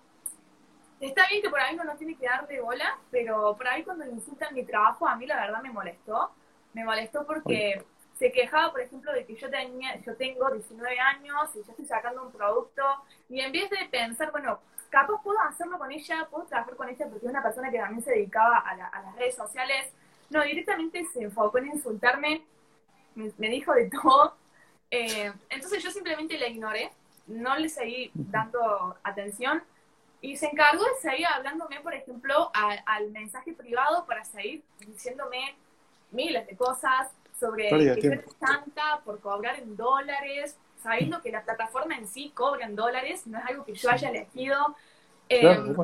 está 1.00 1.26
bien 1.28 1.42
que 1.42 1.50
por 1.50 1.60
ahí 1.60 1.74
uno 1.74 1.84
no 1.84 1.96
tiene 1.96 2.16
que 2.16 2.26
dar 2.26 2.46
de 2.46 2.60
bola, 2.60 2.98
pero 3.10 3.56
por 3.56 3.68
ahí 3.68 3.82
cuando 3.84 4.06
insultan 4.06 4.54
mi 4.54 4.64
trabajo 4.64 5.06
a 5.06 5.16
mí 5.16 5.26
la 5.26 5.40
verdad 5.40 5.62
me 5.62 5.70
molestó. 5.70 6.32
Me 6.74 6.84
molestó 6.84 7.26
porque 7.26 7.82
se 8.18 8.32
quejaba, 8.32 8.72
por 8.72 8.80
ejemplo, 8.80 9.12
de 9.12 9.24
que 9.24 9.36
yo 9.36 9.48
tenía, 9.48 9.96
yo 10.00 10.16
tengo 10.16 10.50
19 10.50 10.98
años 10.98 11.50
y 11.54 11.62
yo 11.62 11.70
estoy 11.70 11.86
sacando 11.86 12.24
un 12.24 12.32
producto 12.32 12.82
y 13.28 13.40
en 13.40 13.52
vez 13.52 13.70
de 13.70 13.88
pensar, 13.90 14.30
bueno, 14.32 14.58
capaz 14.90 15.22
puedo 15.22 15.40
hacerlo 15.40 15.78
con 15.78 15.90
ella, 15.92 16.26
puedo 16.30 16.44
trabajar 16.44 16.74
con 16.74 16.88
ella 16.88 17.06
porque 17.08 17.26
es 17.26 17.30
una 17.30 17.42
persona 17.42 17.70
que 17.70 17.78
también 17.78 18.02
se 18.02 18.10
dedicaba 18.10 18.58
a, 18.58 18.76
las 18.76 19.16
redes 19.16 19.36
sociales. 19.36 19.92
No, 20.30 20.42
directamente 20.42 21.04
se 21.12 21.22
enfocó 21.22 21.58
en 21.58 21.68
insultarme, 21.68 22.42
me, 23.14 23.48
dijo 23.48 23.72
de 23.72 23.88
todo. 23.88 24.36
Eh, 24.90 25.32
entonces 25.50 25.82
yo 25.82 25.90
simplemente 25.90 26.38
la 26.38 26.48
ignoré, 26.48 26.90
no 27.26 27.56
le 27.56 27.68
seguí 27.68 28.10
dando 28.14 28.96
atención 29.02 29.62
y 30.20 30.36
se 30.36 30.46
encargó 30.46 30.82
de 30.84 31.00
seguir 31.00 31.26
hablándome, 31.26 31.80
por 31.80 31.94
ejemplo, 31.94 32.50
al 32.54 33.10
mensaje 33.10 33.52
privado 33.52 34.04
para 34.06 34.24
seguir 34.24 34.62
diciéndome 34.80 35.54
miles 36.10 36.46
de 36.46 36.56
cosas 36.56 37.10
sobre 37.38 37.68
que 37.68 38.02
yo 38.02 38.10
tanta 38.40 39.00
por 39.04 39.20
cobrar 39.20 39.58
en 39.60 39.76
dólares, 39.76 40.56
sabiendo 40.82 41.20
que 41.22 41.30
la 41.30 41.44
plataforma 41.44 41.96
en 41.96 42.08
sí 42.08 42.32
cobra 42.34 42.66
en 42.66 42.74
dólares, 42.74 43.26
no 43.26 43.38
es 43.38 43.44
algo 43.46 43.64
que 43.64 43.74
yo 43.74 43.90
haya 43.90 44.10
elegido. 44.10 44.76
Em, 45.28 45.76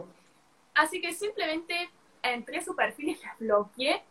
así 0.74 1.00
que 1.00 1.12
simplemente 1.12 1.90
entré 2.22 2.58
a 2.58 2.64
su 2.64 2.74
perfil 2.74 3.10
y 3.10 3.14
la 3.22 3.36
bloqueé. 3.38 4.02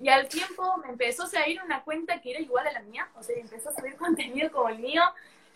Y 0.00 0.08
al 0.08 0.28
tiempo 0.28 0.76
me 0.78 0.90
empezó 0.90 1.24
a 1.24 1.26
seguir 1.26 1.60
una 1.62 1.82
cuenta 1.82 2.20
que 2.20 2.30
era 2.30 2.40
igual 2.40 2.66
a 2.68 2.72
la 2.72 2.80
mía, 2.82 3.08
o 3.16 3.22
sea, 3.22 3.36
empezó 3.36 3.70
a 3.70 3.74
subir 3.74 3.96
contenido 3.96 4.50
como 4.50 4.68
el 4.68 4.78
mío. 4.78 5.02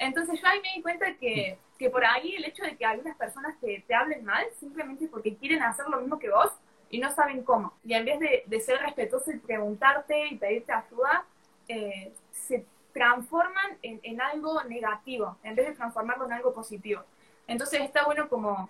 Entonces 0.02 0.40
yo 0.40 0.46
ahí 0.46 0.60
me 0.60 0.74
di 0.74 0.82
cuenta 0.82 1.14
que, 1.14 1.58
que 1.78 1.90
por 1.90 2.04
ahí 2.04 2.34
el 2.34 2.44
hecho 2.44 2.64
de 2.64 2.76
que 2.76 2.84
algunas 2.84 3.16
personas 3.16 3.58
te, 3.60 3.84
te 3.86 3.94
hablen 3.94 4.24
mal, 4.24 4.44
simplemente 4.58 5.06
porque 5.08 5.36
quieren 5.36 5.62
hacer 5.62 5.86
lo 5.88 6.00
mismo 6.00 6.18
que 6.18 6.30
vos, 6.30 6.50
y 6.92 6.98
no 6.98 7.12
saben 7.14 7.42
cómo. 7.42 7.72
Y 7.84 7.94
en 7.94 8.04
vez 8.04 8.20
de, 8.20 8.60
ser 8.60 8.78
respetuoso 8.80 9.32
y 9.32 9.38
preguntarte 9.38 10.28
y 10.28 10.36
pedirte 10.36 10.72
ayuda, 10.72 11.24
eh, 11.66 12.12
se 12.30 12.64
transforman 12.92 13.78
en, 13.82 14.20
algo 14.20 14.62
negativo, 14.64 15.38
en 15.42 15.54
vez 15.54 15.68
de 15.68 15.74
transformarlo 15.74 16.26
en 16.26 16.34
algo 16.34 16.52
positivo. 16.52 17.02
Entonces 17.46 17.80
está 17.80 18.04
bueno 18.04 18.28
como 18.28 18.68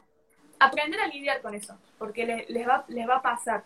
aprender 0.61 1.01
a 1.01 1.09
lidiar 1.09 1.43
con 1.43 1.55
eso, 1.55 1.77
porque 1.99 2.47
les, 2.49 2.69
va, 2.69 2.85
les 2.89 3.09
va 3.09 3.17
a 3.17 3.23
pasar. 3.23 3.65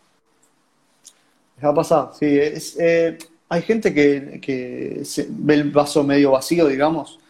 Les 1.57 1.64
va 1.67 1.71
a 1.71 1.75
pasar, 1.75 2.11
sí. 2.14 2.39
Es, 2.39 2.79
eh, 2.81 3.19
hay 3.51 3.61
gente 3.61 3.93
que, 3.93 5.05
ve 5.29 5.55
el 5.55 5.71
vaso 5.71 6.03
medio 6.03 6.31
vacío, 6.31 6.67
digamos, 6.67 7.21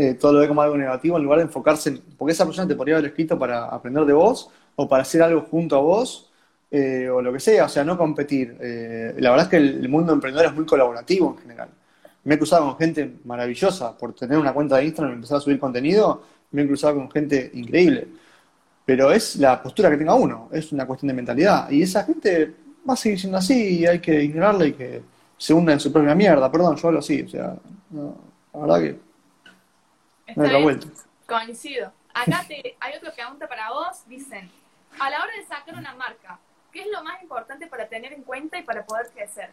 eh, 0.00 0.14
todo 0.14 0.32
lo 0.32 0.38
ve 0.38 0.48
como 0.48 0.62
algo 0.62 0.78
negativo, 0.78 1.18
en 1.18 1.24
lugar 1.24 1.40
de 1.40 1.44
enfocarse 1.44 1.90
en, 1.90 2.00
porque 2.16 2.32
esa 2.32 2.46
persona 2.46 2.66
te 2.66 2.74
podría 2.74 2.96
haber 2.96 3.10
escrito 3.10 3.38
para 3.38 3.66
aprender 3.66 4.06
de 4.06 4.14
vos 4.14 4.48
o 4.76 4.88
para 4.88 5.02
hacer 5.02 5.22
algo 5.22 5.42
junto 5.42 5.76
a 5.76 5.80
vos 5.80 6.30
eh, 6.70 7.10
o 7.10 7.20
lo 7.20 7.30
que 7.30 7.38
sea, 7.38 7.66
o 7.66 7.68
sea, 7.68 7.84
no 7.84 7.98
competir. 7.98 8.56
la 9.18 9.30
verdad 9.30 9.42
es 9.42 9.48
que 9.48 9.56
el, 9.58 9.88
mundo 9.90 10.14
emprendedor 10.14 10.46
es 10.46 10.54
muy 10.54 10.64
colaborativo 10.64 11.34
en 11.36 11.42
general. 11.42 11.68
Me 12.24 12.34
he 12.36 12.38
cruzado 12.38 12.64
con 12.64 12.78
gente 12.78 13.18
maravillosa 13.24 13.96
por 13.98 14.14
tener 14.14 14.38
una 14.38 14.54
cuenta 14.54 14.76
de 14.76 14.84
Instagram 14.86 15.12
y 15.12 15.14
empezar 15.16 15.36
a 15.38 15.40
subir 15.40 15.58
contenido, 15.58 16.22
me 16.52 16.62
he 16.62 16.66
cruzado 16.66 16.94
con 16.94 17.10
gente 17.10 17.50
increíble. 17.54 18.08
Pero 18.86 19.12
es 19.12 19.36
la 19.36 19.62
postura 19.62 19.90
que 19.90 19.98
tenga 19.98 20.14
uno, 20.14 20.48
es 20.50 20.72
una 20.72 20.86
cuestión 20.86 21.08
de 21.08 21.14
mentalidad. 21.14 21.70
Y 21.70 21.82
esa 21.82 22.04
gente 22.04 22.54
va 22.88 22.94
a 22.94 22.96
seguir 22.96 23.20
siendo 23.20 23.36
así 23.38 23.80
y 23.80 23.86
hay 23.86 23.98
que 24.00 24.22
ignorarla 24.24 24.66
y 24.66 24.72
que 24.72 25.02
se 25.36 25.52
hunda 25.52 25.74
en 25.74 25.80
su 25.80 25.92
propia 25.92 26.14
mierda. 26.14 26.50
Perdón, 26.50 26.76
yo 26.76 26.88
hablo 26.88 27.00
así, 27.00 27.22
o 27.22 27.28
sea, 27.28 27.54
la 28.54 28.60
verdad 28.60 28.80
que 28.80 29.09
no 30.36 30.44
hay 30.44 30.62
vuelta. 30.62 30.86
Coincido. 31.26 31.92
Acá 32.12 32.44
te, 32.46 32.76
hay 32.80 32.96
otra 32.96 33.12
pregunta 33.12 33.48
para 33.48 33.70
vos. 33.70 34.02
Dicen, 34.06 34.50
a 34.98 35.10
la 35.10 35.22
hora 35.22 35.32
de 35.36 35.46
sacar 35.46 35.74
una 35.74 35.94
marca, 35.94 36.38
¿qué 36.72 36.82
es 36.82 36.88
lo 36.92 37.02
más 37.02 37.22
importante 37.22 37.66
para 37.66 37.88
tener 37.88 38.12
en 38.12 38.22
cuenta 38.22 38.58
y 38.58 38.62
para 38.62 38.84
poder 38.84 39.08
crecer? 39.14 39.50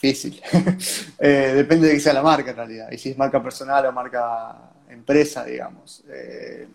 Difícil. 0.00 0.40
Eh, 1.22 1.52
depende 1.54 1.86
de 1.86 1.92
qué 1.92 2.00
sea 2.00 2.14
la 2.14 2.22
marca 2.22 2.50
en 2.50 2.56
realidad. 2.56 2.90
Y 2.90 2.96
si 2.96 3.10
es 3.10 3.18
marca 3.18 3.42
personal 3.42 3.84
o 3.84 3.92
marca 3.92 4.56
empresa, 4.88 5.44
digamos. 5.44 6.02
Eh, 6.08 6.66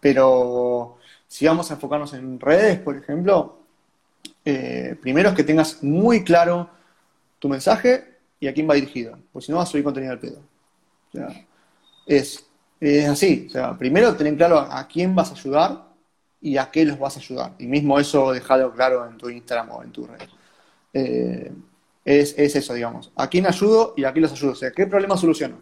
pero 0.00 0.98
si 1.28 1.46
vamos 1.46 1.70
a 1.70 1.74
enfocarnos 1.74 2.12
en 2.14 2.40
redes, 2.40 2.80
por 2.80 2.96
ejemplo, 2.96 3.60
eh, 4.44 4.96
primero 5.00 5.28
es 5.28 5.36
que 5.36 5.44
tengas 5.44 5.82
muy 5.84 6.24
claro 6.24 6.68
tu 7.38 7.48
mensaje 7.48 8.18
y 8.40 8.48
a 8.48 8.52
quién 8.52 8.68
va 8.68 8.74
dirigido, 8.74 9.16
porque 9.32 9.46
si 9.46 9.52
no 9.52 9.58
vas 9.58 9.68
a 9.68 9.70
subir 9.70 9.84
contenido 9.84 10.12
al 10.12 10.18
pedo. 10.18 10.42
Es, 12.06 12.44
así, 13.08 13.46
o 13.48 13.50
sea, 13.50 13.78
primero 13.78 14.14
tener 14.16 14.36
claro 14.36 14.58
a, 14.58 14.86
quién 14.88 15.14
vas 15.14 15.30
a 15.30 15.34
ayudar 15.34 15.84
y 16.40 16.56
a 16.56 16.70
qué 16.70 16.84
los 16.84 16.98
vas 16.98 17.16
a 17.16 17.20
ayudar. 17.20 17.54
Y 17.58 17.66
mismo 17.66 17.98
eso 17.98 18.32
dejado 18.32 18.72
claro 18.72 19.06
en 19.08 19.16
tu 19.16 19.30
Instagram 19.30 19.70
o 19.70 19.82
en 19.82 19.92
tu 19.92 20.06
red. 20.06 20.28
Eh, 20.92 21.52
es, 22.04 22.36
eso, 22.36 22.74
digamos. 22.74 23.12
¿A 23.16 23.28
quién 23.28 23.46
ayudo 23.46 23.94
y 23.96 24.04
a 24.04 24.12
quién 24.12 24.22
los 24.22 24.32
ayudo? 24.32 24.52
O 24.52 24.56
sea, 24.56 24.72
¿qué 24.72 24.86
problema 24.86 25.16
soluciono? 25.16 25.56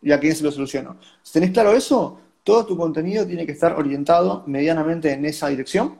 ¿Y 0.00 0.12
a 0.12 0.18
quién 0.18 0.34
se 0.34 0.42
lo 0.42 0.50
soluciono? 0.50 0.96
Si 1.22 1.32
tenés 1.34 1.50
claro 1.50 1.72
eso, 1.72 2.20
todo 2.42 2.66
tu 2.66 2.76
contenido 2.76 3.26
tiene 3.26 3.46
que 3.46 3.52
estar 3.52 3.74
orientado 3.74 4.42
medianamente 4.46 5.12
en 5.12 5.24
esa 5.26 5.48
dirección 5.48 5.96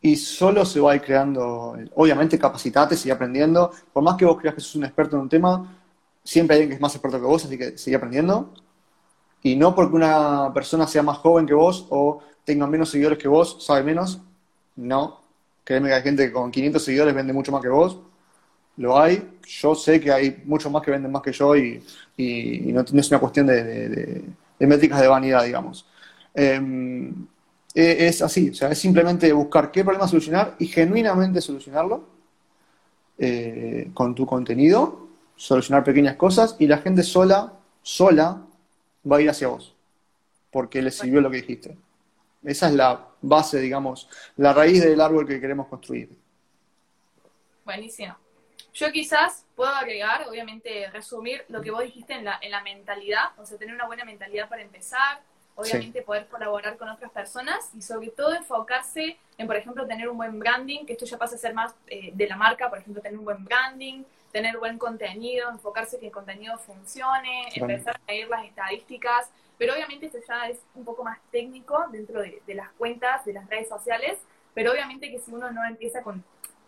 y 0.00 0.16
solo 0.16 0.64
se 0.64 0.80
va 0.80 0.92
a 0.92 0.94
ir 0.96 1.02
creando, 1.02 1.76
obviamente 1.94 2.38
capacitate, 2.38 2.96
sigue 2.96 3.12
aprendiendo, 3.12 3.72
por 3.92 4.02
más 4.02 4.16
que 4.16 4.24
vos 4.24 4.38
creas 4.38 4.54
que 4.54 4.60
sos 4.60 4.76
un 4.76 4.84
experto 4.84 5.16
en 5.16 5.22
un 5.22 5.28
tema, 5.28 5.77
siempre 6.28 6.56
hay 6.56 6.62
alguien 6.62 6.70
que 6.70 6.74
es 6.74 6.80
más 6.80 6.94
experto 6.94 7.18
que 7.18 7.24
vos, 7.24 7.42
así 7.46 7.56
que 7.56 7.78
sigue 7.78 7.96
aprendiendo. 7.96 8.52
Y 9.42 9.56
no 9.56 9.74
porque 9.74 9.96
una 9.96 10.52
persona 10.52 10.86
sea 10.86 11.02
más 11.02 11.16
joven 11.18 11.46
que 11.46 11.54
vos 11.54 11.86
o 11.88 12.20
tenga 12.44 12.66
menos 12.66 12.90
seguidores 12.90 13.18
que 13.18 13.28
vos, 13.28 13.64
sabe 13.64 13.82
menos. 13.82 14.20
No. 14.76 15.22
Créeme 15.64 15.88
que 15.88 15.94
hay 15.94 16.02
gente 16.02 16.26
que 16.26 16.32
con 16.32 16.50
500 16.50 16.84
seguidores 16.84 17.14
vende 17.14 17.32
mucho 17.32 17.50
más 17.50 17.62
que 17.62 17.68
vos. 17.68 18.00
Lo 18.76 18.98
hay. 18.98 19.38
Yo 19.46 19.74
sé 19.74 20.00
que 20.00 20.12
hay 20.12 20.42
muchos 20.44 20.70
más 20.70 20.82
que 20.82 20.90
venden 20.90 21.10
más 21.10 21.22
que 21.22 21.32
yo 21.32 21.56
y, 21.56 21.82
no, 22.18 22.80
es 22.82 23.10
una 23.10 23.20
cuestión 23.20 23.46
de, 23.46 24.24
métricas 24.58 25.00
de 25.00 25.08
vanidad, 25.08 25.44
digamos. 25.44 25.86
Em, 26.34 27.26
e, 27.74 28.06
es 28.06 28.20
así, 28.20 28.50
o 28.50 28.54
sea, 28.54 28.70
es 28.70 28.78
simplemente 28.78 29.32
buscar 29.32 29.70
qué 29.70 29.82
problema 29.82 30.06
solucionar 30.06 30.56
y 30.58 30.66
genuinamente 30.66 31.40
solucionarlo 31.40 32.04
eh, 33.18 33.90
con 33.94 34.14
tu 34.14 34.26
contenido, 34.26 35.07
solucionar 35.38 35.84
pequeñas 35.84 36.16
cosas 36.16 36.56
y 36.58 36.66
la 36.66 36.78
gente 36.78 37.02
sola, 37.02 37.54
sola, 37.80 38.42
va 39.10 39.16
a 39.16 39.20
ir 39.20 39.30
hacia 39.30 39.48
vos, 39.48 39.74
porque 40.50 40.82
le 40.82 40.90
sirvió 40.90 41.20
lo 41.20 41.30
que 41.30 41.38
dijiste. 41.38 41.78
Esa 42.44 42.68
es 42.68 42.74
la 42.74 43.06
base, 43.22 43.60
digamos, 43.60 44.08
la 44.36 44.52
raíz 44.52 44.82
del 44.82 45.00
árbol 45.00 45.26
que 45.26 45.40
queremos 45.40 45.68
construir. 45.68 46.10
Buenísimo. 47.64 48.16
Yo 48.74 48.90
quizás 48.90 49.44
puedo 49.54 49.70
agregar, 49.70 50.26
obviamente, 50.28 50.90
resumir 50.90 51.44
lo 51.48 51.60
que 51.60 51.70
vos 51.70 51.82
dijiste 51.82 52.14
en 52.14 52.24
la, 52.24 52.38
en 52.42 52.50
la 52.50 52.62
mentalidad, 52.62 53.30
o 53.38 53.46
sea, 53.46 53.58
tener 53.58 53.74
una 53.74 53.86
buena 53.86 54.04
mentalidad 54.04 54.48
para 54.48 54.62
empezar, 54.62 55.20
obviamente 55.58 56.02
poder 56.02 56.26
colaborar 56.28 56.76
con 56.76 56.88
otras 56.88 57.10
personas 57.10 57.68
y 57.74 57.82
sobre 57.82 58.10
todo 58.10 58.32
enfocarse 58.32 59.18
en, 59.36 59.46
por 59.48 59.56
ejemplo, 59.56 59.86
tener 59.86 60.08
un 60.08 60.16
buen 60.16 60.38
branding, 60.38 60.86
que 60.86 60.92
esto 60.92 61.04
ya 61.04 61.18
pasa 61.18 61.34
a 61.34 61.38
ser 61.38 61.52
más 61.52 61.74
eh, 61.88 62.12
de 62.14 62.28
la 62.28 62.36
marca, 62.36 62.70
por 62.70 62.78
ejemplo, 62.78 63.02
tener 63.02 63.18
un 63.18 63.24
buen 63.24 63.44
branding, 63.44 64.04
tener 64.30 64.56
buen 64.58 64.78
contenido, 64.78 65.50
enfocarse 65.50 65.98
que 65.98 66.06
el 66.06 66.12
contenido 66.12 66.56
funcione, 66.58 67.48
empezar 67.54 67.96
a 67.96 68.00
medir 68.06 68.28
las 68.28 68.44
estadísticas, 68.44 69.30
pero 69.58 69.74
obviamente 69.74 70.06
esto 70.06 70.18
ya 70.28 70.48
es 70.48 70.58
un 70.76 70.84
poco 70.84 71.02
más 71.02 71.18
técnico 71.32 71.86
dentro 71.90 72.20
de, 72.22 72.40
las 72.54 72.70
cuentas, 72.72 73.24
de 73.24 73.32
las 73.32 73.48
redes 73.48 73.68
sociales, 73.68 74.16
pero 74.54 74.70
obviamente 74.70 75.10
que 75.10 75.18
si 75.18 75.32
uno 75.32 75.50
no 75.50 75.64
empieza 75.64 76.02
con, 76.02 76.22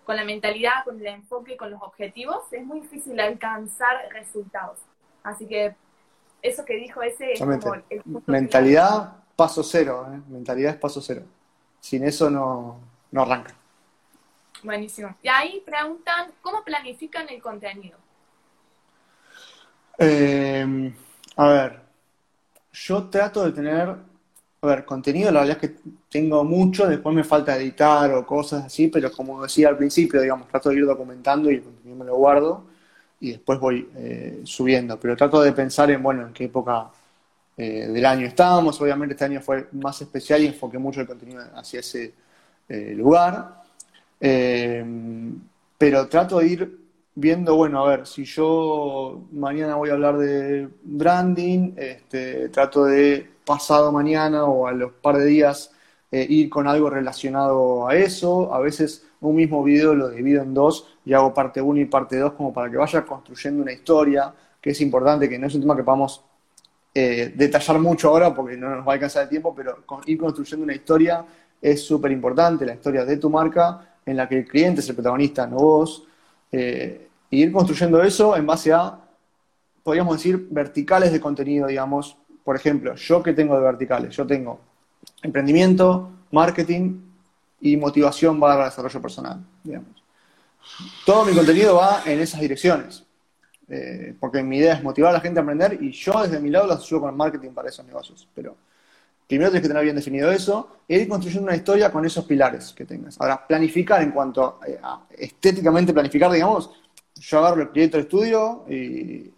con 0.05 0.17
la 0.17 0.25
mentalidad, 0.25 0.83
con 0.85 0.99
el 0.99 1.07
enfoque, 1.07 1.57
con 1.57 1.71
los 1.71 1.81
objetivos, 1.81 2.43
es 2.53 2.65
muy 2.65 2.81
difícil 2.81 3.21
alcanzar 3.21 4.09
resultados. 4.13 4.81
Así 5.23 5.47
que 5.47 5.77
eso 6.43 6.65
que 6.65 6.75
dijo 6.75 7.03
ese 7.03 7.33
es 7.33 7.39
como 7.39 7.53
el 7.53 8.03
Mentalidad, 8.27 9.17
paso 9.37 9.63
cero. 9.63 10.07
¿eh? 10.13 10.21
Mentalidad 10.29 10.73
es 10.73 10.79
paso 10.79 11.01
cero. 11.01 11.23
Sin 11.81 12.05
eso 12.05 12.31
no, 12.31 12.79
no 13.11 13.23
arranca. 13.23 13.55
Buenísimo. 14.63 15.17
Y 15.23 15.29
ahí 15.29 15.63
preguntan, 15.65 16.33
¿cómo 16.43 16.63
planifican 16.63 17.29
el 17.31 17.41
contenido? 17.41 17.99
Eh, 19.99 20.95
a 21.37 21.49
ver, 21.49 21.81
yo 22.73 23.09
trato 23.09 23.45
de 23.45 23.53
tener, 23.53 23.89
a 24.63 24.67
ver, 24.67 24.85
contenido, 24.85 25.31
la 25.31 25.41
verdad 25.41 25.59
es 25.63 25.71
que 25.71 25.81
tengo 26.11 26.45
mucho, 26.45 26.87
después 26.87 27.15
me 27.15 27.25
falta 27.25 27.57
editar 27.57 28.13
o 28.15 28.27
cosas 28.27 28.65
así, 28.65 28.89
pero 28.89 29.11
como 29.13 29.43
decía 29.43 29.69
al 29.69 29.77
principio, 29.77 30.21
digamos, 30.21 30.49
trato 30.49 30.71
de 30.71 30.77
ir 30.77 30.87
documentando 30.87 31.51
y 31.51 31.57
el 31.57 31.63
contenido 31.63 31.97
me 31.97 32.05
lo 32.05 32.17
guardo 32.17 32.70
y 33.21 33.33
después 33.33 33.61
voy 33.61 33.89
eh, 33.97 34.41
subiendo. 34.45 34.99
Pero 34.99 35.17
trato 35.17 35.43
de 35.43 35.53
pensar 35.53 35.91
en, 35.91 36.03
bueno, 36.03 36.27
en 36.27 36.33
qué 36.33 36.45
época 36.45 36.91
eh, 37.57 37.89
del 37.89 38.07
año 38.07 38.27
estábamos. 38.27 38.81
Obviamente 38.81 39.15
este 39.15 39.27
año 39.27 39.41
fue 39.41 39.69
más 39.73 40.01
especial 40.01 40.43
y 40.43 40.47
enfoqué 40.47 40.79
mucho 40.79 41.01
el 41.01 41.07
contenido 41.07 41.43
hacia 41.55 41.81
ese 41.81 42.15
eh, 42.69 42.95
lugar. 42.97 43.63
pero 45.79 46.09
trato 46.09 46.39
de 46.39 46.47
ir 46.47 46.79
viendo, 47.15 47.57
bueno, 47.57 47.85
a 47.85 47.89
ver, 47.89 48.07
si 48.07 48.25
yo 48.25 49.23
mañana 49.33 49.77
voy 49.77 49.91
a 49.91 49.95
hablar 49.95 50.17
de 50.19 50.69
branding, 50.83 51.73
este, 51.77 52.49
trato 52.49 52.85
de 52.85 53.29
pasado 53.45 53.93
mañana 53.93 54.45
o 54.45 54.67
a 54.67 54.73
los 54.73 54.93
par 54.93 55.19
de 55.19 55.27
días 55.27 55.73
ir 56.13 56.51
con 56.51 56.67
algo 56.67 56.91
relacionado 56.91 57.89
a 57.89 57.95
eso. 57.95 58.53
A 58.53 58.61
veces 58.61 59.07
un 59.21 59.37
mismo 59.37 59.63
video 59.63 59.95
lo 59.95 60.09
divido 60.09 60.43
en 60.43 60.55
dos 60.55 60.89
y 61.05 61.13
hago 61.13 61.33
parte 61.35 61.61
1 61.61 61.81
y 61.81 61.85
parte 61.85 62.19
2 62.19 62.33
como 62.33 62.53
para 62.53 62.71
que 62.71 62.77
vaya 62.77 63.05
construyendo 63.05 63.63
una 63.63 63.73
historia, 63.73 64.33
que 64.61 64.71
es 64.71 64.81
importante, 64.81 65.29
que 65.29 65.39
no 65.39 65.47
es 65.47 65.55
un 65.55 65.61
tema 65.61 65.77
que 65.77 65.85
podamos 65.85 66.25
eh, 66.95 67.33
detallar 67.37 67.79
mucho 67.79 68.09
ahora 68.09 68.35
porque 68.35 68.57
no 68.57 68.75
nos 68.75 68.87
va 68.87 68.93
a 68.93 68.95
alcanzar 68.95 69.25
el 69.25 69.29
tiempo, 69.29 69.55
pero 69.55 69.85
ir 70.07 70.19
construyendo 70.19 70.65
una 70.65 70.75
historia 70.75 71.25
es 71.61 71.83
súper 71.83 72.11
importante, 72.11 72.65
la 72.67 72.75
historia 72.75 73.05
de 73.05 73.17
tu 73.17 73.31
marca, 73.31 73.99
en 74.05 74.17
la 74.17 74.29
que 74.29 74.39
el 74.39 74.45
cliente 74.47 74.81
es 74.81 74.89
el 74.89 74.95
protagonista, 74.95 75.47
no 75.47 75.57
vos, 75.57 76.05
eh, 76.51 77.09
ir 77.31 77.53
construyendo 77.53 78.03
eso 78.03 78.37
en 78.37 78.47
base 78.47 78.73
a, 78.73 78.99
podríamos 79.83 80.17
decir, 80.17 80.49
verticales 80.51 81.13
de 81.13 81.21
contenido, 81.21 81.67
digamos. 81.67 82.17
Por 82.43 82.57
ejemplo, 82.57 82.95
yo 82.95 83.23
que 83.23 83.35
tengo 83.35 83.55
de 83.55 83.63
verticales, 83.63 84.17
yo 84.17 84.27
tengo 84.27 84.59
emprendimiento, 85.23 86.11
marketing, 86.31 87.11
y 87.61 87.77
motivación 87.77 88.41
para 88.41 88.65
el 88.65 88.71
desarrollo 88.71 89.03
personal, 89.03 89.45
digamos. 89.63 90.03
Todo 91.05 91.25
mi 91.25 91.35
contenido 91.35 91.77
va 91.77 92.03
en 92.07 92.21
esas 92.21 92.41
direcciones, 92.41 93.05
eh, 93.69 94.15
porque 94.19 94.43
mi 94.43 94.59
idea 94.59 94.75
es 94.75 94.83
motivar 94.83 95.11
a 95.11 95.15
la 95.15 95.21
gente 95.21 95.41
a 95.41 95.43
aprender 95.43 95.79
y 95.81 95.93
yo 95.93 96.23
desde 96.23 96.41
mi 96.41 96.51
lado 96.51 96.67
lo 96.67 96.75
ayudo 96.75 97.01
con 97.01 97.11
el 97.11 97.17
marketing 97.17 97.51
para 97.51 97.69
esos 97.69 97.85
negocios, 97.87 98.27
pero 98.35 98.57
primero 99.27 99.51
tienes 99.51 99.63
que 99.63 99.69
tener 99.69 99.85
bien 99.85 99.97
definido 99.97 100.31
eso 100.33 100.77
e 100.89 100.99
ir 100.99 101.09
construyendo 101.09 101.47
una 101.47 101.57
historia 101.57 101.93
con 101.93 102.05
esos 102.05 102.25
pilares 102.25 102.73
que 102.73 102.85
tengas. 102.85 103.21
Ahora, 103.21 103.47
planificar 103.47 104.03
en 104.03 104.11
cuanto 104.11 104.59
a, 104.83 105.07
estéticamente 105.11 105.93
planificar, 105.93 106.31
digamos, 106.31 106.71
yo 107.17 107.39
agarro 107.39 107.63
el 107.63 107.69
proyecto 107.69 107.97
de 107.99 108.03
estudio 108.03 108.65
y, 108.69 109.31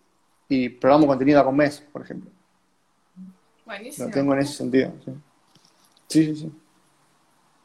y 0.49 0.69
programo 0.69 1.07
contenido 1.07 1.45
con 1.45 1.57
mes, 1.57 1.83
por 1.93 2.03
ejemplo. 2.03 2.31
Buenísimo. 3.67 4.09
Lo 4.09 4.15
tengo 4.15 4.35
en 4.35 4.41
ese 4.41 4.53
sentido, 4.53 4.93
sí. 5.05 5.13
Sí, 6.13 6.27
sí, 6.27 6.37
sí. 6.37 6.53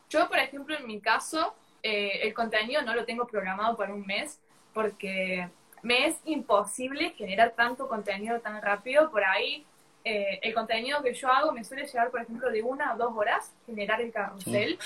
Yo, 0.09 0.29
por 0.29 0.37
ejemplo, 0.37 0.73
en 0.77 0.87
mi 0.87 1.01
caso, 1.01 1.53
eh, 1.83 2.21
el 2.23 2.33
contenido 2.33 2.81
no 2.81 2.95
lo 2.95 3.03
tengo 3.03 3.27
programado 3.27 3.75
para 3.75 3.93
un 3.93 4.05
mes 4.05 4.39
porque 4.73 5.49
me 5.81 6.07
es 6.07 6.15
imposible 6.23 7.09
generar 7.17 7.51
tanto 7.51 7.89
contenido 7.89 8.39
tan 8.39 8.61
rápido. 8.61 9.11
Por 9.11 9.25
ahí, 9.25 9.65
eh, 10.05 10.39
el 10.41 10.53
contenido 10.53 11.03
que 11.03 11.13
yo 11.13 11.29
hago 11.29 11.51
me 11.51 11.65
suele 11.65 11.85
llevar, 11.85 12.09
por 12.09 12.21
ejemplo, 12.21 12.49
de 12.49 12.63
una 12.63 12.93
o 12.93 12.97
dos 12.97 13.11
horas 13.17 13.51
generar 13.65 13.99
el 13.99 14.13
carrusel 14.13 14.79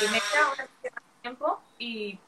y, 0.00 0.04
me 0.04 0.20
queda 0.20 0.52
una 0.54 0.68
tiempo 1.20 1.60
y 1.78 2.18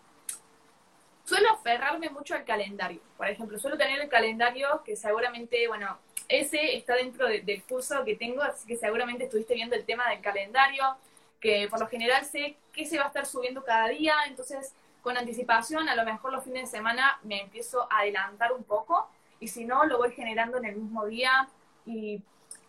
suelo 1.25 1.51
aferrarme 1.53 2.11
mucho 2.11 2.35
al 2.35 2.45
calendario. 2.45 3.01
Por 3.17 3.29
ejemplo, 3.29 3.57
suelo 3.59 3.77
tener 3.77 4.01
el 4.01 4.09
calendario 4.09 4.83
que 4.85 4.97
seguramente, 4.97 5.69
bueno, 5.69 5.97
ese 6.29 6.77
está 6.77 6.95
dentro 6.95 7.27
del 7.27 7.63
curso 7.65 8.05
que 8.05 8.17
tengo, 8.17 8.43
así 8.43 8.67
que 8.67 8.77
seguramente 8.77 9.25
estuviste 9.25 9.55
viendo 9.55 9.77
el 9.77 9.85
tema 9.85 10.09
del 10.11 10.21
calendario, 10.21 10.97
que 11.41 11.69
por 11.69 11.81
lo 11.81 11.87
general 11.87 12.25
sé 12.25 12.57
qué 12.73 12.85
se 12.85 12.99
va 12.99 13.05
a 13.05 13.09
estar 13.09 13.27
subiendo 13.27 13.65
cada 13.65 13.89
día, 13.89 14.15
entonces 14.27 14.75
con 15.03 15.17
anticipación, 15.17 15.89
a 15.89 15.95
lo 15.95 16.05
mejor 16.05 16.33
los 16.33 16.43
fines 16.43 16.63
de 16.63 16.79
semana 16.79 17.19
me 17.23 17.41
empiezo 17.41 17.87
a 17.93 18.01
adelantar 18.01 18.53
un 18.53 18.65
poco 18.65 19.09
y 19.39 19.49
si 19.49 19.65
no, 19.65 19.85
lo 19.85 19.99
voy 19.99 20.13
generando 20.13 20.59
en 20.59 20.65
el 20.65 20.77
mismo 20.77 21.07
día 21.07 21.49
y 21.85 22.21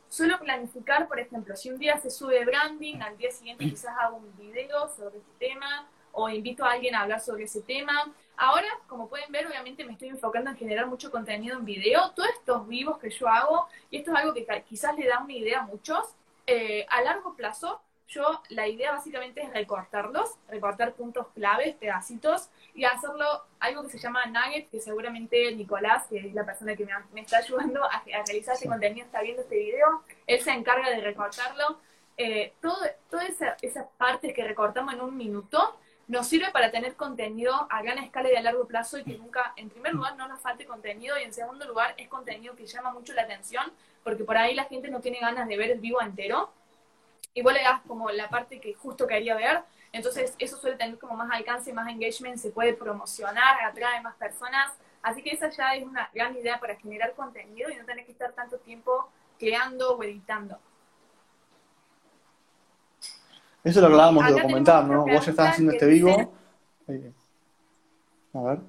suelo 0.09 0.39
planificar, 0.39 1.07
por 1.07 1.19
ejemplo, 1.19 1.55
si 1.55 1.71
un 1.71 1.79
día 1.79 1.97
se 1.97 2.11
sube 2.11 2.45
branding, 2.45 3.01
al 3.01 3.17
día 3.17 3.31
siguiente 3.31 3.65
quizás 3.65 3.95
hago 3.99 4.17
un 4.17 4.37
video 4.37 4.87
sobre 4.89 5.17
ese 5.17 5.31
tema 5.39 5.87
o 6.19 6.29
invito 6.29 6.65
a 6.65 6.71
alguien 6.71 6.95
a 6.95 7.01
hablar 7.01 7.21
sobre 7.21 7.43
ese 7.43 7.61
tema. 7.61 8.11
Ahora, 8.37 8.67
como 8.87 9.07
pueden 9.07 9.31
ver, 9.31 9.45
obviamente 9.45 9.85
me 9.85 9.93
estoy 9.93 10.09
enfocando 10.09 10.49
en 10.49 10.57
generar 10.57 10.87
mucho 10.87 11.11
contenido 11.11 11.57
en 11.57 11.63
video. 11.63 12.11
Todos 12.15 12.29
estos 12.29 12.67
vivos 12.67 12.97
que 12.97 13.11
yo 13.11 13.27
hago, 13.27 13.67
y 13.91 13.97
esto 13.97 14.11
es 14.11 14.17
algo 14.17 14.33
que 14.33 14.45
quizás 14.67 14.97
le 14.97 15.07
da 15.07 15.19
una 15.19 15.33
idea 15.33 15.59
a 15.59 15.65
muchos, 15.67 16.15
eh, 16.47 16.87
a 16.89 17.01
largo 17.01 17.35
plazo 17.35 17.81
yo 18.07 18.41
la 18.49 18.67
idea 18.67 18.93
básicamente 18.93 19.41
es 19.41 19.51
recortarlos, 19.51 20.35
recortar 20.47 20.93
puntos 20.93 21.27
claves, 21.35 21.75
pedacitos, 21.75 22.49
y 22.73 22.85
hacerlo 22.85 23.43
algo 23.59 23.83
que 23.83 23.89
se 23.89 23.99
llama 23.99 24.25
nugget, 24.25 24.69
que 24.69 24.79
seguramente 24.79 25.53
Nicolás, 25.53 26.07
que 26.07 26.19
es 26.19 26.33
la 26.33 26.45
persona 26.45 26.75
que 26.75 26.87
me, 27.11 27.21
está 27.21 27.39
ayudando 27.39 27.83
a, 27.83 28.03
realizar 28.25 28.55
este 28.55 28.67
contenido, 28.67 29.05
está 29.05 29.21
viendo 29.21 29.41
este 29.41 29.57
video, 29.57 30.03
él 30.25 30.39
se 30.41 30.51
encarga 30.51 30.89
de 30.89 31.01
recortarlo. 31.01 31.79
Eh, 32.15 32.53
todo, 32.61 32.77
todas 33.11 33.29
esas 33.61 33.87
partes 33.97 34.33
que 34.33 34.43
recortamos 34.43 34.93
en 34.93 35.01
un 35.01 35.15
minuto 35.15 35.77
nos 36.07 36.27
sirve 36.27 36.51
para 36.51 36.71
tener 36.71 36.95
contenido 36.95 37.67
a 37.69 37.81
gran 37.81 37.97
escala 37.97 38.31
y 38.31 38.35
a 38.35 38.41
largo 38.41 38.65
plazo 38.65 38.97
y 38.97 39.03
que 39.03 39.17
nunca, 39.17 39.53
en 39.57 39.69
primer 39.69 39.93
lugar, 39.93 40.15
no 40.15 40.27
nos 40.27 40.39
falte 40.39 40.65
contenido 40.65 41.17
y 41.19 41.23
en 41.23 41.33
segundo 41.33 41.65
lugar, 41.65 41.93
es 41.97 42.07
contenido 42.07 42.55
que 42.55 42.65
llama 42.65 42.91
mucho 42.91 43.13
la 43.13 43.23
atención 43.23 43.71
porque 44.03 44.23
por 44.23 44.37
ahí 44.37 44.55
la 44.55 44.65
gente 44.65 44.89
no 44.89 45.01
tiene 45.01 45.19
ganas 45.19 45.47
de 45.47 45.57
ver 45.57 45.71
el 45.71 45.79
vivo 45.79 46.01
entero 46.01 46.51
igual 47.37 47.53
le 47.53 47.61
das 47.61 47.81
como 47.87 48.09
la 48.09 48.29
parte 48.29 48.59
que 48.59 48.73
justo 48.73 49.05
quería 49.05 49.35
ver, 49.35 49.61
entonces 49.91 50.33
eso 50.39 50.57
suele 50.57 50.75
tener 50.75 50.97
como 50.97 51.15
más 51.15 51.29
alcance, 51.31 51.71
más 51.71 51.87
engagement, 51.87 52.37
se 52.37 52.49
puede 52.49 52.73
promocionar, 52.73 53.61
atrae 53.63 54.01
más 54.01 54.15
personas, 54.15 54.73
así 55.03 55.21
que 55.21 55.31
esa 55.31 55.49
ya 55.49 55.75
es 55.75 55.83
una 55.83 56.09
gran 56.13 56.35
idea 56.35 56.59
para 56.59 56.75
generar 56.75 57.13
contenido 57.13 57.69
y 57.69 57.75
no 57.75 57.85
tener 57.85 58.05
que 58.05 58.11
estar 58.11 58.33
tanto 58.33 58.57
tiempo 58.57 59.07
creando 59.37 59.95
o 59.95 60.03
editando. 60.03 60.57
Eso 63.67 63.81
lo 63.81 63.87
hablábamos 63.87 64.25
de 64.25 64.31
documentar, 64.31 64.85
¿no? 64.85 65.05
Vos 65.05 65.25
ya 65.25 65.31
estás 65.31 65.49
haciendo 65.49 65.73
este 65.73 65.85
vivo. 65.87 66.33
A 68.33 68.41
ver. 68.41 68.59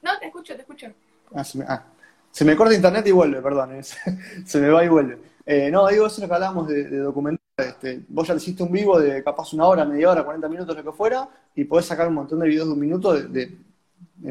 No, 0.00 0.18
te 0.18 0.26
escucho, 0.26 0.54
te 0.54 0.62
escucho. 0.62 0.86
Ah, 1.34 1.44
se 1.44 1.58
me, 1.58 1.64
ah. 1.68 1.84
se 2.30 2.44
me 2.46 2.56
corta 2.56 2.74
internet 2.74 3.06
y 3.06 3.12
vuelve, 3.12 3.42
perdón. 3.42 3.70
se 3.82 4.60
me 4.60 4.68
va 4.70 4.82
y 4.82 4.88
vuelve. 4.88 5.18
Eh, 5.44 5.70
no, 5.70 5.86
digo, 5.88 6.06
eso 6.06 6.16
es 6.16 6.22
lo 6.22 6.28
que 6.28 6.34
hablábamos 6.34 6.68
de, 6.68 6.98
documentar. 6.98 7.38
Este, 7.58 8.02
vos 8.08 8.26
ya 8.26 8.34
hiciste 8.34 8.62
un 8.62 8.72
vivo 8.72 8.98
de 8.98 9.22
capaz 9.22 9.52
una 9.52 9.66
hora, 9.66 9.84
media 9.84 10.10
hora, 10.10 10.24
40 10.24 10.48
minutos, 10.48 10.76
lo 10.76 10.84
que 10.84 10.92
fuera, 10.92 11.28
y 11.54 11.64
podés 11.64 11.86
sacar 11.86 12.08
un 12.08 12.14
montón 12.14 12.38
de 12.38 12.48
videos 12.48 12.68
de 12.68 12.72
un 12.72 12.80
minuto 12.80 13.12
de, 13.12 13.58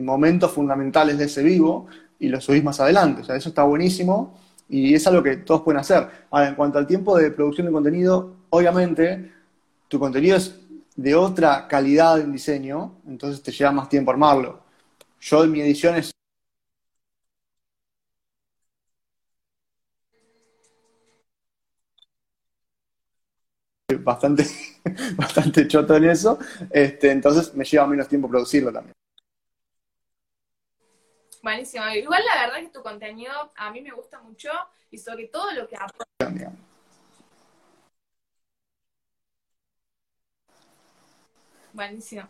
momentos 0.01 0.51
fundamentales 0.51 1.17
de 1.17 1.25
ese 1.25 1.43
vivo 1.43 1.87
y 2.17 2.29
lo 2.29 2.41
subís 2.41 2.63
más 2.63 2.79
adelante. 2.79 3.21
O 3.21 3.23
sea, 3.23 3.35
eso 3.35 3.49
está 3.49 3.63
buenísimo 3.63 4.39
y 4.69 4.93
es 4.93 5.07
algo 5.07 5.23
que 5.23 5.37
todos 5.37 5.61
pueden 5.61 5.79
hacer. 5.79 6.07
Ahora, 6.29 6.49
en 6.49 6.55
cuanto 6.55 6.77
al 6.77 6.87
tiempo 6.87 7.17
de 7.17 7.31
producción 7.31 7.67
de 7.67 7.73
contenido, 7.73 8.35
obviamente 8.49 9.31
tu 9.87 9.99
contenido 9.99 10.37
es 10.37 10.59
de 10.95 11.15
otra 11.15 11.67
calidad 11.67 12.19
en 12.19 12.31
diseño, 12.31 12.95
entonces 13.07 13.41
te 13.43 13.51
lleva 13.51 13.71
más 13.71 13.89
tiempo 13.89 14.11
armarlo. 14.11 14.61
Yo 15.21 15.43
en 15.43 15.51
mi 15.51 15.61
edición 15.61 15.95
es 15.95 16.11
bastante, 23.99 24.45
bastante 25.15 25.67
choto 25.67 25.95
en 25.95 26.05
eso, 26.09 26.39
este, 26.71 27.11
entonces 27.11 27.53
me 27.55 27.63
lleva 27.65 27.87
menos 27.87 28.07
tiempo 28.07 28.29
producirlo 28.29 28.71
también. 28.71 28.96
Buenísimo. 31.41 31.87
Igual 31.89 32.23
la 32.25 32.41
verdad 32.41 32.59
que 32.61 32.69
tu 32.69 32.81
contenido 32.81 33.51
a 33.55 33.71
mí 33.71 33.81
me 33.81 33.91
gusta 33.91 34.19
mucho 34.19 34.49
y 34.91 34.97
sobre 34.97 35.27
todo 35.27 35.51
lo 35.51 35.67
que 35.67 35.75
aporta. 35.75 36.07
Buenísimo. 41.73 42.27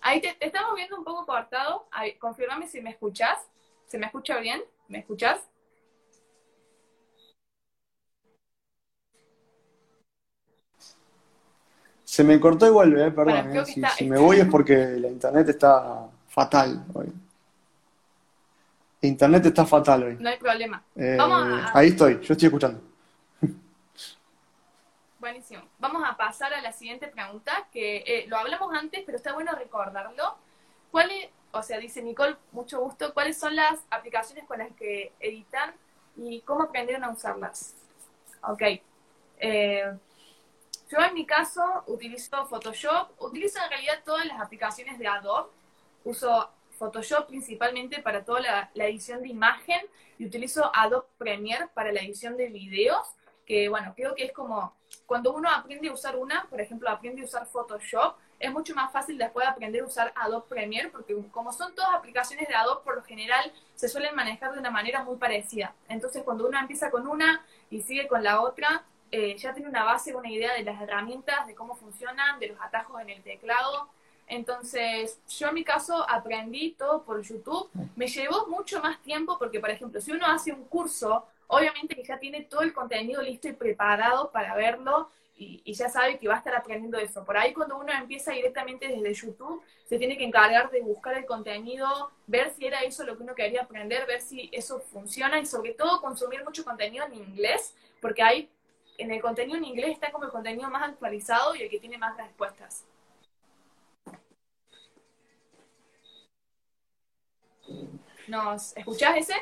Ahí 0.00 0.20
te, 0.20 0.36
estamos 0.40 0.74
viendo 0.74 0.96
un 0.96 1.04
poco 1.04 1.24
cortado. 1.24 1.88
confírmame 2.18 2.66
si 2.66 2.80
me 2.80 2.90
escuchas. 2.90 3.38
¿Se 3.86 3.96
me 3.96 4.06
escucha 4.06 4.38
bien? 4.38 4.62
¿Me 4.88 4.98
escuchas? 4.98 5.40
Se 12.04 12.24
me 12.24 12.40
cortó 12.40 12.66
y 12.66 12.70
vuelve, 12.70 13.06
eh, 13.06 13.10
perdón. 13.12 13.56
Eh. 13.56 13.64
Si, 13.96 14.06
me 14.06 14.18
voy 14.18 14.40
es 14.40 14.48
porque 14.48 14.74
la 14.74 15.08
internet 15.08 15.48
está 15.50 16.08
fatal 16.26 16.84
hoy. 16.94 17.12
Internet 19.00 19.46
está 19.46 19.64
fatal 19.64 20.02
hoy. 20.02 20.16
No 20.18 20.28
hay 20.28 20.38
problema. 20.38 20.82
Eh, 20.96 21.18
ahí 21.72 21.88
estoy, 21.88 22.20
yo 22.20 22.32
estoy 22.32 22.46
escuchando. 22.46 22.82
Buenísimo. 25.20 25.62
Vamos 25.78 26.02
a 26.06 26.16
pasar 26.16 26.52
a 26.52 26.60
la 26.60 26.72
siguiente 26.72 27.08
pregunta, 27.08 27.68
que 27.72 28.24
lo 28.28 28.36
hablamos 28.36 28.74
antes, 28.74 29.02
pero 29.06 29.16
está 29.16 29.32
bueno 29.32 29.52
recordarlo. 29.52 30.36
¿Cuál 30.90 31.10
o 31.52 31.62
sea, 31.62 31.78
dice 31.78 32.02
Nicole, 32.02 32.36
mucho 32.52 32.80
gusto, 32.80 33.14
¿cuáles 33.14 33.38
son 33.38 33.56
las 33.56 33.80
aplicaciones 33.90 34.44
con 34.44 34.58
las 34.58 34.72
que 34.72 35.12
editan 35.20 35.74
y 36.16 36.40
cómo 36.42 36.64
aprendieron 36.64 37.04
a 37.04 37.10
usarlas? 37.10 37.74
Ok. 38.42 38.62
Eh, 39.40 39.92
yo 40.90 40.98
en 40.98 41.14
mi 41.14 41.26
caso 41.26 41.84
utilizo 41.86 42.46
Photoshop, 42.46 43.10
utilizo 43.20 43.58
en 43.62 43.70
realidad 43.70 44.02
todas 44.04 44.26
las 44.26 44.40
aplicaciones 44.40 44.98
de 44.98 45.06
Adobe, 45.06 45.50
uso 46.04 46.50
Photoshop 46.78 47.26
principalmente 47.26 48.00
para 48.00 48.24
toda 48.24 48.40
la, 48.74 48.86
edición 48.86 49.22
de 49.22 49.28
imagen 49.28 49.80
y 50.18 50.26
utilizo 50.26 50.70
Adobe 50.74 51.06
Premiere 51.18 51.68
para 51.74 51.92
la 51.92 52.00
edición 52.00 52.36
de 52.36 52.48
videos, 52.48 53.14
que 53.44 53.68
bueno, 53.68 53.92
creo 53.96 54.14
que 54.14 54.24
es 54.24 54.32
como 54.32 54.74
cuando 55.06 55.32
uno 55.32 55.50
aprende 55.50 55.88
a 55.88 55.92
usar 55.92 56.16
una, 56.16 56.46
por 56.48 56.60
ejemplo, 56.60 56.88
aprende 56.88 57.22
a 57.22 57.24
usar 57.24 57.46
Photoshop, 57.46 58.16
es 58.38 58.52
mucho 58.52 58.74
más 58.74 58.92
fácil 58.92 59.18
después 59.18 59.46
aprender 59.46 59.82
a 59.82 59.86
usar 59.86 60.12
Adobe 60.14 60.46
Premiere, 60.48 60.90
porque 60.90 61.16
como 61.30 61.52
son 61.52 61.74
todas 61.74 61.94
aplicaciones 61.94 62.46
de 62.46 62.54
Adobe, 62.54 62.84
por 62.84 62.96
lo 62.96 63.02
general 63.02 63.52
se 63.74 63.88
suelen 63.88 64.14
manejar 64.14 64.52
de 64.52 64.60
una 64.60 64.70
manera 64.70 65.02
muy 65.02 65.16
parecida. 65.16 65.74
Entonces, 65.88 66.22
cuando 66.22 66.46
uno 66.46 66.58
empieza 66.58 66.90
con 66.90 67.06
una 67.06 67.44
y 67.70 67.82
sigue 67.82 68.06
con 68.06 68.22
la 68.22 68.40
otra, 68.40 68.84
eh, 69.10 69.36
ya 69.36 69.54
tiene 69.54 69.68
una 69.68 69.84
base, 69.84 70.14
una 70.14 70.30
idea 70.30 70.52
de 70.54 70.62
las 70.62 70.80
herramientas, 70.80 71.46
de 71.46 71.54
cómo 71.54 71.74
funcionan, 71.74 72.38
de 72.38 72.48
los 72.48 72.60
atajos 72.60 73.00
en 73.00 73.10
el 73.10 73.22
teclado. 73.22 73.88
Entonces, 74.28 75.20
yo 75.28 75.48
en 75.48 75.54
mi 75.54 75.64
caso 75.64 76.08
aprendí 76.08 76.72
todo 76.72 77.02
por 77.02 77.22
YouTube. 77.22 77.70
Me 77.96 78.06
llevó 78.06 78.46
mucho 78.46 78.80
más 78.80 79.02
tiempo 79.02 79.38
porque, 79.38 79.60
por 79.60 79.70
ejemplo, 79.70 80.00
si 80.00 80.12
uno 80.12 80.26
hace 80.26 80.52
un 80.52 80.64
curso, 80.64 81.26
obviamente 81.46 81.94
que 81.94 82.04
ya 82.04 82.18
tiene 82.18 82.42
todo 82.42 82.60
el 82.60 82.72
contenido 82.72 83.22
listo 83.22 83.48
y 83.48 83.52
preparado 83.52 84.30
para 84.30 84.54
verlo 84.54 85.10
y, 85.38 85.72
ya 85.72 85.88
sabe 85.88 86.18
que 86.18 86.28
va 86.28 86.34
a 86.34 86.38
estar 86.38 86.54
aprendiendo 86.54 86.98
eso. 86.98 87.24
Por 87.24 87.36
ahí 87.36 87.54
cuando 87.54 87.78
uno 87.78 87.92
empieza 87.92 88.32
directamente 88.32 88.88
desde 88.88 89.14
YouTube, 89.14 89.62
se 89.84 89.96
tiene 89.96 90.18
que 90.18 90.24
encargar 90.24 90.70
de 90.70 90.80
buscar 90.80 91.16
el 91.16 91.26
contenido, 91.26 92.10
ver 92.26 92.50
si 92.50 92.66
era 92.66 92.80
eso 92.80 93.04
lo 93.04 93.16
que 93.16 93.22
uno 93.22 93.34
quería 93.34 93.62
aprender, 93.62 94.06
ver 94.06 94.20
si 94.20 94.50
eso 94.52 94.80
funciona 94.80 95.38
y 95.38 95.46
sobre 95.46 95.74
todo 95.74 96.00
consumir 96.00 96.44
mucho 96.44 96.64
contenido 96.64 97.06
en 97.06 97.14
inglés, 97.14 97.74
porque 98.00 98.22
hay 98.22 98.50
en 98.98 99.12
el 99.12 99.22
contenido 99.22 99.56
en 99.56 99.64
inglés 99.64 99.92
está 99.92 100.10
como 100.10 100.24
el 100.24 100.30
contenido 100.30 100.68
más 100.70 100.82
actualizado 100.82 101.54
y 101.54 101.62
el 101.62 101.70
que 101.70 101.78
tiene 101.78 101.98
más 101.98 102.16
respuestas. 102.16 102.84
¿Nos 108.28 108.76
escuchás 108.76 109.16
ese? 109.16 109.34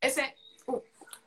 Ese. 0.00 0.34
Uh. 0.66 0.80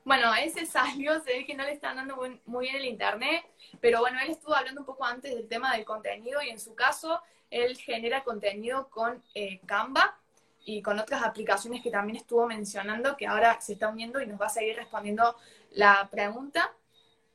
Bueno, 0.04 0.34
ese 0.36 0.66
salió, 0.66 1.22
se 1.22 1.32
ve 1.32 1.46
que 1.46 1.56
no 1.56 1.64
le 1.64 1.74
están 1.74 1.96
dando 1.96 2.18
muy 2.46 2.66
bien 2.66 2.76
el 2.78 2.86
internet, 2.86 3.46
pero 3.80 4.00
bueno, 4.00 4.20
él 4.20 4.32
estuvo 4.32 4.56
hablando 4.56 4.82
un 4.82 4.86
poco 4.86 5.06
antes 5.06 5.34
del 5.34 5.48
tema 5.48 5.74
del 5.74 5.86
contenido 5.86 6.42
y 6.42 6.50
en 6.50 6.60
su 6.60 6.76
caso, 6.76 7.22
él 7.50 7.78
genera 7.78 8.24
contenido 8.24 8.90
con 8.90 9.24
eh, 9.36 9.60
Canva 9.66 10.18
y 10.66 10.82
con 10.82 11.00
otras 11.00 11.24
aplicaciones 11.24 11.82
que 11.82 11.92
también 11.92 12.18
estuvo 12.18 12.46
mencionando, 12.48 13.18
que 13.18 13.28
ahora 13.28 13.60
se 13.62 13.74
está 13.74 13.90
uniendo 13.90 14.22
y 14.22 14.28
nos 14.28 14.40
va 14.40 14.48
a 14.48 14.50
seguir 14.50 14.76
respondiendo 14.76 15.36
la 15.72 16.08
pregunta. 16.10 16.72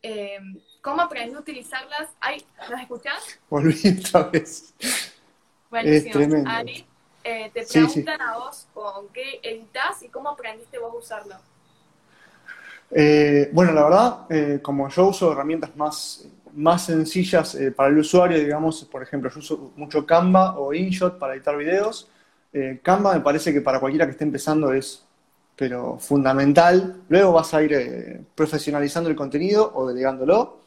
Eh, 0.02 0.38
¿Cómo 0.82 1.02
aprender 1.02 1.36
a 1.36 1.40
utilizarlas? 1.40 2.10
Ay, 2.20 2.44
¿Nos 2.70 2.80
escuchas? 2.80 3.40
Volví 3.50 3.98
otra 3.98 4.24
vez. 4.24 4.74
Buenísimo. 5.70 6.06
Es 6.06 6.12
tremendo. 6.12 6.50
Ari, 6.50 6.86
eh, 7.24 7.50
te 7.52 7.66
preguntan 7.66 8.20
a 8.20 8.38
vos 8.38 8.68
con 8.72 9.08
qué 9.08 9.40
editas 9.42 10.02
y 10.02 10.08
cómo 10.08 10.30
aprendiste 10.30 10.78
vos 10.78 10.94
a 10.94 10.96
usarlo. 10.96 11.34
Eh, 12.92 13.50
bueno, 13.52 13.72
la 13.72 13.82
verdad, 13.82 14.62
como 14.62 14.88
yo 14.88 15.08
uso 15.08 15.32
herramientas 15.32 15.74
más, 15.76 16.28
más 16.52 16.84
sencillas 16.84 17.58
para 17.74 17.88
el 17.88 17.98
usuario, 17.98 18.38
digamos, 18.38 18.84
por 18.84 19.02
ejemplo, 19.02 19.28
yo 19.28 19.40
uso 19.40 19.72
mucho 19.74 20.06
Canva 20.06 20.56
o 20.56 20.72
InShot 20.72 21.18
para 21.18 21.34
editar 21.34 21.56
videos. 21.56 22.08
Canva 22.82 23.14
me 23.14 23.20
parece 23.20 23.52
que 23.52 23.60
para 23.60 23.80
cualquiera 23.80 24.06
que 24.06 24.12
esté 24.12 24.22
empezando 24.22 24.72
es 24.72 25.05
pero 25.56 25.98
fundamental. 25.98 27.02
Luego 27.08 27.32
vas 27.32 27.52
a 27.54 27.62
ir 27.62 27.72
eh, 27.72 28.20
profesionalizando 28.34 29.08
el 29.10 29.16
contenido 29.16 29.72
o 29.74 29.88
delegándolo. 29.88 30.60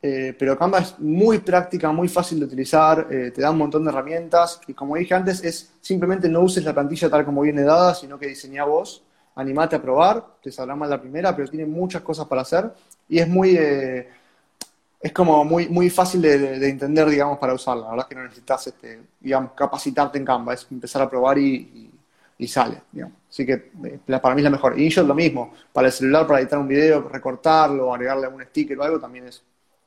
Eh, 0.00 0.34
pero 0.38 0.58
Canva 0.58 0.78
es 0.80 0.98
muy 0.98 1.38
práctica, 1.38 1.90
muy 1.90 2.08
fácil 2.08 2.38
de 2.38 2.46
utilizar, 2.46 3.08
eh, 3.10 3.32
te 3.32 3.40
da 3.40 3.50
un 3.50 3.58
montón 3.58 3.82
de 3.84 3.90
herramientas 3.90 4.60
y 4.68 4.72
como 4.72 4.94
dije 4.94 5.12
antes, 5.12 5.42
es 5.42 5.72
simplemente 5.80 6.28
no 6.28 6.40
uses 6.42 6.62
la 6.62 6.72
plantilla 6.72 7.10
tal 7.10 7.24
como 7.24 7.40
viene 7.40 7.62
dada, 7.62 7.96
sino 7.96 8.16
que 8.16 8.28
diseñá 8.28 8.64
vos, 8.64 9.02
animate 9.34 9.74
a 9.74 9.82
probar, 9.82 10.24
te 10.40 10.52
saldrá 10.52 10.76
mal 10.76 10.88
la 10.88 11.00
primera, 11.00 11.34
pero 11.34 11.48
tiene 11.48 11.66
muchas 11.66 12.02
cosas 12.02 12.28
para 12.28 12.42
hacer 12.42 12.72
y 13.08 13.18
es 13.18 13.26
muy, 13.26 13.56
es 13.56 15.12
como 15.12 15.44
muy, 15.44 15.68
muy 15.68 15.90
fácil 15.90 16.22
de, 16.22 16.68
entender, 16.68 17.08
digamos, 17.08 17.38
para 17.38 17.54
usarla. 17.54 17.82
La 17.82 17.90
verdad 17.90 18.06
es 18.06 18.08
que 18.08 18.14
no 18.14 18.22
necesitas, 18.22 18.66
este, 18.68 19.00
digamos, 19.18 19.50
capacitarte 19.52 20.16
en 20.16 20.24
Canva, 20.24 20.54
es 20.54 20.64
empezar 20.70 21.02
a 21.02 21.10
probar 21.10 21.38
y 21.38 21.90
y 22.38 22.46
sale, 22.46 22.82
digamos. 22.92 23.17
Así 23.28 23.44
que 23.44 23.70
eh, 23.84 24.18
para 24.20 24.34
mí 24.34 24.40
es 24.40 24.44
la 24.44 24.50
mejor. 24.50 24.78
InShot 24.78 25.06
lo 25.06 25.14
mismo, 25.14 25.54
para 25.72 25.88
el 25.88 25.92
celular, 25.92 26.26
para 26.26 26.40
editar 26.40 26.58
un 26.58 26.68
video, 26.68 27.08
recortarlo, 27.08 27.92
agregarle 27.92 28.26
algún 28.26 28.44
sticker 28.44 28.78
o 28.78 28.82
algo, 28.82 28.98
también 28.98 29.26
es 29.26 29.44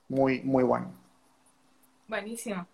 muy, 0.08 0.42
muy 0.42 0.64
bueno. 0.64 0.94
Buenísimo. 2.08 2.68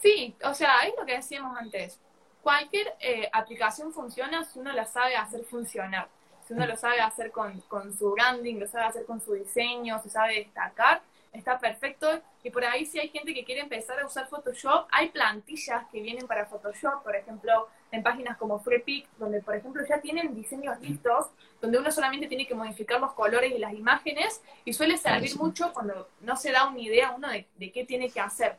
Sí, 0.00 0.36
o 0.44 0.54
sea, 0.54 0.80
es 0.86 0.94
lo 0.98 1.06
que 1.06 1.16
decíamos 1.16 1.56
antes. 1.58 1.98
Cualquier 2.42 2.94
eh, 3.00 3.28
aplicación 3.32 3.92
funciona 3.92 4.44
si 4.44 4.58
uno 4.58 4.72
la 4.72 4.84
sabe 4.84 5.16
hacer 5.16 5.44
funcionar. 5.44 6.08
Si 6.46 6.52
uno 6.52 6.66
lo 6.66 6.76
sabe 6.76 7.00
hacer 7.00 7.30
con, 7.30 7.58
con 7.62 7.96
su 7.96 8.10
branding, 8.12 8.56
lo 8.56 8.66
sabe 8.66 8.84
hacer 8.84 9.06
con 9.06 9.18
su 9.20 9.32
diseño, 9.32 9.98
se 10.02 10.10
sabe 10.10 10.34
destacar, 10.34 11.00
está 11.32 11.58
perfecto. 11.58 12.06
Y 12.42 12.50
por 12.50 12.64
ahí 12.64 12.84
si 12.84 13.00
hay 13.00 13.08
gente 13.08 13.32
que 13.32 13.44
quiere 13.44 13.62
empezar 13.62 13.98
a 13.98 14.06
usar 14.06 14.28
Photoshop, 14.28 14.86
hay 14.92 15.08
plantillas 15.08 15.86
que 15.90 16.02
vienen 16.02 16.26
para 16.26 16.44
Photoshop, 16.44 17.02
por 17.02 17.16
ejemplo, 17.16 17.68
en 17.94 18.02
páginas 18.02 18.36
como 18.36 18.58
FreePic, 18.58 19.08
donde 19.18 19.40
por 19.40 19.54
ejemplo 19.54 19.82
ya 19.88 20.00
tienen 20.00 20.34
diseños 20.34 20.80
listos, 20.80 21.26
donde 21.60 21.78
uno 21.78 21.90
solamente 21.90 22.26
tiene 22.26 22.46
que 22.46 22.54
modificar 22.54 23.00
los 23.00 23.12
colores 23.12 23.52
y 23.54 23.58
las 23.58 23.72
imágenes, 23.72 24.42
y 24.64 24.72
suele 24.72 24.96
servir 24.98 25.36
mucho 25.36 25.72
cuando 25.72 26.08
no 26.20 26.36
se 26.36 26.52
da 26.52 26.68
una 26.68 26.80
idea 26.80 27.12
uno 27.16 27.28
de, 27.28 27.46
qué 27.72 27.84
tiene 27.84 28.10
que 28.10 28.20
hacer. 28.20 28.56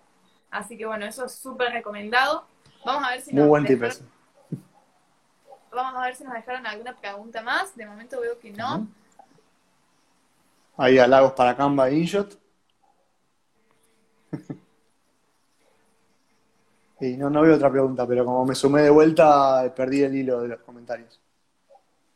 Así 0.50 0.78
que 0.78 0.86
bueno, 0.86 1.06
eso 1.06 1.26
es 1.26 1.34
súper 1.34 1.72
recomendado. 1.72 2.46
Vamos 2.86 3.04
a 3.04 3.12
ver 3.12 3.22
si 3.22 3.34
nos 3.34 3.64
dejaron, 3.64 4.10
Vamos 5.72 6.02
a 6.02 6.06
ver 6.06 6.16
si 6.16 6.24
nos 6.24 6.34
dejaron 6.34 6.66
alguna 6.66 6.96
pregunta 6.96 7.42
más. 7.42 7.76
De 7.76 7.86
momento 7.86 8.22
veo 8.22 8.40
que 8.40 8.52
no. 8.52 8.88
Ahí 10.78 10.98
halagos 10.98 11.34
para 11.34 11.56
Canva 11.56 11.90
e 11.90 11.96
InShot. 11.96 12.40
No, 17.14 17.30
no 17.30 17.42
veo 17.42 17.56
otra 17.56 17.72
pregunta, 17.72 18.08
pero 18.08 18.26
como 18.26 18.46
me 18.46 18.56
sumé 18.56 18.82
de 18.82 18.90
vuelta, 18.90 19.74
perdí 19.76 20.04
el 20.04 20.16
hilo 20.16 20.42
de 20.42 20.50
los 20.50 20.60
comentarios. 20.62 21.20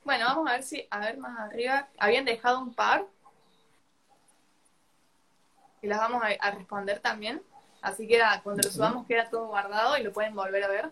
Bueno, 0.03 0.25
vamos 0.25 0.49
a 0.49 0.53
ver 0.53 0.63
si, 0.63 0.87
a 0.89 0.99
ver 0.99 1.17
más 1.17 1.37
arriba, 1.39 1.87
habían 1.97 2.25
dejado 2.25 2.59
un 2.59 2.73
par. 2.73 3.05
Y 5.81 5.87
las 5.87 5.99
vamos 5.99 6.21
a, 6.23 6.51
responder 6.51 6.99
también. 6.99 7.41
Así 7.81 8.07
que 8.07 8.19
cuando 8.43 8.61
lo 8.63 8.71
subamos 8.71 9.07
queda 9.07 9.29
todo 9.29 9.47
guardado 9.47 9.97
y 9.97 10.03
lo 10.03 10.11
pueden 10.11 10.35
volver 10.35 10.63
a 10.63 10.67
ver. 10.67 10.91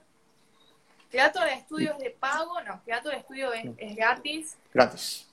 Teatro 1.10 1.44
de 1.44 1.54
estudio 1.54 1.94
es 1.94 2.00
de 2.00 2.10
pago, 2.12 2.62
no, 2.62 2.82
teatro 2.86 3.12
de 3.12 3.18
estudio 3.18 3.52
es, 3.54 3.66
es 3.78 3.96
gratis. 3.96 4.58
Gratis. 4.74 5.27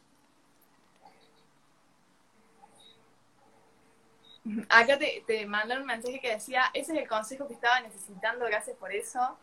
Acá 4.68 4.98
te, 4.98 5.24
te 5.26 5.46
mandaron 5.46 5.82
un 5.82 5.88
mensaje 5.88 6.20
que 6.20 6.32
decía, 6.32 6.64
ese 6.74 6.92
es 6.92 6.98
el 6.98 7.08
consejo 7.08 7.46
que 7.46 7.54
estaba 7.54 7.80
necesitando, 7.80 8.44
gracias 8.46 8.76
por 8.76 8.92
eso. 8.92 9.36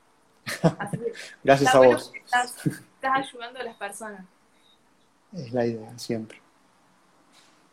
gracias 1.43 1.73
a 1.73 1.79
vos. 1.79 2.11
Estás, 2.15 2.57
ayudando 3.01 3.59
a 3.59 3.63
las 3.63 3.75
personas. 3.77 4.25
Es 5.33 5.51
la 5.51 5.65
idea, 5.65 5.97
siempre. 5.97 6.41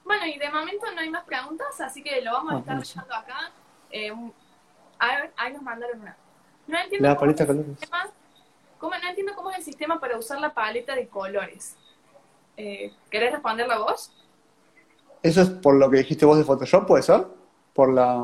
Bueno, 0.05 0.27
y 0.27 0.39
de 0.39 0.51
momento 0.51 0.91
no 0.93 1.01
hay 1.01 1.11
más 1.11 1.25
preguntas, 1.25 1.81
así 1.81 2.03
que 2.03 2.23
lo 2.23 2.33
vamos 2.33 2.53
a 2.53 2.57
ah, 2.57 2.59
estar 2.61 2.79
leyendo 2.79 3.15
acá. 3.15 3.53
Eh, 3.91 4.13
ahí 5.37 5.53
nos 5.53 5.63
mandaron 5.63 6.01
una. 6.01 6.17
No 6.67 6.79
entiendo, 6.79 7.17
cómo 7.17 7.31
es 7.31 7.41
el 7.41 7.67
sistema, 7.77 8.11
no 8.81 9.09
entiendo 9.09 9.35
cómo 9.35 9.51
es 9.51 9.59
el 9.59 9.65
sistema 9.65 10.01
para 10.01 10.19
usar 10.19 10.41
la 10.41 10.53
paleta 10.53 10.95
de 10.95 11.09
colores. 11.09 11.77
Eh, 12.57 12.93
¿Querés 13.11 13.33
responderla 13.33 13.79
vos? 13.79 14.13
¿Eso 15.23 15.43
es 15.43 15.49
por 15.49 15.75
lo 15.75 15.91
que 15.91 15.99
dijiste 15.99 16.25
vos 16.25 16.39
de 16.39 16.45
Photoshop, 16.45 16.87
puede 16.87 17.03
ser? 17.03 17.27
¿Por 17.73 17.93
la, 17.93 18.15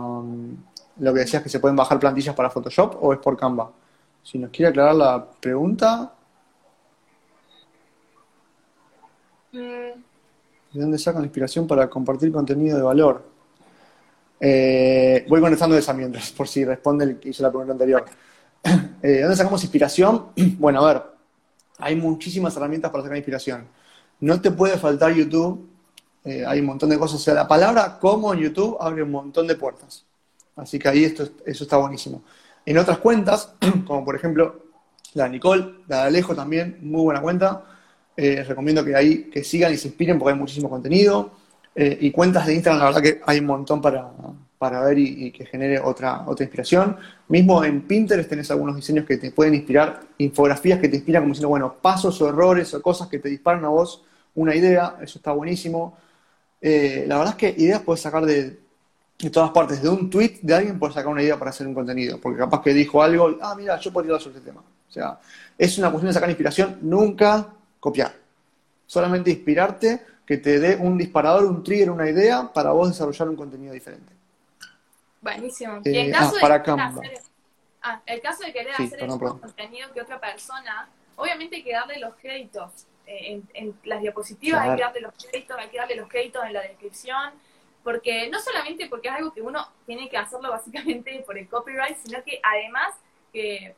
lo 0.98 1.14
que 1.14 1.20
decías 1.20 1.42
que 1.42 1.48
se 1.48 1.60
pueden 1.60 1.76
bajar 1.76 1.98
plantillas 1.98 2.34
para 2.34 2.50
Photoshop 2.50 2.96
o 3.00 3.12
es 3.12 3.18
por 3.18 3.36
Canva? 3.36 3.70
Si 4.22 4.38
nos 4.38 4.50
quiere 4.50 4.70
aclarar 4.70 4.94
la 4.94 5.26
pregunta. 5.40 6.12
Mm. 9.52 9.58
¿De 10.72 10.80
dónde 10.80 10.98
sacan 10.98 11.22
la 11.22 11.26
inspiración 11.26 11.66
para 11.66 11.88
compartir 11.88 12.32
contenido 12.32 12.76
de 12.76 12.82
valor? 12.82 13.24
Eh, 14.40 15.24
voy 15.28 15.40
conectando 15.40 15.76
esa 15.76 15.92
mientras, 15.92 16.32
por 16.32 16.48
si 16.48 16.64
responde 16.64 17.04
el 17.04 17.20
que 17.20 17.28
hizo 17.30 17.42
la 17.42 17.50
pregunta 17.50 17.72
anterior. 17.72 18.04
Eh, 19.02 19.08
¿De 19.08 19.20
dónde 19.20 19.36
sacamos 19.36 19.62
inspiración? 19.62 20.28
Bueno, 20.58 20.80
a 20.82 20.92
ver, 20.94 21.02
hay 21.78 21.94
muchísimas 21.94 22.56
herramientas 22.56 22.90
para 22.90 23.02
sacar 23.02 23.18
inspiración. 23.18 23.66
No 24.20 24.40
te 24.40 24.50
puede 24.50 24.78
faltar 24.78 25.12
YouTube 25.12 25.68
eh, 26.24 26.44
hay 26.46 26.60
un 26.60 26.66
montón 26.66 26.88
de 26.88 26.98
cosas. 26.98 27.20
O 27.20 27.22
sea, 27.22 27.34
la 27.34 27.46
palabra 27.46 27.98
como 27.98 28.32
en 28.32 28.40
YouTube 28.40 28.76
abre 28.80 29.02
un 29.02 29.10
montón 29.10 29.46
de 29.46 29.56
puertas. 29.56 30.04
Así 30.56 30.78
que 30.78 30.88
ahí 30.88 31.04
esto, 31.04 31.28
eso 31.44 31.64
está 31.64 31.76
buenísimo. 31.76 32.22
En 32.64 32.78
otras 32.78 32.98
cuentas, 32.98 33.54
como 33.86 34.04
por 34.04 34.16
ejemplo 34.16 34.62
la 35.14 35.24
de 35.24 35.30
Nicole, 35.30 35.74
la 35.86 36.02
de 36.02 36.02
Alejo 36.08 36.34
también, 36.34 36.78
muy 36.82 37.02
buena 37.02 37.20
cuenta. 37.20 37.64
Eh, 38.16 38.44
recomiendo 38.44 38.84
que 38.84 38.94
ahí 38.94 39.24
que 39.24 39.42
sigan 39.42 39.72
y 39.72 39.76
se 39.76 39.88
inspiren 39.88 40.18
porque 40.18 40.32
hay 40.32 40.38
muchísimo 40.38 40.70
contenido. 40.70 41.32
Eh, 41.74 41.98
y 42.02 42.10
cuentas 42.10 42.46
de 42.46 42.54
Instagram, 42.54 42.80
la 42.80 42.86
verdad 42.86 43.02
que 43.02 43.20
hay 43.26 43.40
un 43.40 43.46
montón 43.46 43.82
para, 43.82 44.08
para 44.58 44.80
ver 44.82 44.98
y, 44.98 45.32
que 45.32 45.44
genere 45.44 45.80
otra, 45.80 46.24
otra 46.26 46.44
inspiración. 46.44 46.96
Mismo 47.28 47.64
en 47.64 47.82
Pinterest 47.82 48.28
tenés 48.28 48.50
algunos 48.50 48.76
diseños 48.76 49.04
que 49.04 49.16
te 49.16 49.32
pueden 49.32 49.54
inspirar, 49.54 50.00
infografías 50.18 50.78
que 50.78 50.88
te 50.88 50.96
inspiran 50.96 51.22
como 51.22 51.32
diciendo, 51.32 51.48
bueno, 51.48 51.74
pasos 51.82 52.20
o 52.22 52.28
errores 52.28 52.72
o 52.74 52.80
cosas 52.80 53.08
que 53.08 53.18
te 53.18 53.28
disparan 53.28 53.64
a 53.64 53.68
vos 53.68 54.04
una 54.36 54.54
idea, 54.54 54.96
eso 55.02 55.18
está 55.18 55.32
buenísimo. 55.32 55.96
Eh, 56.66 57.04
la 57.06 57.18
verdad 57.18 57.34
es 57.34 57.38
que 57.38 57.62
ideas 57.62 57.82
puedes 57.82 58.00
sacar 58.00 58.24
de, 58.24 58.58
todas 59.30 59.50
partes. 59.50 59.82
De 59.82 59.88
un 59.90 60.08
tweet 60.08 60.38
de 60.40 60.54
alguien 60.54 60.78
puedes 60.78 60.94
sacar 60.94 61.12
una 61.12 61.22
idea 61.22 61.38
para 61.38 61.50
hacer 61.50 61.66
un 61.66 61.74
contenido, 61.74 62.18
porque 62.18 62.38
capaz 62.38 62.62
que 62.62 62.72
dijo 62.72 63.02
algo, 63.02 63.36
ah, 63.42 63.54
mira, 63.54 63.78
yo 63.78 63.92
podría 63.92 64.12
hablar 64.12 64.22
sobre 64.22 64.38
este 64.38 64.48
tema. 64.48 64.62
O 64.62 64.90
sea, 64.90 65.20
es 65.58 65.76
una 65.76 65.90
cuestión 65.90 66.08
de 66.08 66.14
sacar 66.14 66.30
inspiración, 66.30 66.78
nunca 66.80 67.48
copiar. 67.78 68.14
Solamente 68.86 69.30
inspirarte, 69.30 70.06
que 70.24 70.38
te 70.38 70.58
dé 70.58 70.76
un 70.76 70.96
disparador, 70.96 71.44
un 71.44 71.62
trigger, 71.62 71.90
una 71.90 72.08
idea 72.08 72.50
para 72.50 72.70
vos 72.70 72.88
desarrollar 72.88 73.28
un 73.28 73.36
contenido 73.36 73.74
diferente. 73.74 74.14
Buenísimo. 75.20 75.82
y 75.84 75.98
en 75.98 76.08
eh, 76.08 76.12
caso 76.12 76.36
ah, 76.40 76.48
de 76.48 76.54
Hacer, 76.54 77.20
ah, 77.82 78.02
el 78.06 78.20
caso 78.22 78.42
de 78.42 78.52
querer 78.54 78.72
hacer 78.72 79.06
contenido 79.06 79.92
que 79.92 80.00
otra 80.00 80.18
persona, 80.18 80.88
obviamente 81.16 81.56
hay 81.56 81.62
que 81.62 81.72
darle 81.72 81.98
los 81.98 82.14
créditos 82.14 82.86
en, 83.06 83.78
las 83.84 84.00
diapositivas 84.00 84.62
hay 84.62 84.76
que 84.76 84.82
darle 84.82 85.00
los 85.00 85.14
créditos, 85.14 85.58
hay 85.58 85.68
que 85.68 85.78
darle 85.78 85.96
los 85.96 86.08
créditos 86.08 86.44
en 86.44 86.52
la 86.52 86.62
descripción, 86.62 87.32
porque 87.82 88.28
no 88.30 88.40
solamente 88.40 88.88
porque 88.88 89.08
es 89.08 89.14
algo 89.14 89.32
que 89.32 89.42
uno 89.42 89.68
tiene 89.86 90.08
que 90.08 90.16
hacerlo 90.16 90.50
básicamente 90.50 91.22
por 91.26 91.36
el 91.36 91.48
copyright, 91.48 91.96
sino 91.98 92.22
que 92.24 92.40
además 92.42 92.94
que 93.32 93.74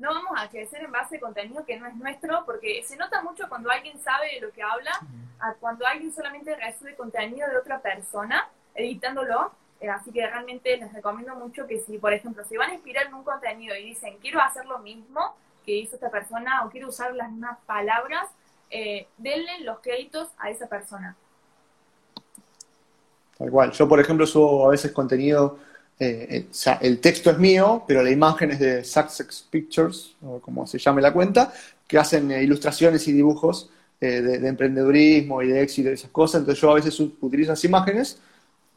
no 0.00 0.14
vamos 0.14 0.32
a 0.36 0.48
crecer 0.48 0.82
en 0.82 0.90
base 0.90 1.16
a 1.16 1.20
contenido 1.20 1.64
que 1.66 1.78
no 1.78 1.86
es 1.86 1.94
nuestro, 1.94 2.44
porque 2.46 2.82
se 2.82 2.96
nota 2.96 3.22
mucho 3.22 3.48
cuando 3.48 3.70
alguien 3.70 4.00
sabe 4.00 4.34
de 4.34 4.40
lo 4.40 4.50
que 4.50 4.62
habla, 4.62 4.92
a 5.38 5.52
cuando 5.54 5.86
alguien 5.86 6.12
solamente 6.12 6.56
recibe 6.56 6.94
contenido 6.94 7.48
de 7.48 7.58
otra 7.58 7.80
persona, 7.80 8.48
editándolo. 8.74 9.52
Eh, 9.78 9.88
así 9.88 10.10
que 10.10 10.26
realmente 10.26 10.76
les 10.76 10.92
recomiendo 10.92 11.34
mucho 11.34 11.66
que 11.66 11.80
si, 11.80 11.98
por 11.98 12.12
ejemplo, 12.12 12.44
si 12.44 12.56
van 12.56 12.70
a 12.70 12.74
inspirar 12.74 13.06
en 13.06 13.14
un 13.14 13.24
contenido 13.24 13.74
y 13.76 13.84
dicen, 13.84 14.18
quiero 14.20 14.40
hacer 14.40 14.64
lo 14.66 14.78
mismo 14.78 15.36
que 15.64 15.72
hizo 15.72 15.96
esta 15.96 16.10
persona 16.10 16.64
o 16.64 16.70
quiero 16.70 16.88
usar 16.88 17.14
las 17.14 17.30
mismas 17.30 17.58
palabras, 17.66 18.26
eh, 18.70 19.06
denle 19.18 19.60
los 19.64 19.80
créditos 19.80 20.28
a 20.38 20.50
esa 20.50 20.66
persona. 20.66 21.16
Tal 23.40 23.50
cual. 23.50 23.72
Yo, 23.72 23.88
por 23.88 23.98
ejemplo, 23.98 24.26
subo 24.26 24.66
a 24.66 24.70
veces 24.70 24.92
contenido, 24.92 25.58
eh, 25.98 26.26
eh, 26.30 26.46
o 26.50 26.54
sea, 26.54 26.74
el 26.82 27.00
texto 27.00 27.30
es 27.30 27.38
mío, 27.38 27.84
pero 27.86 28.02
la 28.02 28.10
imagen 28.10 28.50
es 28.50 28.58
de 28.58 28.84
Success 28.84 29.46
Pictures, 29.50 30.14
o 30.22 30.40
como 30.40 30.66
se 30.66 30.78
llame 30.78 31.00
la 31.00 31.10
cuenta, 31.12 31.50
que 31.86 31.98
hacen 31.98 32.30
eh, 32.30 32.42
ilustraciones 32.42 33.08
y 33.08 33.12
dibujos 33.12 33.70
de, 33.98 34.20
de, 34.22 34.48
emprendedurismo 34.48 35.42
y 35.42 35.48
de 35.48 35.62
éxito 35.62 35.88
y 35.88 35.92
esas 35.92 36.10
cosas. 36.10 36.40
Entonces 36.40 36.60
yo 36.60 36.70
a 36.70 36.74
veces 36.74 37.00
utilizo 37.00 37.52
esas 37.52 37.64
imágenes 37.64 38.18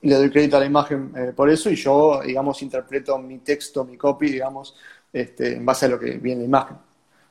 y 0.02 0.10
le 0.10 0.16
doy 0.16 0.30
crédito 0.30 0.58
a 0.58 0.60
la 0.62 0.66
imagen 0.66 1.14
por 1.36 1.50
eso 1.50 1.70
y 1.70 1.76
yo, 1.76 2.22
digamos, 2.26 2.62
interpreto 2.62 3.18
mi 3.18 3.40
texto, 3.40 3.86
mi 3.86 3.98
copy, 3.98 4.30
digamos, 4.30 4.76
este, 5.14 5.56
en 5.56 5.66
base 5.66 5.86
a 5.86 5.90
lo 5.90 6.00
que 6.00 6.18
viene 6.18 6.34
en 6.34 6.40
la 6.40 6.46
imagen. 6.46 6.78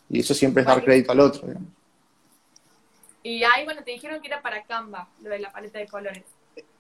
Y 0.09 0.21
eso 0.21 0.35
siempre 0.35 0.63
es 0.63 0.67
dar 0.67 0.83
crédito 0.83 1.13
al 1.13 1.21
otro, 1.21 1.47
digamos. 1.47 1.82
Y 3.23 3.45
ahí, 3.45 3.65
bueno, 3.65 3.83
te 3.85 3.93
dijeron 3.93 4.21
que 4.21 4.29
era 4.29 4.43
para 4.43 4.65
Canva, 4.65 5.09
lo 5.23 5.31
de 5.31 5.39
la 5.39 5.53
paleta 5.53 5.79
de 5.79 5.87
colores. 5.87 6.25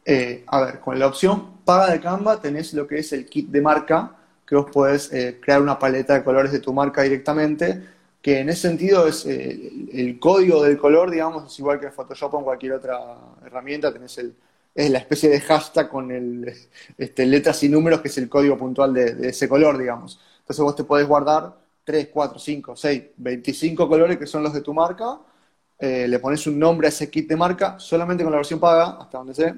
Eh, 0.05 0.45
a 0.49 0.64
ver, 0.64 0.80
con 0.80 0.99
la 0.99 1.07
opción 1.07 1.59
paga 1.64 1.93
de 1.93 2.01
Canva 2.01 2.40
tenés 2.40 2.74
lo 2.74 2.86
que 2.88 2.99
es 2.99 3.12
el 3.12 3.26
kit 3.26 3.49
de 3.49 3.61
marca, 3.61 4.16
que 4.47 4.57
vos 4.57 4.70
podés 4.70 5.12
eh, 5.12 5.38
crear 5.40 5.62
una 5.62 5.78
paleta 5.78 6.14
de 6.14 6.24
colores 6.24 6.51
de 6.51 6.59
tu 6.59 6.72
marca 6.72 7.03
directamente, 7.03 7.82
que 8.20 8.40
en 8.40 8.49
ese 8.49 8.68
sentido 8.68 9.07
es 9.07 9.24
eh, 9.26 9.72
el, 9.93 10.18
código 10.18 10.62
del 10.62 10.78
color, 10.78 11.11
digamos, 11.11 11.53
es 11.53 11.59
igual 11.59 11.78
que 11.78 11.86
en 11.86 11.93
Photoshop 11.93 12.34
o 12.34 12.38
en 12.38 12.45
cualquier 12.45 12.72
otra 12.72 12.99
herramienta, 13.45 13.93
tenés 13.93 14.18
el, 14.18 14.34
es 14.74 14.90
la 14.90 14.99
especie 14.99 15.28
de 15.28 15.40
hashtag 15.40 15.88
con 15.88 16.11
el, 16.11 16.53
este, 16.99 17.26
letras 17.26 17.62
y 17.62 17.68
números, 17.68 18.01
que 18.01 18.09
es 18.09 18.18
el 18.18 18.28
código 18.28 18.57
puntual 18.57 18.95
de, 18.95 19.28
ese 19.28 19.49
color, 19.49 19.78
digamos. 19.78 20.20
Entonces 20.40 20.62
vos 20.62 20.76
te 20.76 20.84
podés 20.84 21.07
guardar 21.07 21.57
3, 21.84 22.09
4, 22.12 22.38
5, 22.38 22.76
6, 22.76 23.03
25 23.16 23.88
colores 23.88 24.18
que 24.18 24.26
son 24.26 24.43
los 24.43 24.53
de 24.53 24.61
tu 24.61 24.72
marca, 24.72 25.18
le 25.83 26.18
pones 26.20 26.47
un 26.47 26.59
nombre 26.59 26.87
a 26.87 26.91
ese 26.91 27.11
kit 27.11 27.28
de 27.28 27.37
marca, 27.37 27.78
solamente 27.78 28.22
con 28.22 28.30
la 28.30 28.39
versión 28.39 28.61
paga, 28.61 28.99
hasta 29.01 29.18
donde 29.18 29.35
sé, 29.35 29.55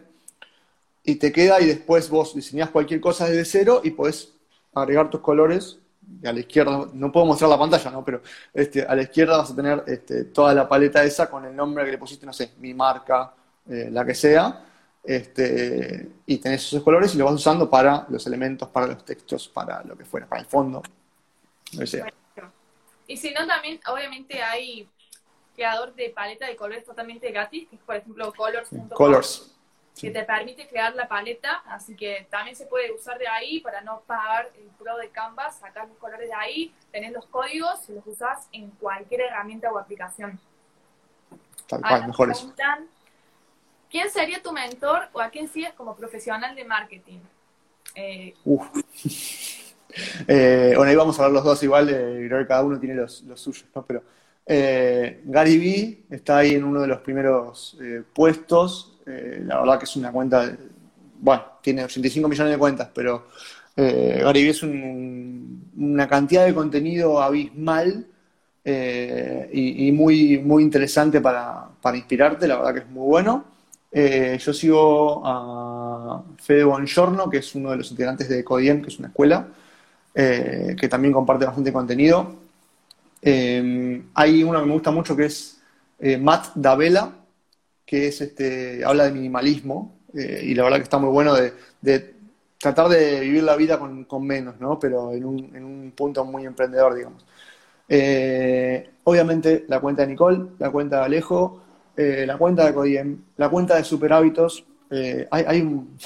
y 1.04 1.16
te 1.16 1.30
queda 1.30 1.60
y 1.60 1.66
después 1.66 2.08
vos 2.08 2.34
diseñás 2.34 2.70
cualquier 2.70 3.00
cosa 3.00 3.28
desde 3.28 3.44
cero 3.44 3.82
y 3.84 3.90
podés 3.90 4.32
agregar 4.74 5.10
tus 5.10 5.20
colores. 5.20 5.78
Y 6.22 6.26
a 6.26 6.32
la 6.32 6.40
izquierda, 6.40 6.88
no 6.92 7.12
puedo 7.12 7.26
mostrar 7.26 7.50
la 7.50 7.58
pantalla, 7.58 7.90
¿no? 7.90 8.04
Pero 8.04 8.22
este, 8.52 8.82
a 8.82 8.94
la 8.94 9.02
izquierda 9.02 9.38
vas 9.38 9.50
a 9.50 9.56
tener 9.56 9.84
este, 9.86 10.24
toda 10.24 10.54
la 10.54 10.68
paleta 10.68 11.02
esa 11.04 11.30
con 11.30 11.44
el 11.44 11.54
nombre 11.54 11.84
que 11.84 11.92
le 11.92 11.98
pusiste, 11.98 12.26
no 12.26 12.32
sé, 12.32 12.52
mi 12.58 12.74
marca, 12.74 13.32
eh, 13.68 13.88
la 13.90 14.04
que 14.04 14.14
sea. 14.14 14.64
Este, 15.02 16.08
y 16.26 16.38
tenés 16.38 16.64
esos 16.66 16.82
colores 16.82 17.14
y 17.14 17.18
los 17.18 17.26
vas 17.26 17.34
usando 17.34 17.68
para 17.68 18.06
los 18.08 18.26
elementos, 18.26 18.68
para 18.68 18.86
los 18.86 19.04
textos, 19.04 19.48
para 19.48 19.82
lo 19.82 19.96
que 19.96 20.04
fuera, 20.04 20.26
para 20.26 20.40
el 20.40 20.46
fondo. 20.46 20.82
Y 23.06 23.16
si 23.16 23.30
no, 23.32 23.46
también, 23.46 23.78
obviamente, 23.86 24.42
hay 24.42 24.88
creador 25.54 25.94
de 25.94 26.10
paleta 26.10 26.46
de 26.46 26.56
colores 26.56 26.84
totalmente 26.84 27.30
gratis, 27.30 27.68
que 27.68 27.76
es, 27.76 27.82
por 27.82 27.96
ejemplo, 27.96 28.32
colors.com. 28.32 28.88
Colors 28.90 29.54
que 30.00 30.10
te 30.10 30.24
permite 30.24 30.66
crear 30.66 30.94
la 30.94 31.06
paleta, 31.06 31.62
así 31.66 31.94
que 31.94 32.26
también 32.28 32.56
se 32.56 32.66
puede 32.66 32.90
usar 32.92 33.18
de 33.18 33.28
ahí 33.28 33.60
para 33.60 33.80
no 33.80 34.00
pagar 34.00 34.50
el 34.58 34.66
pro 34.76 34.96
de 34.96 35.08
Canvas, 35.10 35.58
sacar 35.58 35.88
los 35.88 35.96
colores 35.98 36.28
de 36.28 36.34
ahí, 36.34 36.74
tenés 36.90 37.12
los 37.12 37.26
códigos 37.26 37.88
y 37.88 37.92
los 37.92 38.06
usás 38.06 38.48
en 38.52 38.70
cualquier 38.70 39.22
herramienta 39.22 39.70
o 39.70 39.78
aplicación. 39.78 40.38
Tal 41.68 41.80
cual, 41.80 42.06
mejor 42.08 42.32
¿Quién 43.88 44.10
sería 44.10 44.42
tu 44.42 44.50
mentor 44.50 45.08
o 45.12 45.20
a 45.20 45.30
quién 45.30 45.46
sigues 45.46 45.72
como 45.74 45.94
profesional 45.94 46.56
de 46.56 46.64
marketing? 46.64 47.20
Eh, 47.94 48.34
Uf. 48.44 48.66
eh, 50.26 50.72
bueno, 50.74 50.90
ahí 50.90 50.96
vamos 50.96 51.16
a 51.20 51.24
hablar 51.24 51.34
los 51.34 51.44
dos 51.44 51.62
igual, 51.62 51.88
eh, 51.90 52.26
creo 52.26 52.40
que 52.40 52.48
cada 52.48 52.64
uno 52.64 52.80
tiene 52.80 52.96
los, 52.96 53.22
los 53.22 53.40
suyos, 53.40 53.66
¿no? 53.72 53.84
Pero 53.86 54.02
eh, 54.46 55.22
Gary 55.24 55.58
Vee 55.58 56.04
está 56.10 56.38
ahí 56.38 56.54
en 56.54 56.64
uno 56.64 56.82
de 56.82 56.88
los 56.88 57.00
primeros 57.00 57.78
eh, 57.80 58.02
puestos 58.12 58.98
eh, 59.06 59.42
la 59.46 59.60
verdad 59.60 59.78
que 59.78 59.84
es 59.84 59.96
una 59.96 60.10
cuenta, 60.12 60.56
bueno, 61.20 61.42
tiene 61.62 61.84
85 61.84 62.28
millones 62.28 62.52
de 62.52 62.58
cuentas, 62.58 62.88
pero 62.94 63.28
Gary 63.76 64.48
es 64.48 64.62
una 64.62 66.08
cantidad 66.08 66.46
de 66.46 66.54
contenido 66.54 67.20
abismal 67.20 68.06
y, 68.64 69.92
muy, 69.92 70.38
muy 70.38 70.62
interesante 70.62 71.20
para, 71.20 71.68
inspirarte, 71.94 72.48
la 72.48 72.56
verdad 72.56 72.72
que 72.72 72.80
es 72.80 72.88
muy 72.88 73.06
bueno. 73.06 73.44
Yo 73.92 74.52
sigo 74.54 75.22
a 75.26 76.22
Fede 76.38 76.64
Bongiorno, 76.64 77.28
que 77.28 77.38
es 77.38 77.54
uno 77.56 77.72
de 77.72 77.78
los 77.78 77.90
integrantes 77.90 78.28
de 78.28 78.42
Codiem, 78.42 78.80
que 78.80 78.88
es 78.88 78.98
una 78.98 79.08
escuela, 79.08 79.48
que 80.14 80.88
también 80.88 81.12
comparte 81.12 81.44
bastante 81.44 81.72
contenido. 81.72 82.43
Hay 83.24 84.42
uno 84.42 84.60
que 84.60 84.66
me 84.66 84.72
gusta 84.72 84.90
mucho 84.90 85.16
que 85.16 85.26
es 85.26 85.60
Matt 86.20 86.54
Davela, 86.54 87.24
que 87.84 88.08
es 88.08 88.20
este, 88.20 88.84
habla 88.84 89.04
de 89.04 89.12
minimalismo, 89.12 89.94
eh, 90.14 90.42
y 90.44 90.54
la 90.54 90.64
verdad 90.64 90.78
que 90.78 90.84
está 90.84 90.98
muy 90.98 91.10
bueno 91.10 91.34
de, 91.34 92.14
tratar 92.58 92.88
de 92.88 93.20
vivir 93.20 93.42
la 93.42 93.56
vida 93.56 93.78
con, 93.78 94.26
menos, 94.26 94.58
¿no? 94.60 94.78
Pero 94.78 95.12
en 95.12 95.24
un, 95.24 95.92
punto 95.94 96.24
muy 96.24 96.46
emprendedor, 96.46 96.94
digamos. 96.94 97.24
Eh, 97.88 98.90
obviamente 99.04 99.64
la 99.68 99.80
cuenta 99.80 100.02
de 100.02 100.08
Nicole, 100.08 100.46
la 100.58 100.70
cuenta 100.70 101.00
de 101.00 101.04
Alejo, 101.04 101.60
eh, 101.96 102.24
la 102.26 102.38
cuenta 102.38 102.64
de 102.66 102.74
Codiem, 102.74 103.22
la 103.36 103.48
cuenta 103.50 103.76
de 103.76 103.84
Super 103.84 104.12
Hábitos, 104.12 104.64
hay, 105.30 105.60
un, 105.62 105.98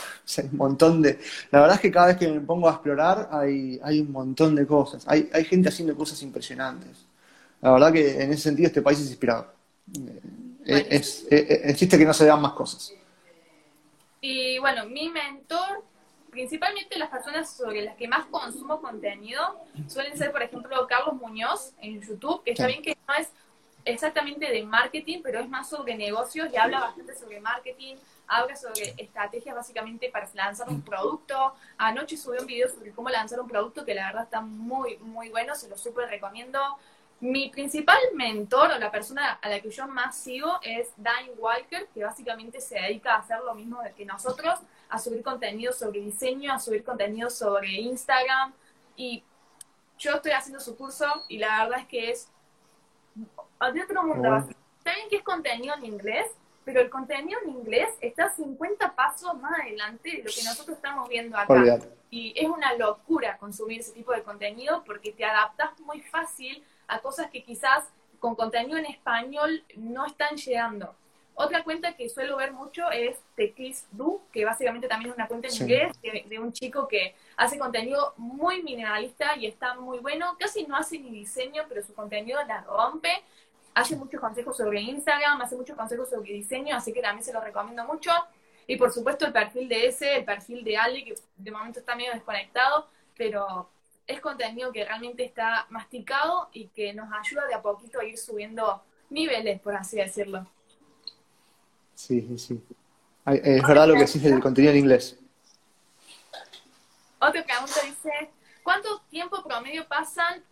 montón 0.53 1.03
de... 1.03 1.19
La 1.51 1.61
verdad 1.61 1.77
es 1.77 1.83
que 1.83 1.91
cada 1.91 2.09
vez 2.09 2.17
que 2.17 2.29
me 2.29 2.41
pongo 2.41 2.69
a 2.69 2.73
explorar 2.73 3.29
hay, 3.31 3.79
hay 3.83 4.01
un 4.01 4.11
montón 4.13 4.55
de 4.55 4.67
cosas. 4.67 5.05
Hay, 5.07 5.29
hay 5.33 5.45
gente 5.45 5.69
haciendo 5.69 5.95
cosas 5.95 6.23
impresionantes. 6.23 7.08
La 7.61 7.73
verdad 7.73 7.93
que 7.93 8.23
en 8.23 8.33
ese 8.33 8.43
sentido 8.43 8.69
este 8.69 8.83
país 8.83 9.01
es 9.01 9.09
inspirador. 9.09 9.53
Eh, 10.65 10.87
es, 10.91 11.25
eh, 11.31 11.47
eh, 11.49 11.61
existe 11.65 11.99
que 11.99 12.05
no 12.05 12.13
se 12.13 12.25
vean 12.25 12.41
más 12.41 12.53
cosas. 12.53 12.93
Y 14.21 14.59
bueno, 14.59 14.87
mi 14.87 15.09
mentor, 15.09 15.83
principalmente 16.31 16.99
las 16.99 17.09
personas 17.09 17.51
sobre 17.51 17.83
las 17.83 17.97
que 17.97 18.07
más 18.07 18.27
consumo 18.27 18.81
contenido, 18.81 19.41
suelen 19.87 20.17
ser, 20.17 20.31
por 20.31 20.43
ejemplo, 20.43 20.87
Carlos 20.87 21.15
Muñoz 21.15 21.73
en 21.81 22.01
YouTube, 22.01 22.43
que 22.45 22.53
está 22.53 22.67
bien 22.67 22.83
que 22.83 22.97
no 23.07 23.15
es 23.15 23.29
exactamente 23.85 24.51
de 24.51 24.63
marketing, 24.63 25.21
pero 25.23 25.41
es 25.41 25.49
más 25.49 25.69
sobre 25.69 25.97
negocios 25.97 26.49
y 26.53 26.57
habla 26.57 26.81
bastante 26.81 27.15
sobre 27.17 27.41
marketing, 27.41 27.97
habla 28.27 28.55
sobre 28.57 28.95
estrategias 28.99 29.55
básicamente 29.55 30.11
para 30.11 30.29
lanzar 30.35 30.69
un 30.69 30.83
producto. 30.83 31.55
Anoche 31.79 32.17
subí 32.17 32.37
un 32.39 32.47
video 32.47 32.69
sobre 32.69 32.93
cómo 32.93 33.09
lanzar 33.09 33.41
un 33.41 33.49
producto 33.49 33.85
que 33.85 33.95
la 33.95 34.07
verdad 34.07 34.25
está 34.25 34.41
muy, 34.43 34.99
muy 34.99 35.31
bueno, 35.31 35.55
se 35.55 35.69
lo 35.69 35.79
súper 35.79 36.09
recomiendo. 36.09 36.61
Mi 37.21 37.51
principal 37.51 37.99
mentor 38.15 38.71
o 38.71 38.79
la 38.79 38.93
persona 38.93 39.41
a 39.43 39.49
la 39.49 39.59
que 39.59 39.71
yo 39.71 39.89
más 39.89 40.17
sigo 40.17 40.61
es 40.63 40.91
Dine 40.97 41.33
Walker, 41.37 41.89
que 41.93 42.05
básicamente 42.05 42.61
se 42.61 42.77
dedica 42.77 43.15
a 43.15 43.19
hacer 43.19 43.41
lo 43.41 43.55
mismo 43.55 43.81
que 43.97 44.05
nosotros, 44.05 44.61
a 44.89 44.99
subir 45.01 45.23
contenido 45.25 45.73
sobre 45.73 46.01
diseño, 46.01 46.53
a 46.53 46.61
subir 46.61 46.85
contenido 46.85 47.29
sobre 47.29 47.73
Instagram. 47.73 48.53
Y 48.97 49.25
yo 49.99 50.13
estoy 50.13 50.31
haciendo 50.31 50.61
su 50.61 50.77
curso 50.77 51.07
y 51.27 51.39
la 51.39 51.65
verdad 51.65 51.81
es 51.81 51.87
que 51.89 52.11
es 52.11 52.29
de 53.73 53.83
otro 53.83 54.05
mundo. 54.05 54.47
Saben 54.85 55.09
que 55.11 55.17
es 55.17 55.25
contenido 55.25 55.75
en 55.75 55.87
inglés, 55.87 56.31
pero 56.65 56.81
el 56.81 56.89
contenido 56.89 57.41
en 57.45 57.51
inglés 57.51 57.91
está 58.01 58.31
50 58.31 58.95
pasos 58.95 59.37
más 59.41 59.59
adelante 59.61 60.11
de 60.11 60.19
lo 60.19 60.31
que 60.31 60.45
nosotros 60.45 60.77
estamos 60.77 61.09
viendo 61.09 61.37
acá. 61.37 61.81
Y 62.11 62.33
es 62.37 62.49
una 62.49 62.75
locura 62.75 63.37
consumir 63.39 63.81
ese 63.81 63.93
tipo 63.93 64.13
de 64.13 64.23
contenido 64.23 64.85
porque 64.85 65.11
te 65.11 65.25
adaptas 65.25 65.79
muy 65.81 66.01
fácil 66.01 66.65
a 66.89 67.01
cosas 67.01 67.31
que 67.31 67.43
quizás 67.43 67.85
con 68.19 68.35
contenido 68.35 68.79
en 68.79 68.87
español 68.87 69.63
no 69.77 70.07
están 70.07 70.37
llegando. 70.37 70.95
Otra 71.41 71.63
cuenta 71.63 71.95
que 71.95 72.09
suelo 72.09 72.37
ver 72.37 72.53
mucho 72.53 72.91
es 72.91 73.17
Teclis 73.37 73.87
Du, 73.93 74.21
que 74.33 74.45
básicamente 74.45 74.89
también 74.89 75.11
es 75.11 75.17
una 75.17 75.29
cuenta 75.29 75.47
en 75.47 75.55
inglés 75.55 75.97
de, 76.03 76.39
un 76.41 76.53
chico 76.53 76.89
que 76.89 77.15
hace 77.37 77.57
contenido 77.57 78.13
muy 78.17 78.61
minimalista 78.65 79.37
y 79.37 79.47
está 79.47 79.75
muy 79.75 80.01
bueno. 80.01 80.37
Casi 80.37 80.67
no 80.67 80.77
hace 80.77 80.99
ni 80.99 81.11
diseño, 81.11 81.63
pero 81.69 81.81
su 81.85 81.95
contenido 81.95 82.41
la 82.45 82.63
rompe. 82.63 83.23
Hace 83.73 83.95
muchos 83.95 84.21
consejos 84.21 84.57
sobre 84.57 84.81
Instagram, 84.81 85.41
hace 85.41 85.55
muchos 85.55 85.77
consejos 85.77 86.11
sobre 86.11 86.33
diseño, 86.33 86.75
así 86.75 86.93
que 86.93 87.01
también 87.01 87.23
se 87.23 87.33
lo 87.33 87.41
recomiendo 87.41 87.85
mucho. 87.85 88.11
Y 88.67 88.75
por 88.75 88.91
supuesto 88.91 89.25
el 89.25 89.33
perfil 89.33 89.69
de 89.69 89.87
ese, 89.87 90.17
el 90.17 90.25
perfil 90.25 90.65
de 90.65 90.77
Ale, 90.77 91.05
que 91.05 91.15
de 91.37 91.51
momento 91.53 91.79
está 91.79 91.95
medio 91.95 92.15
desconectado, 92.15 92.89
pero 93.17 93.71
es 94.09 94.21
contenido 94.21 94.73
que 94.73 94.85
realmente 94.85 95.23
está 95.23 95.67
masticado 95.69 96.49
y 96.53 96.69
que 96.69 96.95
nos 96.95 97.09
ayuda 97.13 97.47
de 97.47 97.55
a 97.55 97.63
poquito 97.63 98.01
a 98.01 98.05
ir 98.05 98.17
subiendo 98.17 98.83
niveles, 99.11 99.61
por 99.61 99.77
así 99.77 99.99
decirlo. 99.99 100.47
Sí, 101.95 102.23
sí, 102.23 102.39
sí. 102.39 102.63
Es 103.27 103.63
verdad 103.63 103.87
lo 103.87 103.95
que 103.95 104.01
decís 104.01 104.23
del 104.23 104.41
contenido 104.41 104.73
en 104.73 104.79
inglés. 104.79 105.19
Otra 107.21 107.45
pregunta 107.45 107.81
dice, 107.85 108.31
¿cuánto 108.63 109.03
tiempo 109.11 109.45
promedio 109.45 109.87
pasan 109.87 110.43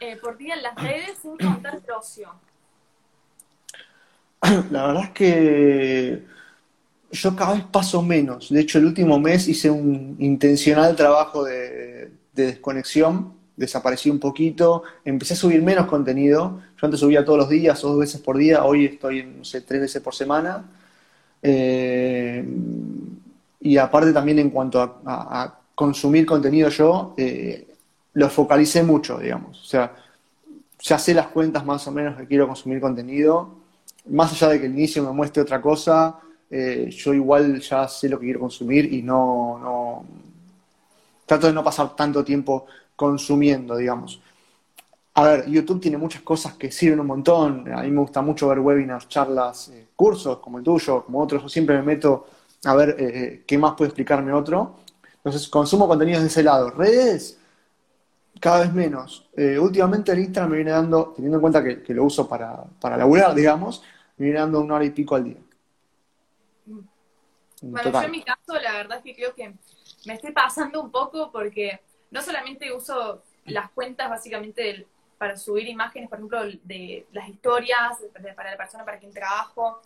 eh, 0.00 0.16
por 0.16 0.36
día 0.36 0.54
en 0.54 0.62
las 0.62 0.74
redes 0.74 1.18
sin 1.22 1.36
contar 1.36 1.76
el 1.76 1.92
ocio? 1.92 2.34
La 4.70 4.88
verdad 4.88 5.04
es 5.04 5.10
que 5.10 6.26
yo 7.12 7.36
cada 7.36 7.54
vez 7.54 7.64
paso 7.64 8.02
menos. 8.02 8.50
De 8.50 8.60
hecho, 8.60 8.78
el 8.78 8.86
último 8.86 9.20
mes 9.20 9.46
hice 9.46 9.70
un 9.70 10.16
intencional 10.18 10.96
trabajo 10.96 11.44
de, 11.44 12.10
de 12.34 12.46
desconexión, 12.46 13.32
desaparecí 13.56 14.10
un 14.10 14.18
poquito, 14.18 14.82
empecé 15.04 15.34
a 15.34 15.36
subir 15.36 15.62
menos 15.62 15.86
contenido. 15.86 16.60
Yo 16.76 16.86
antes 16.86 17.00
subía 17.00 17.24
todos 17.24 17.38
los 17.38 17.48
días 17.48 17.80
dos 17.80 17.98
veces 17.98 18.20
por 18.20 18.36
día, 18.36 18.64
hoy 18.64 18.86
estoy, 18.86 19.24
no 19.24 19.44
sé, 19.44 19.60
tres 19.60 19.80
veces 19.80 20.02
por 20.02 20.14
semana. 20.14 20.64
Eh, 21.42 22.44
y 23.60 23.76
aparte 23.76 24.12
también 24.12 24.38
en 24.38 24.50
cuanto 24.50 24.80
a, 24.80 25.60
consumir 25.74 26.24
contenido 26.24 26.68
yo, 26.68 27.14
eh, 27.16 27.66
lo 28.12 28.30
focalicé 28.30 28.84
mucho, 28.84 29.18
digamos. 29.18 29.60
O 29.60 29.64
sea, 29.64 29.92
ya 30.80 30.98
sé 30.98 31.14
las 31.14 31.28
cuentas 31.28 31.64
más 31.64 31.86
o 31.88 31.90
menos 31.90 32.16
que 32.16 32.26
quiero 32.26 32.46
consumir 32.46 32.80
contenido, 32.80 33.56
más 34.10 34.32
allá 34.32 34.50
de 34.50 34.60
que 34.60 34.66
el 34.66 34.72
inicio 34.72 35.02
me 35.02 35.10
muestre 35.10 35.42
otra 35.42 35.60
cosa, 35.60 36.20
eh, 36.50 36.90
yo 36.90 37.14
igual 37.14 37.60
ya 37.60 37.88
sé 37.88 38.08
lo 38.08 38.18
que 38.18 38.26
quiero 38.26 38.40
consumir 38.40 38.92
y 38.92 39.02
no, 39.02 39.58
no, 39.58 40.04
trato 41.26 41.46
de 41.46 41.52
no 41.52 41.64
pasar 41.64 41.94
tanto 41.96 42.24
tiempo 42.24 42.66
consumiendo, 42.96 43.76
digamos. 43.76 44.20
A 45.14 45.24
ver, 45.24 45.48
YouTube 45.48 45.80
tiene 45.80 45.96
muchas 45.96 46.22
cosas 46.22 46.54
que 46.54 46.70
sirven 46.72 47.00
un 47.00 47.06
montón. 47.06 47.72
A 47.72 47.82
mí 47.82 47.90
me 47.90 48.00
gusta 48.00 48.20
mucho 48.20 48.48
ver 48.48 48.58
webinars, 48.58 49.08
charlas, 49.08 49.68
eh, 49.68 49.88
cursos 49.94 50.38
como 50.38 50.58
el 50.58 50.64
tuyo, 50.64 51.04
como 51.04 51.20
otros. 51.20 51.42
Yo 51.42 51.48
siempre 51.48 51.76
me 51.76 51.82
meto 51.82 52.26
a 52.64 52.74
ver 52.74 52.96
eh, 52.98 53.44
qué 53.46 53.56
más 53.56 53.74
puede 53.74 53.88
explicarme 53.90 54.32
otro. 54.32 54.76
Entonces, 55.16 55.48
consumo 55.48 55.86
contenidos 55.86 56.22
de 56.22 56.28
ese 56.28 56.42
lado. 56.42 56.70
Redes, 56.70 57.38
cada 58.40 58.60
vez 58.60 58.72
menos. 58.74 59.28
Eh, 59.36 59.58
últimamente 59.58 60.12
el 60.12 60.18
Instagram 60.18 60.50
me 60.50 60.56
viene 60.56 60.72
dando, 60.72 61.12
teniendo 61.14 61.38
en 61.38 61.40
cuenta 61.40 61.62
que, 61.62 61.94
lo 61.94 62.04
uso 62.04 62.28
para, 62.28 62.64
para 62.80 62.96
laburar, 62.96 63.34
digamos, 63.34 63.82
me 64.16 64.26
viene 64.26 64.40
dando 64.40 64.60
una 64.60 64.74
hora 64.74 64.84
y 64.84 64.90
pico 64.90 65.14
al 65.14 65.24
día. 65.24 65.38
Bueno, 67.62 67.90
yo 67.90 68.02
en 68.02 68.10
mi 68.10 68.22
caso, 68.22 68.60
la 68.62 68.72
verdad 68.72 68.98
es 68.98 69.04
que 69.04 69.14
creo 69.14 69.34
que 69.34 69.54
me 70.06 70.14
estoy 70.14 70.32
pasando 70.32 70.80
un 70.80 70.90
poco 70.90 71.30
porque 71.30 71.80
no 72.10 72.22
solamente 72.22 72.72
uso 72.72 73.22
las 73.44 73.70
cuentas 73.70 74.08
básicamente 74.08 74.86
para 75.18 75.36
subir 75.36 75.68
imágenes, 75.68 76.08
por 76.08 76.18
ejemplo, 76.18 76.42
de 76.62 77.06
las 77.12 77.28
historias 77.28 77.98
para 78.36 78.50
la 78.50 78.56
persona 78.56 78.84
para 78.84 78.98
quien 78.98 79.12
trabajo, 79.12 79.80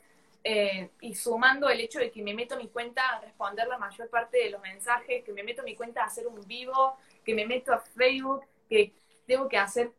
eh, 0.45 0.91
y 1.01 1.15
sumando 1.15 1.69
el 1.69 1.81
hecho 1.81 1.99
de 1.99 2.11
que 2.11 2.23
me 2.23 2.33
meto 2.33 2.57
mi 2.57 2.69
cuenta 2.69 3.09
a 3.11 3.21
responder 3.21 3.67
la 3.67 3.77
mayor 3.77 4.09
parte 4.09 4.39
de 4.39 4.51
los 4.51 4.63
mensajes, 4.63 5.25
que 5.25 5.33
me 5.33 5.43
meto 5.43 5.63
mi 5.63 5.75
cuenta 5.75 6.03
a 6.03 6.07
hacer 6.07 6.27
un 6.27 6.47
vivo, 6.47 6.97
que 7.25 7.35
me 7.35 7.45
meto 7.45 7.73
a 7.73 7.81
Facebook, 7.81 8.43
que 8.69 8.93
tengo 9.27 9.49
que 9.49 9.59
hacer 9.59 9.93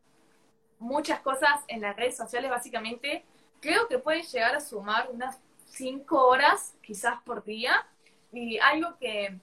muchas 0.78 1.20
cosas 1.20 1.60
en 1.68 1.82
las 1.82 1.94
redes 1.94 2.16
sociales 2.16 2.50
básicamente, 2.50 3.24
creo 3.60 3.86
que 3.86 3.98
puede 3.98 4.22
llegar 4.22 4.54
a 4.56 4.60
sumar 4.60 5.10
unas 5.12 5.38
cinco 5.66 6.26
horas 6.26 6.74
quizás 6.82 7.20
por 7.22 7.44
día. 7.44 7.86
Y 8.32 8.58
algo 8.58 8.96
que 8.98 9.38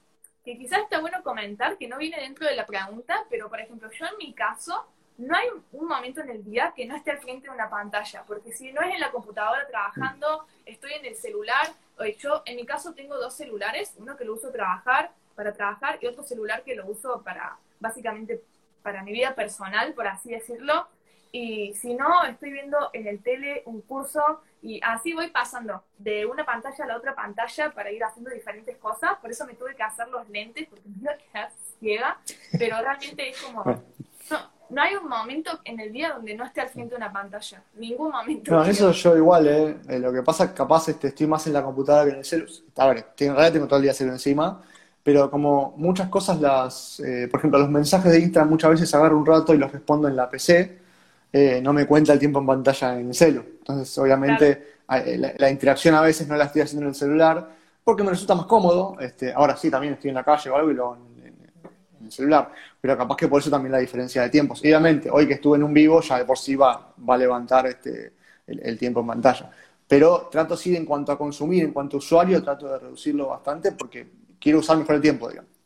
que 0.48 0.58
quizás 0.58 0.80
está 0.80 1.02
bueno 1.02 1.22
comentar, 1.24 1.78
que 1.78 1.90
no 1.90 1.98
viene 1.98 2.22
dentro 2.22 2.48
de 2.48 2.56
la 2.56 2.66
pregunta, 2.66 3.26
pero 3.30 3.50
por 3.50 3.60
ejemplo, 3.60 3.92
yo 3.92 4.06
en 4.06 4.18
mi 4.18 4.34
caso, 4.34 4.88
no 5.18 5.36
hay 5.36 5.50
un 5.74 5.88
momento 5.90 6.22
en 6.22 6.30
el 6.30 6.42
día 6.42 6.72
que 6.74 6.86
no 6.86 6.96
esté 6.96 7.12
al 7.12 7.18
frente 7.18 7.50
de 7.50 7.54
una 7.54 7.70
pantalla, 7.70 8.24
porque 8.26 8.54
si 8.54 8.72
no 8.72 8.80
es 8.80 8.94
en 8.94 9.02
la 9.02 9.12
computadora 9.12 9.68
trabajando, 9.68 10.46
estoy 10.66 10.94
en 10.94 11.06
el 11.06 11.18
celular, 11.18 11.68
o 12.00 12.06
yo 12.06 12.44
en 12.46 12.56
mi 12.56 12.66
caso 12.66 12.94
tengo 12.94 13.18
dos 13.18 13.34
celulares, 13.36 13.94
uno 13.98 14.16
que 14.16 14.24
lo 14.24 14.36
uso 14.36 14.50
trabajar, 14.50 15.12
para 15.36 15.52
trabajar 15.52 16.00
y 16.02 16.08
otro 16.08 16.24
celular 16.24 16.64
que 16.64 16.76
lo 16.76 16.88
uso 16.88 17.22
para, 17.24 17.58
básicamente, 17.82 18.42
para 18.84 19.04
mi 19.04 19.12
vida 19.12 19.36
personal, 19.36 19.94
por 19.96 20.08
así 20.08 20.30
decirlo. 20.30 20.88
Y 21.32 21.74
si 21.74 21.94
no, 21.94 22.24
estoy 22.24 22.52
viendo 22.52 22.90
en 22.94 23.08
el 23.08 23.22
tele 23.22 23.64
un 23.66 23.82
curso 23.82 24.42
y 24.62 24.80
así 24.84 25.14
voy 25.14 25.30
pasando 25.30 25.84
de 25.98 26.26
una 26.26 26.46
pantalla 26.46 26.84
a 26.84 26.88
la 26.88 26.98
otra 26.98 27.16
pantalla 27.16 27.72
para 27.72 27.92
ir 27.92 28.04
haciendo 28.04 28.32
diferentes 28.32 28.78
cosas. 28.78 29.12
Por 29.22 29.30
eso 29.30 29.46
me 29.46 29.54
tuve 29.54 29.76
que 29.76 29.84
hacer 29.84 30.08
los 30.08 30.28
lentes 30.30 30.68
porque 30.68 30.88
me 30.88 31.02
iba 31.02 31.12
a 31.12 31.18
quedar 31.18 31.52
ciega. 31.80 32.18
Pero 32.58 32.82
realmente 32.82 33.30
es 33.30 33.42
como... 33.42 33.64
No, 33.64 34.38
no 34.70 34.82
hay 34.82 34.96
un 34.96 35.08
momento 35.08 35.60
en 35.64 35.80
el 35.80 35.94
día 35.94 36.14
donde 36.14 36.36
no 36.36 36.44
esté 36.44 36.62
al 36.62 36.70
frente 36.70 36.92
de 36.92 36.98
una 36.98 37.12
pantalla. 37.12 37.64
Ningún 37.76 38.12
momento. 38.12 38.52
No, 38.52 38.64
eso 38.64 38.92
yo 38.92 39.16
igual, 39.16 39.48
¿eh? 39.48 39.78
¿eh? 39.88 40.00
Lo 40.00 40.12
que 40.12 40.24
pasa 40.24 40.46
es 40.46 40.50
que 40.50 40.56
capaz 40.58 40.90
este, 40.90 41.08
estoy 41.08 41.28
más 41.28 41.46
en 41.48 41.54
la 41.54 41.64
computadora 41.64 42.06
que 42.06 42.12
en 42.12 42.18
el 42.18 42.26
celular. 42.26 42.54
A 42.78 42.88
ver, 42.88 42.98
en 43.20 43.34
realidad 43.34 43.54
tengo 43.54 43.68
todo 43.68 43.78
el 43.78 43.84
día 43.84 43.94
celular 43.94 44.16
encima. 44.16 44.62
Pero 45.04 45.32
como 45.32 45.74
muchas 45.78 46.10
cosas 46.10 46.42
las... 46.42 47.00
Eh, 47.00 47.30
por 47.32 47.40
ejemplo, 47.40 47.60
los 47.60 47.70
mensajes 47.70 48.12
de 48.12 48.20
Instagram 48.20 48.50
muchas 48.50 48.72
veces 48.72 48.94
agarro 48.94 49.18
un 49.18 49.26
rato 49.26 49.54
y 49.54 49.58
los 49.58 49.72
respondo 49.72 50.08
en 50.10 50.16
la 50.16 50.30
PC 50.30 50.87
eh, 51.32 51.60
no 51.62 51.74
me 51.74 51.86
cuenta 51.86 52.14
el 52.14 52.20
tiempo 52.20 52.40
en 52.40 52.46
pantalla 52.46 53.00
en 53.00 53.10
el 53.10 53.14
celu. 53.14 53.42
Entonces, 53.60 53.98
obviamente, 53.98 54.78
eh, 54.90 55.36
la, 55.38 55.50
interacción 55.50 55.96
a 55.96 56.02
veces 56.02 56.28
no 56.28 56.36
la 56.36 56.46
estoy 56.46 56.62
haciendo 56.62 56.84
en 56.84 56.90
el 56.90 56.96
celular 56.96 57.50
porque 57.84 58.04
me 58.04 58.12
resulta 58.12 58.36
más 58.36 58.46
cómodo. 58.46 58.98
Este, 59.00 59.34
ahora 59.34 59.58
sí, 59.58 59.70
también 59.70 59.94
estoy 59.94 60.10
en 60.10 60.16
la 60.16 60.24
calle 60.24 60.50
o 60.50 60.56
algo 60.56 60.72
y 60.72 60.74
lo 60.74 60.96
en, 60.96 62.06
el 62.06 62.12
celular. 62.12 62.52
Pero 62.80 62.98
capaz 62.98 63.18
que 63.18 63.28
por 63.28 63.42
eso 63.42 63.50
también 63.50 63.72
la 63.72 63.80
diferencia 63.80 64.22
de 64.22 64.30
tiempos. 64.30 64.62
Obviamente, 64.62 65.10
hoy 65.12 65.28
que 65.28 65.34
estuve 65.34 65.58
en 65.58 65.64
un 65.64 65.74
vivo, 65.74 66.02
ya 66.02 66.18
de 66.20 66.26
por 66.26 66.38
sí 66.38 66.56
va, 66.56 66.94
va 67.08 67.16
a 67.16 67.18
levantar 67.18 67.68
este, 67.68 68.14
el, 68.46 68.78
tiempo 68.78 69.02
en 69.02 69.08
pantalla. 69.08 69.52
Pero 69.88 70.30
trato 70.32 70.56
sí, 70.56 70.76
en 70.76 70.86
cuanto 70.86 71.12
a 71.12 71.18
consumir, 71.18 71.64
en 71.64 71.72
cuanto 71.72 71.98
a 71.98 72.00
usuario, 72.00 72.42
trato 72.44 72.68
de 72.68 72.80
reducirlo 72.80 73.28
bastante 73.28 73.72
porque 73.74 74.08
quiero 74.40 74.60
usar 74.60 74.78
mejor 74.78 74.96
el 74.96 75.02
tiempo, 75.02 75.30
digamos. 75.30 75.57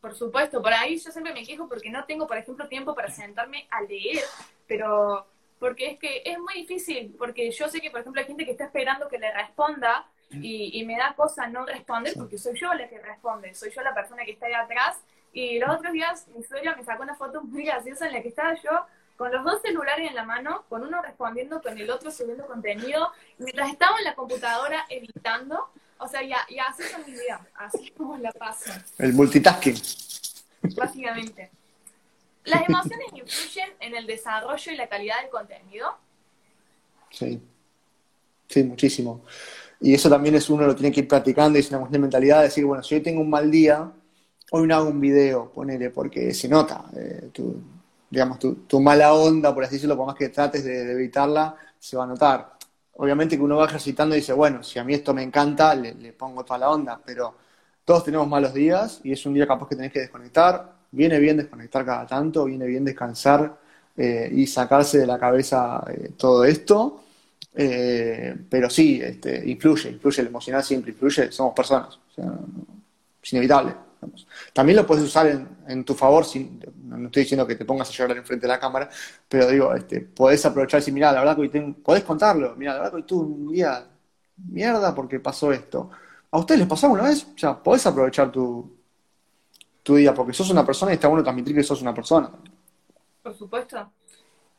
Por 0.00 0.14
supuesto, 0.14 0.62
por 0.62 0.72
ahí 0.72 0.98
yo 0.98 1.10
siempre 1.10 1.34
me 1.34 1.44
quejo 1.44 1.68
porque 1.68 1.90
no 1.90 2.04
tengo, 2.04 2.26
por 2.26 2.36
ejemplo, 2.36 2.68
tiempo 2.68 2.94
para 2.94 3.10
sentarme 3.10 3.66
a 3.70 3.82
leer, 3.82 4.24
pero 4.66 5.26
porque 5.58 5.90
es 5.90 5.98
que 5.98 6.22
es 6.24 6.38
muy 6.38 6.54
difícil, 6.54 7.14
porque 7.18 7.50
yo 7.50 7.68
sé 7.68 7.80
que, 7.80 7.90
por 7.90 8.00
ejemplo, 8.00 8.20
hay 8.20 8.26
gente 8.26 8.46
que 8.46 8.52
está 8.52 8.64
esperando 8.64 9.08
que 9.08 9.18
le 9.18 9.30
responda 9.32 10.06
y, 10.30 10.84
me 10.84 10.96
da 10.96 11.14
cosa 11.14 11.48
no 11.48 11.66
responder 11.66 12.14
porque 12.16 12.38
soy 12.38 12.58
yo 12.58 12.72
la 12.72 12.88
que 12.88 12.98
responde, 12.98 13.52
soy 13.52 13.70
yo 13.70 13.82
la 13.82 13.94
persona 13.94 14.24
que 14.24 14.32
está 14.32 14.46
ahí 14.46 14.54
atrás. 14.54 15.00
Y 15.32 15.58
los 15.58 15.70
otros 15.70 15.92
días 15.92 16.26
mi 16.28 16.42
suegra 16.42 16.74
me 16.76 16.82
sacó 16.82 17.02
una 17.02 17.14
foto 17.14 17.42
muy 17.42 17.64
graciosa 17.64 18.06
en 18.06 18.14
la 18.14 18.22
que 18.22 18.28
estaba 18.28 18.54
yo 18.54 18.86
con 19.16 19.30
los 19.30 19.44
dos 19.44 19.60
celulares 19.60 20.08
en 20.08 20.14
la 20.14 20.24
mano, 20.24 20.64
con 20.68 20.82
uno 20.82 21.02
respondiendo, 21.02 21.60
con 21.60 21.76
el 21.76 21.90
otro 21.90 22.10
subiendo 22.10 22.46
contenido, 22.46 23.12
mientras 23.38 23.70
estaba 23.70 23.98
en 23.98 24.04
la 24.04 24.14
computadora 24.14 24.86
editando. 24.88 25.68
O 26.00 26.08
sea, 26.08 26.22
ya, 26.22 26.38
ya 26.54 26.64
así 26.64 26.82
es 26.82 27.06
mi 27.06 27.12
vida, 27.12 27.46
así 27.54 27.90
como 27.90 28.16
la 28.16 28.32
paso. 28.32 28.70
El 28.98 29.12
multitasking. 29.12 29.76
Básicamente. 30.74 31.50
¿Las 32.44 32.66
emociones 32.68 33.08
influyen 33.14 33.68
en 33.80 33.94
el 33.94 34.06
desarrollo 34.06 34.72
y 34.72 34.76
la 34.76 34.88
calidad 34.88 35.20
del 35.20 35.30
contenido? 35.30 35.88
Sí. 37.10 37.40
Sí, 38.48 38.64
muchísimo. 38.64 39.22
Y 39.80 39.94
eso 39.94 40.08
también 40.08 40.34
es 40.34 40.48
uno 40.48 40.66
lo 40.66 40.74
tiene 40.74 40.92
que 40.92 41.00
ir 41.00 41.08
practicando 41.08 41.58
y 41.58 41.60
es 41.60 41.68
una 41.68 41.78
cuestión 41.78 42.00
de 42.00 42.06
mentalidad, 42.06 42.42
decir, 42.42 42.64
bueno, 42.64 42.82
si 42.82 42.94
hoy 42.94 43.02
tengo 43.02 43.20
un 43.20 43.30
mal 43.30 43.50
día, 43.50 43.92
hoy 44.52 44.66
no 44.66 44.74
hago 44.74 44.88
un 44.88 45.00
video, 45.00 45.50
ponele, 45.52 45.90
porque 45.90 46.32
se 46.32 46.48
nota. 46.48 46.84
Eh, 46.96 47.28
tu, 47.32 47.62
digamos, 48.08 48.38
tu, 48.38 48.80
mala 48.80 49.12
onda, 49.14 49.54
por 49.54 49.64
así 49.64 49.74
decirlo, 49.74 49.96
por 49.96 50.06
más 50.06 50.16
que 50.16 50.30
trates 50.30 50.64
de 50.64 50.92
evitarla, 50.92 51.56
se 51.78 51.96
va 51.96 52.04
a 52.04 52.06
notar 52.06 52.59
obviamente 53.00 53.36
que 53.36 53.42
uno 53.42 53.56
va 53.56 53.64
ejercitando 53.64 54.14
y 54.14 54.18
dice, 54.18 54.34
bueno, 54.34 54.62
si 54.62 54.78
a 54.78 54.84
mí 54.84 54.92
esto 54.92 55.14
me 55.14 55.22
encanta, 55.22 55.74
le, 55.74 56.12
pongo 56.12 56.44
toda 56.44 56.58
la 56.58 56.70
onda, 56.70 57.00
pero 57.02 57.34
todos 57.82 58.04
tenemos 58.04 58.28
malos 58.28 58.52
días 58.52 59.00
y 59.02 59.12
es 59.12 59.24
un 59.24 59.32
día 59.32 59.46
capaz 59.46 59.68
que 59.68 59.76
tenés 59.76 59.90
que 59.90 60.00
desconectar. 60.00 60.74
Viene 60.90 61.18
bien 61.18 61.38
desconectar 61.38 61.84
cada 61.86 62.06
tanto, 62.06 62.44
viene 62.44 62.66
bien 62.66 62.84
descansar 62.84 63.56
eh, 63.96 64.30
y 64.30 64.46
sacarse 64.46 64.98
de 64.98 65.06
la 65.06 65.18
cabeza 65.18 65.82
eh, 65.88 66.10
todo 66.14 66.44
esto. 66.44 67.04
Eh, 67.54 68.36
pero 68.50 68.68
sí, 68.68 69.00
este, 69.02 69.48
influye, 69.48 69.88
influye 69.88 70.20
el 70.20 70.28
emocional 70.28 70.62
siempre, 70.62 70.90
influye, 70.90 71.32
somos 71.32 71.54
personas, 71.54 71.98
es 73.22 73.32
inevitable. 73.32 73.89
También 74.52 74.76
lo 74.76 74.86
puedes 74.86 75.04
usar 75.04 75.26
en, 75.26 75.84
tu 75.84 75.94
favor, 75.94 76.24
sin, 76.24 76.60
no 76.84 77.06
estoy 77.06 77.22
diciendo 77.22 77.46
que 77.46 77.54
te 77.54 77.64
pongas 77.64 77.88
a 77.88 77.92
llorar 77.92 78.16
enfrente 78.16 78.46
de 78.46 78.52
la 78.52 78.60
cámara, 78.60 78.88
pero 79.28 79.48
digo, 79.48 79.74
este, 79.74 80.00
podés 80.00 80.44
aprovechar 80.46 80.82
y 80.86 80.92
mira, 80.92 81.12
la 81.12 81.20
verdad 81.20 81.36
que 81.36 81.42
hoy 81.42 81.48
tengo, 81.48 81.76
podés 81.82 82.04
contarlo, 82.04 82.54
mira, 82.56 82.72
la 82.72 82.78
verdad 82.78 82.90
que 82.92 82.96
hoy 82.96 83.02
tuve 83.04 83.24
un 83.24 83.52
día 83.52 83.86
mierda 84.48 84.94
porque 84.94 85.20
pasó 85.20 85.52
esto. 85.52 85.90
¿A 86.30 86.38
ustedes 86.38 86.60
les 86.60 86.68
pasó 86.68 86.86
alguna 86.86 87.04
vez? 87.04 87.26
O 87.34 87.38
sea, 87.38 87.60
podés 87.60 87.86
aprovechar 87.86 88.30
tu, 88.30 88.78
tu 89.82 89.96
día 89.96 90.14
porque 90.14 90.32
sos 90.32 90.50
una 90.50 90.64
persona 90.64 90.92
y 90.92 90.94
está 90.94 91.08
bueno 91.08 91.22
transmitir 91.22 91.54
que 91.54 91.62
sos 91.62 91.82
una 91.82 91.94
persona. 91.94 92.30
Por 93.22 93.34
supuesto. 93.34 93.90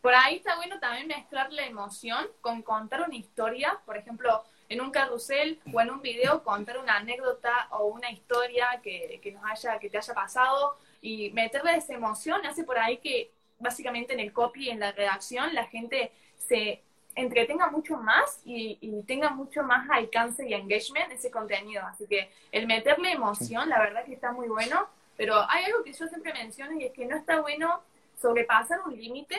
Por 0.02 0.14
ahí 0.16 0.38
está 0.38 0.56
bueno 0.56 0.80
también 0.80 1.08
mezclar 1.08 1.52
la 1.52 1.66
emoción 1.66 2.26
con 2.42 2.64
contar 2.64 3.04
una 3.04 3.16
historia, 3.16 3.80
por 3.86 3.98
ejemplo, 3.98 4.44
en 4.72 4.80
un 4.80 4.90
carrusel 4.90 5.60
o 5.74 5.82
en 5.82 5.92
un 5.92 6.02
video 6.02 6.44
contar 6.44 6.78
una 6.78 6.96
anécdota 6.96 7.68
o 7.72 7.88
una 7.88 8.10
historia 8.10 8.80
que, 8.82 9.22
nos 9.34 9.44
haya, 9.44 9.78
que 9.80 9.90
te 9.90 9.98
haya 9.98 10.14
pasado 10.14 10.78
y 11.02 11.30
meterle 11.32 11.76
esa 11.76 11.94
emoción 11.94 12.46
hace 12.46 12.64
por 12.64 12.78
ahí 12.78 12.98
que 13.00 13.32
básicamente 13.60 14.14
en 14.14 14.22
el 14.22 14.32
copy, 14.32 14.70
en 14.70 14.80
la 14.80 14.94
redacción, 14.94 15.54
la 15.54 15.66
gente 15.66 16.14
se 16.38 16.82
entretenga 17.16 17.70
mucho 17.70 17.98
más 17.98 18.40
y, 18.46 18.80
tenga 19.06 19.32
mucho 19.32 19.62
más 19.62 19.90
alcance 19.90 20.48
y 20.48 20.54
engagement 20.54 21.12
ese 21.12 21.30
contenido. 21.30 21.86
Así 21.86 22.08
que 22.08 22.32
el 22.54 22.66
meterle 22.66 23.12
emoción, 23.12 23.68
la 23.68 23.78
verdad 23.78 24.06
que 24.06 24.14
está 24.14 24.32
muy 24.32 24.48
bueno, 24.48 24.88
pero 25.18 25.36
hay 25.50 25.66
algo 25.66 25.84
que 25.84 25.92
yo 25.92 26.08
siempre 26.08 26.32
menciono 26.32 26.80
y 26.80 26.86
es 26.86 26.94
que 26.94 27.06
no 27.06 27.18
está 27.18 27.42
bueno 27.42 27.82
sobrepasar 28.22 28.80
un 28.86 28.96
límite. 28.96 29.36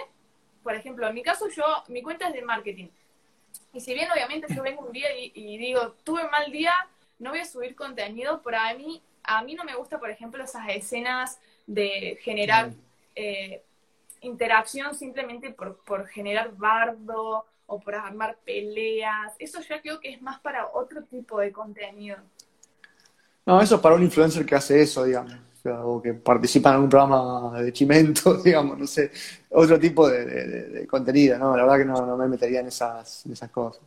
Por 0.62 0.74
ejemplo, 0.74 1.09
en 1.09 1.14
mi 1.14 1.22
caso 1.22 1.49
yo, 1.49 1.64
mi 1.89 2.03
cuenta 2.03 2.28
es 2.28 2.35
de 2.35 2.43
marketing. 2.43 2.89
Y 3.73 3.81
si 3.81 3.95
bien 3.95 4.09
obviamente 4.12 4.53
yo 4.55 4.62
vengo 4.62 4.83
un 4.83 4.93
día 4.93 5.09
y, 5.16 5.59
digo, 5.59 5.95
tuve 6.05 6.25
un 6.25 6.31
mal 6.31 6.51
día, 6.53 6.73
no 7.18 7.31
voy 7.31 7.41
a 7.41 7.45
subir 7.45 7.75
contenido, 7.75 8.43
pero 8.45 8.59
a 8.59 8.75
mí, 8.75 9.03
a 9.25 9.43
mí 9.43 9.55
no 9.55 9.64
me 9.64 9.75
gusta, 9.75 9.99
por 9.99 10.11
ejemplo, 10.11 10.45
esas 10.45 10.68
escenas 10.68 11.39
de 11.66 12.18
generar 12.23 12.73
eh, 13.14 13.62
interacción 14.20 14.95
simplemente 14.95 15.51
por, 15.51 15.79
por 15.85 16.07
generar 16.09 16.55
bardo 16.57 17.47
o 17.66 17.81
por 17.81 17.95
armar 17.95 18.37
peleas. 18.45 19.33
Eso 19.39 19.61
yo 19.62 19.81
creo 19.81 20.01
que 20.01 20.11
es 20.12 20.20
más 20.20 20.39
para 20.41 20.68
otro 20.68 21.03
tipo 21.05 21.41
de 21.41 21.53
contenido. 21.53 22.18
No, 23.47 23.61
eso 23.61 23.77
es 23.77 23.81
para 23.81 23.95
un 23.95 24.03
influencer 24.03 24.45
que 24.45 24.55
hace 24.55 24.83
eso, 24.83 25.05
digamos. 25.05 25.33
O, 25.65 26.03
que 26.03 26.15
participa 26.15 26.71
en 26.71 26.75
algún 26.75 26.91
programa 26.91 27.63
de 27.63 27.73
chimento, 27.73 28.35
digamos, 28.45 28.79
no 28.79 28.87
sé. 28.87 29.13
Otro 29.51 29.79
tipo 29.79 30.09
de, 30.09 30.87
contenido, 30.89 31.39
¿no? 31.39 31.57
La 31.57 31.65
verdad 31.65 31.79
que 31.79 31.85
no, 31.85 32.17
me 32.17 32.27
metería 32.27 32.61
en 32.61 32.67
esas, 32.67 33.27
esas 33.27 33.51
cosas. 33.51 33.83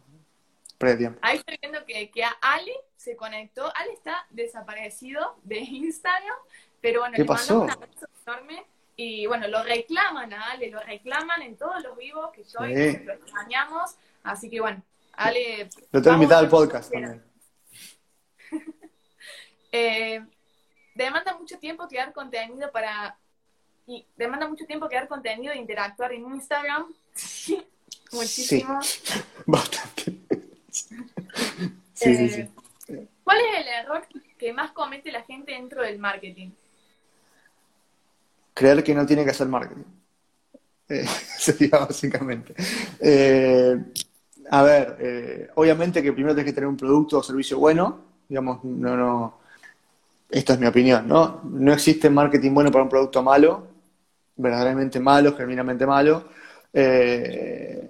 Ahí 1.21 1.37
estoy 1.37 1.57
viendo 1.61 1.83
que, 1.85 2.11
que 2.11 2.23
a 2.23 2.35
Ali 2.41 2.73
se 2.95 3.15
conectó. 3.15 3.65
Ali 3.75 3.91
está 3.93 4.25
desaparecido 4.29 5.37
de 5.43 5.59
Instagram, 5.59 6.37
pero 6.81 7.01
bueno, 7.01 7.17
le 7.17 7.25
pasó? 7.25 7.61
un 7.61 7.69
abrazo 7.69 8.07
enorme. 8.25 8.65
Y 8.97 9.25
bueno, 9.25 9.47
lo 9.47 9.63
reclaman 9.63 10.33
a 10.33 10.51
Ale, 10.51 10.69
lo 10.69 10.79
reclaman 10.79 11.41
en 11.41 11.57
todos 11.57 11.83
los 11.83 11.97
vivos 11.97 12.31
que 12.31 12.43
yo 12.43 12.59
sí. 12.65 13.03
lo 13.03 13.13
extrañamos. 13.13 13.95
Así 14.23 14.49
que 14.49 14.61
bueno, 14.61 14.81
Ale. 15.13 15.69
Lo 15.91 16.01
tengo 16.01 16.15
invitado 16.15 16.41
al 16.41 16.49
podcast 16.49 16.91
también. 16.91 17.23
eh, 19.71 20.25
demanda 20.95 21.37
mucho 21.37 21.59
tiempo 21.59 21.87
crear 21.87 22.11
contenido 22.13 22.71
para. 22.71 23.17
Y 23.85 24.03
demanda 24.15 24.47
mucho 24.47 24.65
tiempo 24.65 24.87
crear 24.87 25.07
contenido 25.07 25.53
e 25.53 25.57
interactuar 25.57 26.13
en 26.13 26.25
Instagram. 26.25 26.87
Muchísimo. 28.11 28.81
Sí, 28.81 28.99
bastante. 29.45 30.15
Eh, 32.01 32.49
¿Cuál 33.23 33.37
es 33.37 33.61
el 33.61 33.67
error 33.69 34.05
que 34.37 34.51
más 34.51 34.71
comete 34.71 35.13
la 35.13 35.23
gente 35.23 35.53
dentro 35.53 35.81
del 35.81 35.97
marketing? 35.97 36.49
Creer 38.53 38.83
que 38.83 38.93
no 38.93 39.05
tiene 39.05 39.23
que 39.23 39.31
hacer 39.31 39.47
marketing. 39.47 39.85
Eh, 40.89 41.05
sería 41.37 41.79
básicamente. 41.79 42.53
Eh, 42.99 43.77
a 44.51 44.63
ver, 44.63 45.51
obviamente 45.55 46.03
que 46.03 46.11
primero 46.11 46.35
tienes 46.35 46.51
que 46.51 46.55
tener 46.55 46.67
un 46.67 46.77
producto 46.77 47.19
o 47.19 47.23
servicio 47.23 47.57
bueno. 47.57 48.01
Digamos, 48.27 48.61
no, 48.65 48.97
no. 48.97 49.39
Esto 50.35 50.51
es 50.51 50.59
mi 50.59 50.67
opinión, 50.67 51.07
¿no? 51.07 51.39
No 51.45 51.71
existe 51.71 52.09
marketing 52.09 52.53
bueno 52.53 52.69
para 52.69 52.83
un 52.83 52.89
producto 52.89 53.23
malo, 53.23 53.67
verdaderamente 54.35 54.99
malo, 54.99 55.33
genuinamente 55.33 55.85
malo. 55.85 56.25
Eh, 56.73 57.89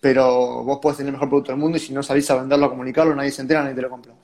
pero 0.00 0.62
vos 0.62 0.78
podés 0.78 0.98
tener 0.98 1.08
el 1.08 1.14
mejor 1.14 1.28
producto 1.28 1.50
del 1.50 1.60
mundo 1.60 1.76
y 1.76 1.80
si 1.80 1.92
no 1.92 2.04
salís 2.04 2.30
a 2.30 2.36
venderlo, 2.36 2.66
a 2.66 2.70
comunicarlo, 2.70 3.16
nadie 3.16 3.32
se 3.32 3.42
entera, 3.42 3.62
nadie 3.62 3.74
te 3.74 3.82
lo 3.82 3.90
compra. 3.90 4.14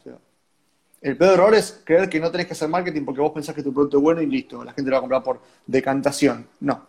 el 1.00 1.16
peor 1.16 1.32
error 1.32 1.54
es 1.56 1.82
creer 1.84 2.08
que 2.08 2.20
no 2.20 2.30
tenés 2.30 2.46
que 2.46 2.52
hacer 2.52 2.68
marketing 2.68 3.04
porque 3.04 3.20
vos 3.20 3.32
pensás 3.32 3.56
que 3.56 3.62
tu 3.64 3.74
producto 3.74 3.96
es 3.96 4.04
bueno 4.04 4.22
y 4.22 4.26
listo, 4.26 4.62
la 4.62 4.72
gente 4.72 4.88
lo 4.88 4.94
va 4.94 4.98
a 4.98 5.00
comprar 5.00 5.22
por 5.24 5.40
decantación. 5.66 6.46
No. 6.60 6.86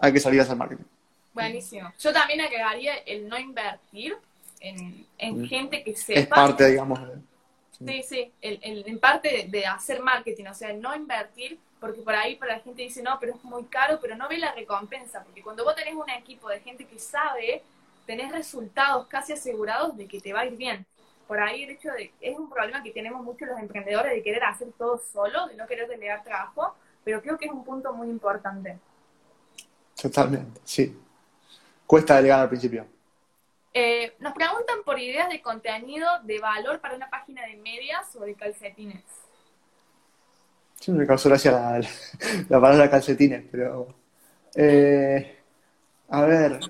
Hay 0.00 0.12
que 0.12 0.20
salir 0.20 0.40
a 0.40 0.42
hacer 0.42 0.56
marketing. 0.56 0.84
Buenísimo. 1.32 1.90
Yo 1.98 2.12
también 2.12 2.42
agregaría 2.42 2.96
el 3.06 3.26
no 3.26 3.38
invertir 3.38 4.18
en, 4.60 5.06
en 5.16 5.46
gente 5.46 5.82
que 5.82 5.96
sepa. 5.96 6.20
Es 6.20 6.26
parte, 6.26 6.68
digamos. 6.68 7.00
Sí, 7.78 8.02
sí, 8.02 8.32
en 8.40 8.98
parte 8.98 9.48
de, 9.48 9.66
hacer 9.66 10.00
marketing, 10.00 10.46
o 10.46 10.54
sea, 10.54 10.72
no 10.72 10.94
invertir, 10.94 11.58
porque 11.80 12.00
por 12.02 12.14
ahí 12.14 12.36
para 12.36 12.56
la 12.56 12.60
gente 12.60 12.82
dice, 12.82 13.02
no, 13.02 13.18
pero 13.18 13.34
es 13.34 13.44
muy 13.44 13.64
caro, 13.64 13.98
pero 14.00 14.16
no 14.16 14.28
ve 14.28 14.38
la 14.38 14.52
recompensa, 14.52 15.22
porque 15.24 15.42
cuando 15.42 15.64
vos 15.64 15.74
tenés 15.74 15.94
un 15.94 16.08
equipo 16.08 16.48
de 16.48 16.60
gente 16.60 16.86
que 16.86 16.98
sabe, 16.98 17.62
tenés 18.06 18.30
resultados 18.30 19.06
casi 19.08 19.32
asegurados 19.32 19.96
de 19.96 20.06
que 20.06 20.20
te 20.20 20.32
va 20.32 20.40
a 20.40 20.46
ir 20.46 20.56
bien. 20.56 20.86
Por 21.26 21.40
ahí 21.40 21.64
el 21.64 21.70
hecho 21.70 21.90
de, 21.90 22.12
es 22.20 22.38
un 22.38 22.48
problema 22.48 22.82
que 22.82 22.90
tenemos 22.90 23.22
muchos 23.22 23.48
los 23.48 23.58
emprendedores 23.58 24.12
de 24.12 24.22
querer 24.22 24.44
hacer 24.44 24.68
todo 24.78 24.98
solo, 24.98 25.46
de 25.48 25.56
no 25.56 25.66
querer 25.66 25.88
delegar 25.88 26.22
trabajo, 26.22 26.74
pero 27.02 27.20
creo 27.22 27.36
que 27.38 27.46
es 27.46 27.52
un 27.52 27.64
punto 27.64 27.92
muy 27.92 28.08
importante. 28.08 28.78
Totalmente, 30.00 30.60
sí. 30.64 30.96
Cuesta 31.86 32.16
delegar 32.16 32.40
al 32.40 32.48
principio. 32.48 32.93
Eh, 33.76 34.12
nos 34.20 34.32
preguntan 34.34 34.84
por 34.84 35.00
ideas 35.00 35.28
de 35.28 35.42
contenido 35.42 36.06
de 36.22 36.38
valor 36.38 36.80
para 36.80 36.94
una 36.94 37.10
página 37.10 37.42
de 37.42 37.56
medias 37.56 38.14
o 38.14 38.20
de 38.20 38.34
calcetines. 38.34 39.02
Sí, 40.78 40.92
me 40.92 41.04
causó 41.04 41.28
gracia 41.28 41.50
la, 41.50 41.80
la, 42.48 42.60
palabra 42.60 42.88
calcetines, 42.88 43.42
pero. 43.50 43.88
Eh, 44.54 45.38
a 46.08 46.22
ver, 46.22 46.60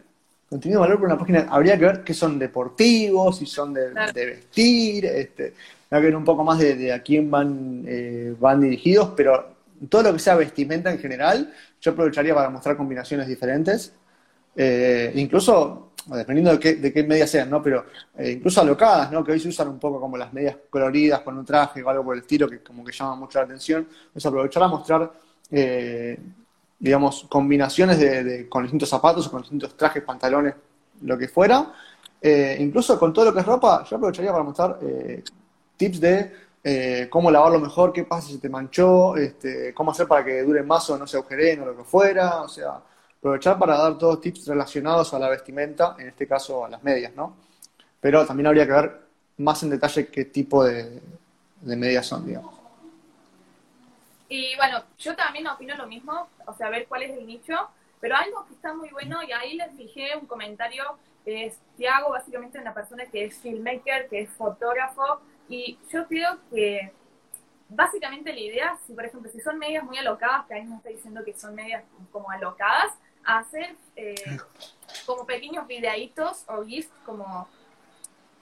contenido 0.49 0.81
de 0.81 0.87
valor 0.87 1.03
para 1.03 1.13
una 1.13 1.21
página. 1.21 1.47
Habría 1.51 1.79
que 1.79 1.85
ver 1.85 2.05
qué 2.05 2.15
son 2.15 2.39
deportivos, 2.39 3.37
si 3.37 3.45
son 3.45 3.75
de, 3.75 3.91
vestir, 4.15 5.05
este, 5.05 5.53
que 5.91 6.01
ver 6.01 6.17
un 6.17 6.25
poco 6.25 6.43
más 6.43 6.59
de, 6.59 6.91
a 6.91 7.03
quién 7.03 7.31
van, 7.31 7.85
eh, 7.87 8.35
van 8.41 8.63
dirigidos, 8.63 9.11
pero 9.15 9.57
todo 9.91 10.05
lo 10.05 10.13
que 10.15 10.21
sea 10.21 10.37
vestimenta 10.37 10.91
en 10.91 10.99
general, 10.99 11.53
yo 11.83 11.91
aprovecharía 11.91 12.35
para 12.35 12.49
mostrar 12.49 12.79
combinaciones 12.79 13.29
diferentes. 13.29 13.93
incluso 15.15 15.91
dependiendo 16.07 16.53
de 16.53 16.59
qué, 16.59 16.75
de 16.75 16.93
qué 16.93 17.03
medias 17.03 17.31
sean, 17.31 17.49
¿no? 17.49 17.63
Pero 17.63 17.87
eh, 18.17 18.33
incluso 18.33 18.61
alocadas, 18.61 19.11
¿no? 19.11 19.25
Que 19.25 19.33
hoy 19.33 19.41
se 19.41 19.49
usan 19.49 19.69
un 19.69 19.79
poco 19.79 20.01
como 20.01 20.17
las 20.17 20.33
medias 20.33 20.57
coloridas 20.69 21.21
con 21.21 21.39
un 21.39 21.45
traje 21.45 21.83
o 21.83 21.89
algo 21.89 22.05
por 22.05 22.15
el 22.15 22.23
estilo 22.23 22.49
que 22.49 22.63
como 22.63 22.85
que 22.85 22.93
llama 22.93 23.17
mucho 23.17 23.39
la 23.39 23.45
atención. 23.45 23.89
Es 24.15 24.25
aprovechar 24.27 24.63
a 24.63 24.69
mostrar, 24.69 25.13
eh, 25.51 26.19
digamos, 26.79 27.27
combinaciones 27.31 27.99
de, 27.99 28.49
con 28.49 28.63
distintos 28.65 28.89
zapatos 28.89 29.27
o 29.27 29.31
con 29.31 29.43
distintos 29.43 29.77
trajes, 29.77 30.03
pantalones, 30.03 30.55
lo 31.03 31.17
que 31.17 31.29
fuera. 31.29 31.73
Eh, 32.21 32.57
incluso 32.61 32.99
con 32.99 33.13
todo 33.13 33.27
lo 33.27 33.35
que 33.35 33.41
es 33.41 33.47
ropa, 33.47 33.85
yo 33.89 33.97
aprovecharía 33.97 34.33
para 34.33 34.45
mostrar 34.45 34.79
tips 35.77 36.01
de 36.01 37.09
cómo 37.11 37.31
lavarlo 37.31 37.61
mejor, 37.61 37.93
qué 37.93 38.05
pasa 38.05 38.29
si 38.29 38.39
te 38.39 38.49
manchó, 38.49 39.17
este, 39.17 39.75
cómo 39.75 39.91
hacer 39.91 40.07
para 40.07 40.25
que 40.25 40.43
dure 40.43 40.63
más 40.63 40.89
o 40.89 40.97
no 40.97 41.07
se 41.07 41.19
agujeren 41.19 41.61
o 41.61 41.67
lo 41.67 41.77
que 41.77 41.85
fuera, 41.85 42.43
o 42.43 42.49
sea 42.49 42.81
aprovechar 43.25 43.59
para 43.59 43.79
dar 43.79 43.97
todos 43.97 44.21
tips 44.21 44.49
relacionados 44.49 45.15
a 45.15 45.19
la 45.19 45.31
vestimenta, 45.31 45.97
en 45.99 46.09
este 46.09 46.29
caso 46.29 46.63
a 46.63 46.69
las 46.69 46.83
medias, 46.83 47.15
¿no? 47.15 47.35
Pero 47.99 48.27
también 48.27 48.49
habría 48.49 48.67
que 48.67 48.73
ver 48.73 49.01
más 49.39 49.63
en 49.63 49.71
detalle 49.71 50.09
qué 50.09 50.27
tipo 50.27 50.63
de, 50.63 51.01
medias 51.63 52.07
son, 52.07 52.27
digamos. 52.27 52.55
Y 54.29 54.55
bueno, 54.57 54.83
yo 54.99 55.17
también 55.17 55.47
opino 55.47 55.75
lo 55.75 55.87
mismo, 55.87 56.29
o 56.45 56.53
sea, 56.53 56.69
ver 56.69 56.87
cuál 56.87 57.05
es 57.05 57.17
el 57.17 57.27
nicho, 57.27 57.55
pero 57.99 58.15
algo 58.15 58.45
que 58.47 58.53
está 58.53 58.75
muy 58.75 58.91
bueno, 58.91 59.23
y 59.23 59.33
ahí 59.33 59.55
les 59.55 59.73
fijé 59.75 60.15
un 60.21 60.27
comentario, 60.27 60.85
es 61.25 61.57
Tiago, 61.79 62.11
básicamente 62.11 62.59
una 62.59 62.75
persona 62.75 63.07
que 63.07 63.25
es 63.25 63.39
filmmaker, 63.39 64.07
que 64.11 64.21
es 64.21 64.31
fotógrafo, 64.33 65.21
y 65.49 65.79
yo 65.91 66.07
creo 66.09 66.37
que 66.51 66.93
básicamente 67.71 68.35
la 68.35 68.41
idea, 68.41 68.79
si 68.87 68.93
por 68.93 69.07
ejemplo, 69.07 69.31
si 69.33 69.41
son 69.41 69.59
medias 69.59 69.83
muy 69.83 69.97
alocadas, 69.97 70.45
que 70.47 70.53
ahí 70.53 70.65
nos 70.65 70.77
está 70.77 70.91
diciendo 70.91 71.25
que 71.25 71.33
son 71.33 71.55
medias 71.55 71.83
como 72.13 72.31
alocadas, 72.31 72.93
hacer 73.25 73.77
eh, 73.97 74.15
como 75.07 75.27
pequeños 75.27 75.67
videitos 75.67 76.45
o 76.49 76.65
gifs 76.65 76.91
como 77.05 77.49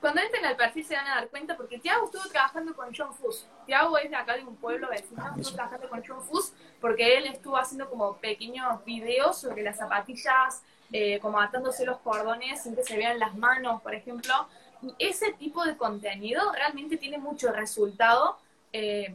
cuando 0.02 0.20
entren 0.20 0.44
al 0.44 0.56
perfil 0.56 0.84
se 0.84 0.96
van 0.96 1.06
a 1.06 1.14
dar 1.14 1.28
cuenta 1.28 1.56
porque 1.56 1.78
Tiago 1.78 2.06
estuvo 2.06 2.24
trabajando 2.24 2.74
con 2.74 2.92
John 2.92 3.14
Fuss. 3.14 3.46
Tiago 3.66 3.96
es 3.98 4.10
de 4.10 4.16
acá 4.16 4.36
de 4.36 4.42
un 4.42 4.56
pueblo 4.56 4.88
vecino, 4.90 5.24
estuvo 5.36 5.54
trabajando 5.54 5.88
con 5.88 6.02
John 6.04 6.20
Fuss 6.20 6.52
porque 6.80 7.18
él 7.18 7.26
estuvo 7.26 7.56
haciendo 7.56 7.88
como 7.88 8.16
pequeños 8.16 8.84
videos 8.84 9.40
sobre 9.40 9.62
las 9.62 9.76
zapatillas, 9.76 10.64
eh, 10.90 11.20
como 11.20 11.40
atándose 11.40 11.86
los 11.86 11.98
cordones 11.98 12.64
sin 12.64 12.74
que 12.74 12.82
se 12.82 12.96
vean 12.96 13.20
las 13.20 13.36
manos, 13.36 13.80
por 13.80 13.94
ejemplo. 13.94 14.34
Y 14.82 14.92
ese 14.98 15.34
tipo 15.34 15.64
de 15.64 15.76
contenido 15.76 16.50
realmente 16.50 16.96
tiene 16.96 17.18
mucho 17.18 17.52
resultado. 17.52 18.38
Eh, 18.72 19.14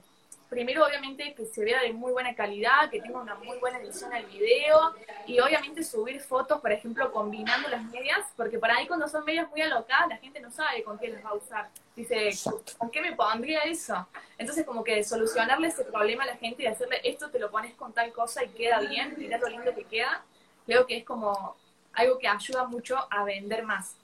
primero 0.49 0.85
obviamente 0.85 1.33
que 1.33 1.45
se 1.45 1.63
vea 1.63 1.81
de 1.81 1.93
muy 1.93 2.11
buena 2.11 2.33
calidad, 2.35 2.89
que 2.89 3.01
tenga 3.01 3.19
una 3.19 3.35
muy 3.35 3.57
buena 3.57 3.79
edición 3.79 4.13
al 4.13 4.25
video 4.25 4.93
y 5.25 5.39
obviamente 5.39 5.83
subir 5.83 6.19
fotos, 6.21 6.61
por 6.61 6.71
ejemplo, 6.71 7.11
combinando 7.11 7.67
las 7.69 7.83
medias, 7.85 8.19
porque 8.35 8.57
por 8.57 8.71
ahí 8.71 8.87
cuando 8.87 9.07
son 9.07 9.25
medias 9.25 9.49
muy 9.49 9.61
alocadas 9.61 10.07
la 10.09 10.17
gente 10.17 10.39
no 10.39 10.51
sabe 10.51 10.83
con 10.83 10.97
qué 10.97 11.09
las 11.09 11.23
va 11.23 11.29
a 11.29 11.35
usar. 11.35 11.69
Dice, 11.95 12.29
¿con 12.77 12.89
qué 12.89 13.01
me 13.01 13.13
pondría 13.13 13.61
eso? 13.61 14.07
Entonces 14.37 14.65
como 14.65 14.83
que 14.83 15.03
solucionarle 15.03 15.67
ese 15.67 15.83
problema 15.83 16.23
a 16.23 16.27
la 16.27 16.37
gente 16.37 16.63
y 16.63 16.67
decirle, 16.67 17.01
esto 17.03 17.29
te 17.29 17.39
lo 17.39 17.51
pones 17.51 17.73
con 17.75 17.93
tal 17.93 18.11
cosa 18.13 18.43
y 18.43 18.49
queda 18.49 18.79
bien, 18.79 19.15
mira 19.17 19.37
lo 19.37 19.47
lindo 19.47 19.73
que 19.75 19.83
queda, 19.83 20.23
creo 20.65 20.85
que 20.85 20.97
es 20.97 21.03
como 21.03 21.55
algo 21.93 22.17
que 22.19 22.27
ayuda 22.27 22.65
mucho 22.65 22.97
a 23.09 23.23
vender 23.23 23.63
más. 23.63 23.95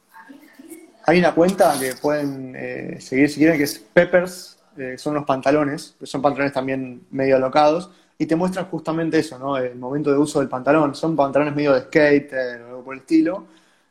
Hay 1.06 1.20
una 1.20 1.34
cuenta 1.34 1.78
que 1.80 1.94
pueden 1.96 2.56
eh, 2.56 3.02
seguir 3.02 3.30
si 3.30 3.36
quieren 3.38 3.58
que 3.58 3.64
es 3.64 3.78
Peppers 3.78 4.58
eh, 4.78 4.98
son 4.98 5.16
los 5.16 5.26
pantalones, 5.26 5.96
son 6.04 6.22
pantalones 6.22 6.54
también 6.54 7.04
medio 7.12 7.36
alocados, 7.36 7.90
y 8.18 8.26
te 8.26 8.36
muestran 8.36 8.66
justamente 8.66 9.20
eso, 9.20 9.38
¿no? 9.40 9.58
El 9.58 9.76
momento 9.76 10.12
de 10.12 10.18
uso 10.18 10.40
del 10.40 10.48
pantalón. 10.48 10.96
Son 10.96 11.16
pantalones 11.16 11.56
medio 11.56 11.74
de 11.74 11.82
skate 11.82 12.34
o 12.34 12.68
algo 12.68 12.84
por 12.84 12.94
el 12.94 13.02
estilo. 13.02 13.46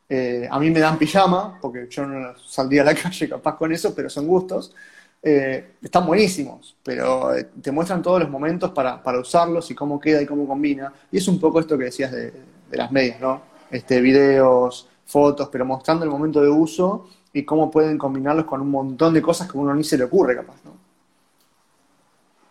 Eh, 0.09 0.49
a 0.51 0.59
mí 0.59 0.71
me 0.71 0.81
dan 0.81 0.99
pijama, 0.99 1.59
porque 1.61 1.87
yo 1.91 2.07
no 2.07 2.37
saldría 2.39 2.83
a 2.83 2.85
la 2.87 2.95
calle 3.03 3.29
capaz 3.29 3.57
con 3.57 3.73
eso, 3.73 3.95
pero 3.95 4.09
son 4.09 4.27
gustos. 4.27 4.75
Eh, 5.23 5.75
están 5.83 6.07
buenísimos, 6.07 6.77
pero 6.83 7.31
te 7.61 7.71
muestran 7.71 8.03
todos 8.03 8.21
los 8.21 8.31
momentos 8.31 8.71
para, 8.71 9.01
usarlos 9.21 9.71
y 9.71 9.75
cómo 9.75 10.01
queda 10.01 10.23
y 10.23 10.27
cómo 10.27 10.47
combina. 10.47 10.93
Y 11.11 11.19
es 11.19 11.29
un 11.29 11.39
poco 11.39 11.61
esto 11.61 11.77
que 11.77 11.85
decías 11.85 12.13
de, 12.13 12.31
de 12.71 12.77
las 12.77 12.91
medias, 12.91 13.21
¿no? 13.21 13.43
Este, 13.71 14.01
videos, 14.01 14.89
fotos, 15.05 15.49
pero 15.51 15.65
mostrando 15.65 16.05
el 16.05 16.11
momento 16.11 16.41
de 16.43 16.49
uso 16.49 17.09
y 17.33 17.45
cómo 17.45 17.71
pueden 17.71 17.99
combinarlos 17.99 18.45
con 18.45 18.61
un 18.61 18.71
montón 18.71 19.15
de 19.15 19.23
cosas 19.23 19.51
que 19.51 19.57
uno 19.57 19.75
ni 19.75 19.85
se 19.85 19.97
le 19.97 20.05
ocurre 20.05 20.37
capaz, 20.37 20.63
¿no? 20.65 20.73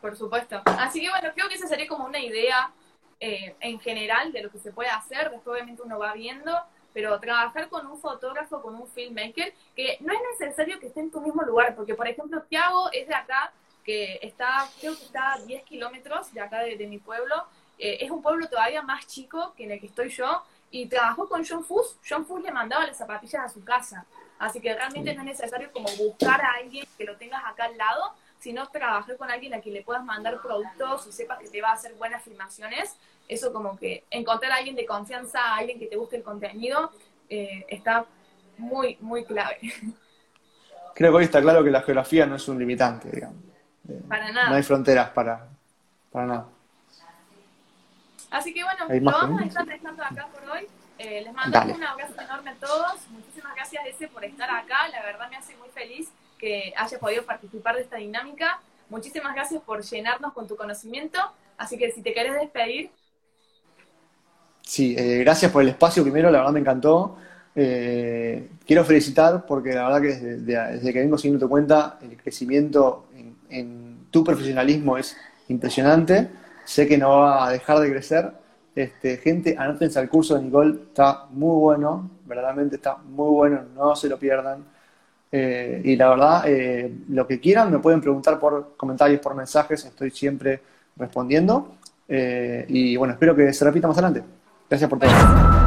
Por 0.01 0.15
supuesto. 0.15 0.61
Así 0.65 0.99
que 1.01 1.09
bueno, 1.09 1.29
creo 1.36 1.47
que 1.47 1.55
esa 1.55 1.67
sería 1.67 1.88
como 1.88 2.05
una 2.05 2.19
idea 2.19 2.71
eh, 3.19 3.55
en 3.59 3.79
general 3.79 4.32
de 4.32 4.41
lo 4.41 4.49
que 4.49 4.57
se 4.57 4.71
puede 4.71 4.89
hacer, 4.89 5.29
después 5.29 5.55
obviamente 5.55 5.84
uno 5.84 5.99
va 5.99 6.13
viendo, 6.13 6.57
pero 6.91 7.19
trabajar 7.19 7.69
con 7.69 7.86
un 7.86 7.99
fotógrafo, 7.99 8.61
con 8.61 8.73
un 8.73 8.88
filmmaker, 8.88 9.53
que 9.75 9.97
no 10.01 10.11
es 10.11 10.19
necesario 10.39 10.79
que 10.79 10.88
esté 10.88 11.01
en 11.01 11.11
tu 11.11 11.21
mismo 11.21 11.43
lugar, 11.43 11.75
porque 11.75 11.93
por 11.93 12.07
ejemplo 12.07 12.41
Tiago 12.49 12.89
es 12.91 13.07
de 13.07 13.13
acá, 13.13 13.53
que 13.84 14.19
está, 14.23 14.67
creo 14.79 14.97
que 14.97 15.03
está 15.03 15.34
a 15.34 15.39
10 15.39 15.63
kilómetros 15.63 16.34
de 16.34 16.41
acá 16.41 16.59
de, 16.61 16.88
mi 16.88 16.97
pueblo. 16.97 17.45
Eh, 17.77 17.97
es 18.01 18.11
un 18.11 18.21
pueblo 18.21 18.47
todavía 18.47 18.82
más 18.82 19.07
chico 19.07 19.53
que 19.55 19.63
en 19.63 19.71
el 19.71 19.79
que 19.79 19.88
estoy 19.88 20.09
yo 20.09 20.43
y 20.69 20.88
trabajó 20.88 21.27
con 21.27 21.45
John 21.45 21.63
Fuss. 21.63 21.97
John 22.07 22.25
Fuss 22.25 22.43
le 22.43 22.51
mandaba 22.51 22.88
las 22.88 22.97
zapatillas 22.97 23.45
a 23.45 23.49
su 23.49 23.63
casa. 23.63 24.05
Así 24.42 24.60
que 24.60 24.74
realmente 24.74 25.14
no 25.14 25.22
es 25.22 25.28
necesario 25.28 25.72
como 25.72 25.88
buscar 25.98 26.42
a 26.42 26.54
alguien 26.54 26.84
que 26.98 27.04
lo 27.04 27.16
tengas 27.16 27.44
acá 27.46 27.66
al 27.66 27.78
lado, 27.78 28.16
sino 28.39 28.68
trabajar 28.70 29.16
con 29.16 29.30
alguien 29.30 29.54
a 29.54 29.62
quien 29.62 29.76
le 29.76 29.84
puedas 29.84 30.04
mandar 30.04 30.42
productos 30.42 31.06
y 31.06 31.12
sepas 31.12 31.38
que 31.38 31.48
te 31.48 31.62
va 31.62 31.70
a 31.70 31.74
hacer 31.74 31.94
buenas 31.94 32.24
filmaciones. 32.24 32.98
Eso 33.28 33.54
como 33.54 33.78
que 33.78 34.04
encontrar 34.10 34.54
a 34.54 34.56
alguien 34.56 34.76
de 34.76 34.88
confianza, 34.88 35.39
a 35.39 35.58
alguien 35.58 35.78
que 35.78 35.86
te 35.86 35.96
guste 35.96 36.16
el 36.16 36.24
contenido, 36.24 36.92
eh, 37.30 37.66
está 37.68 38.08
muy, 38.58 38.98
muy 39.00 39.26
clave. 39.26 39.60
Creo 40.96 41.12
que 41.12 41.18
hoy 41.18 41.26
está 41.26 41.39
claro 41.39 41.64
que 41.64 41.70
la 41.70 41.84
geografía 41.84 42.26
no 42.26 42.36
es 42.36 42.48
un 42.48 42.58
limitante, 42.58 43.12
digamos. 43.12 43.38
Eh, 43.88 44.02
para 44.10 44.32
nada. 44.32 44.50
No 44.50 44.56
hay 44.56 44.64
fronteras 44.64 45.12
para, 45.12 45.48
para 46.12 46.26
nada. 46.26 46.48
Así 48.32 48.52
que 48.56 48.64
bueno, 48.64 48.88
lo 48.89 49.12
vamos 49.12 49.42
a 49.44 49.46
estar 49.46 49.66
dejando 49.68 50.04
acá 50.04 50.28
por 50.34 50.50
hoy. 50.50 50.68
Eh, 51.04 51.22
les 51.24 51.34
mando 51.34 51.60
un 51.60 51.84
abrazo 51.84 52.14
enorme 52.22 52.52
a 52.52 52.56
todos. 52.56 52.93
Muchísimas 53.10 53.56
gracias, 53.56 53.84
Ese, 53.88 54.08
por 54.08 54.24
estar 54.24 54.49
acá. 54.52 54.88
La 54.91 55.02
verdad 55.02 55.30
me 55.30 55.38
hace 55.38 55.56
muy 55.58 55.70
feliz 55.70 56.10
que 56.38 56.74
hayas 56.78 56.99
podido 56.99 57.26
participar 57.26 57.76
de 57.76 57.82
esta 57.82 57.97
dinámica. 57.97 58.60
Muchísimas 58.89 59.34
gracias 59.34 59.62
por 59.64 59.82
llenarnos 59.82 60.34
con 60.34 60.47
tu 60.47 60.56
conocimiento. 60.56 61.20
Así 61.58 61.78
que 61.78 61.91
si 61.91 62.04
te 62.04 62.14
querés 62.14 62.34
despedir. 62.34 62.91
Sí, 64.62 64.95
eh, 64.97 65.20
gracias 65.20 65.52
por 65.52 65.64
el 65.64 65.70
espacio 65.70 66.04
primero, 66.04 66.30
la 66.30 66.39
verdad 66.39 66.54
me 66.54 66.60
encantó. 66.60 67.18
Eh, 67.56 68.49
quiero 68.66 68.86
felicitar 68.86 69.45
porque 69.45 69.74
la 69.74 69.88
verdad 69.88 70.02
que 70.02 70.16
desde, 70.38 70.93
que 70.93 70.99
vengo 70.99 71.18
siguiendo 71.18 71.45
tu 71.45 71.49
cuenta, 71.49 71.97
el 72.02 72.16
crecimiento 72.16 73.08
en, 73.49 74.06
tu 74.12 74.24
profesionalismo 74.24 74.97
es 74.97 75.18
impresionante. 75.47 76.30
Sé 76.66 76.88
que 76.88 76.97
no 76.97 77.10
va 77.10 77.47
a 77.47 77.52
dejar 77.52 77.80
de 77.80 77.89
crecer. 77.89 78.41
Este, 78.76 79.17
gente, 79.17 79.55
anótense 79.57 79.99
al 79.99 80.09
curso 80.09 80.36
de 80.36 80.43
Nicole, 80.43 80.78
está 80.88 81.26
muy 81.32 81.59
bueno, 81.59 82.09
verdaderamente 82.26 82.78
está 82.78 82.97
muy 82.97 83.30
bueno, 83.30 83.61
no 83.76 83.95
se 83.95 84.07
lo 84.07 84.17
pierdan. 84.17 84.63
Eh, 85.32 85.82
y 85.84 85.95
la 85.95 86.09
verdad, 86.09 86.43
eh, 86.45 86.93
lo 87.09 87.26
que 87.28 87.39
quieran 87.39 87.72
me 87.72 87.80
pueden 87.80 88.01
preguntar 88.01 88.39
por 88.39 88.76
comentarios, 88.78 89.19
por 89.22 89.36
mensajes, 89.36 89.86
estoy 89.86 90.11
siempre 90.11 90.61
respondiendo. 90.97 91.76
y 92.07 92.97
bueno, 92.97 93.13
espero 93.13 93.36
que 93.36 93.53
se 93.53 93.63
repita 93.63 93.88
más 93.88 93.97
adelante. 93.97 94.24
Gracias 94.69 94.89
por 94.89 94.99
todo. 94.99 95.61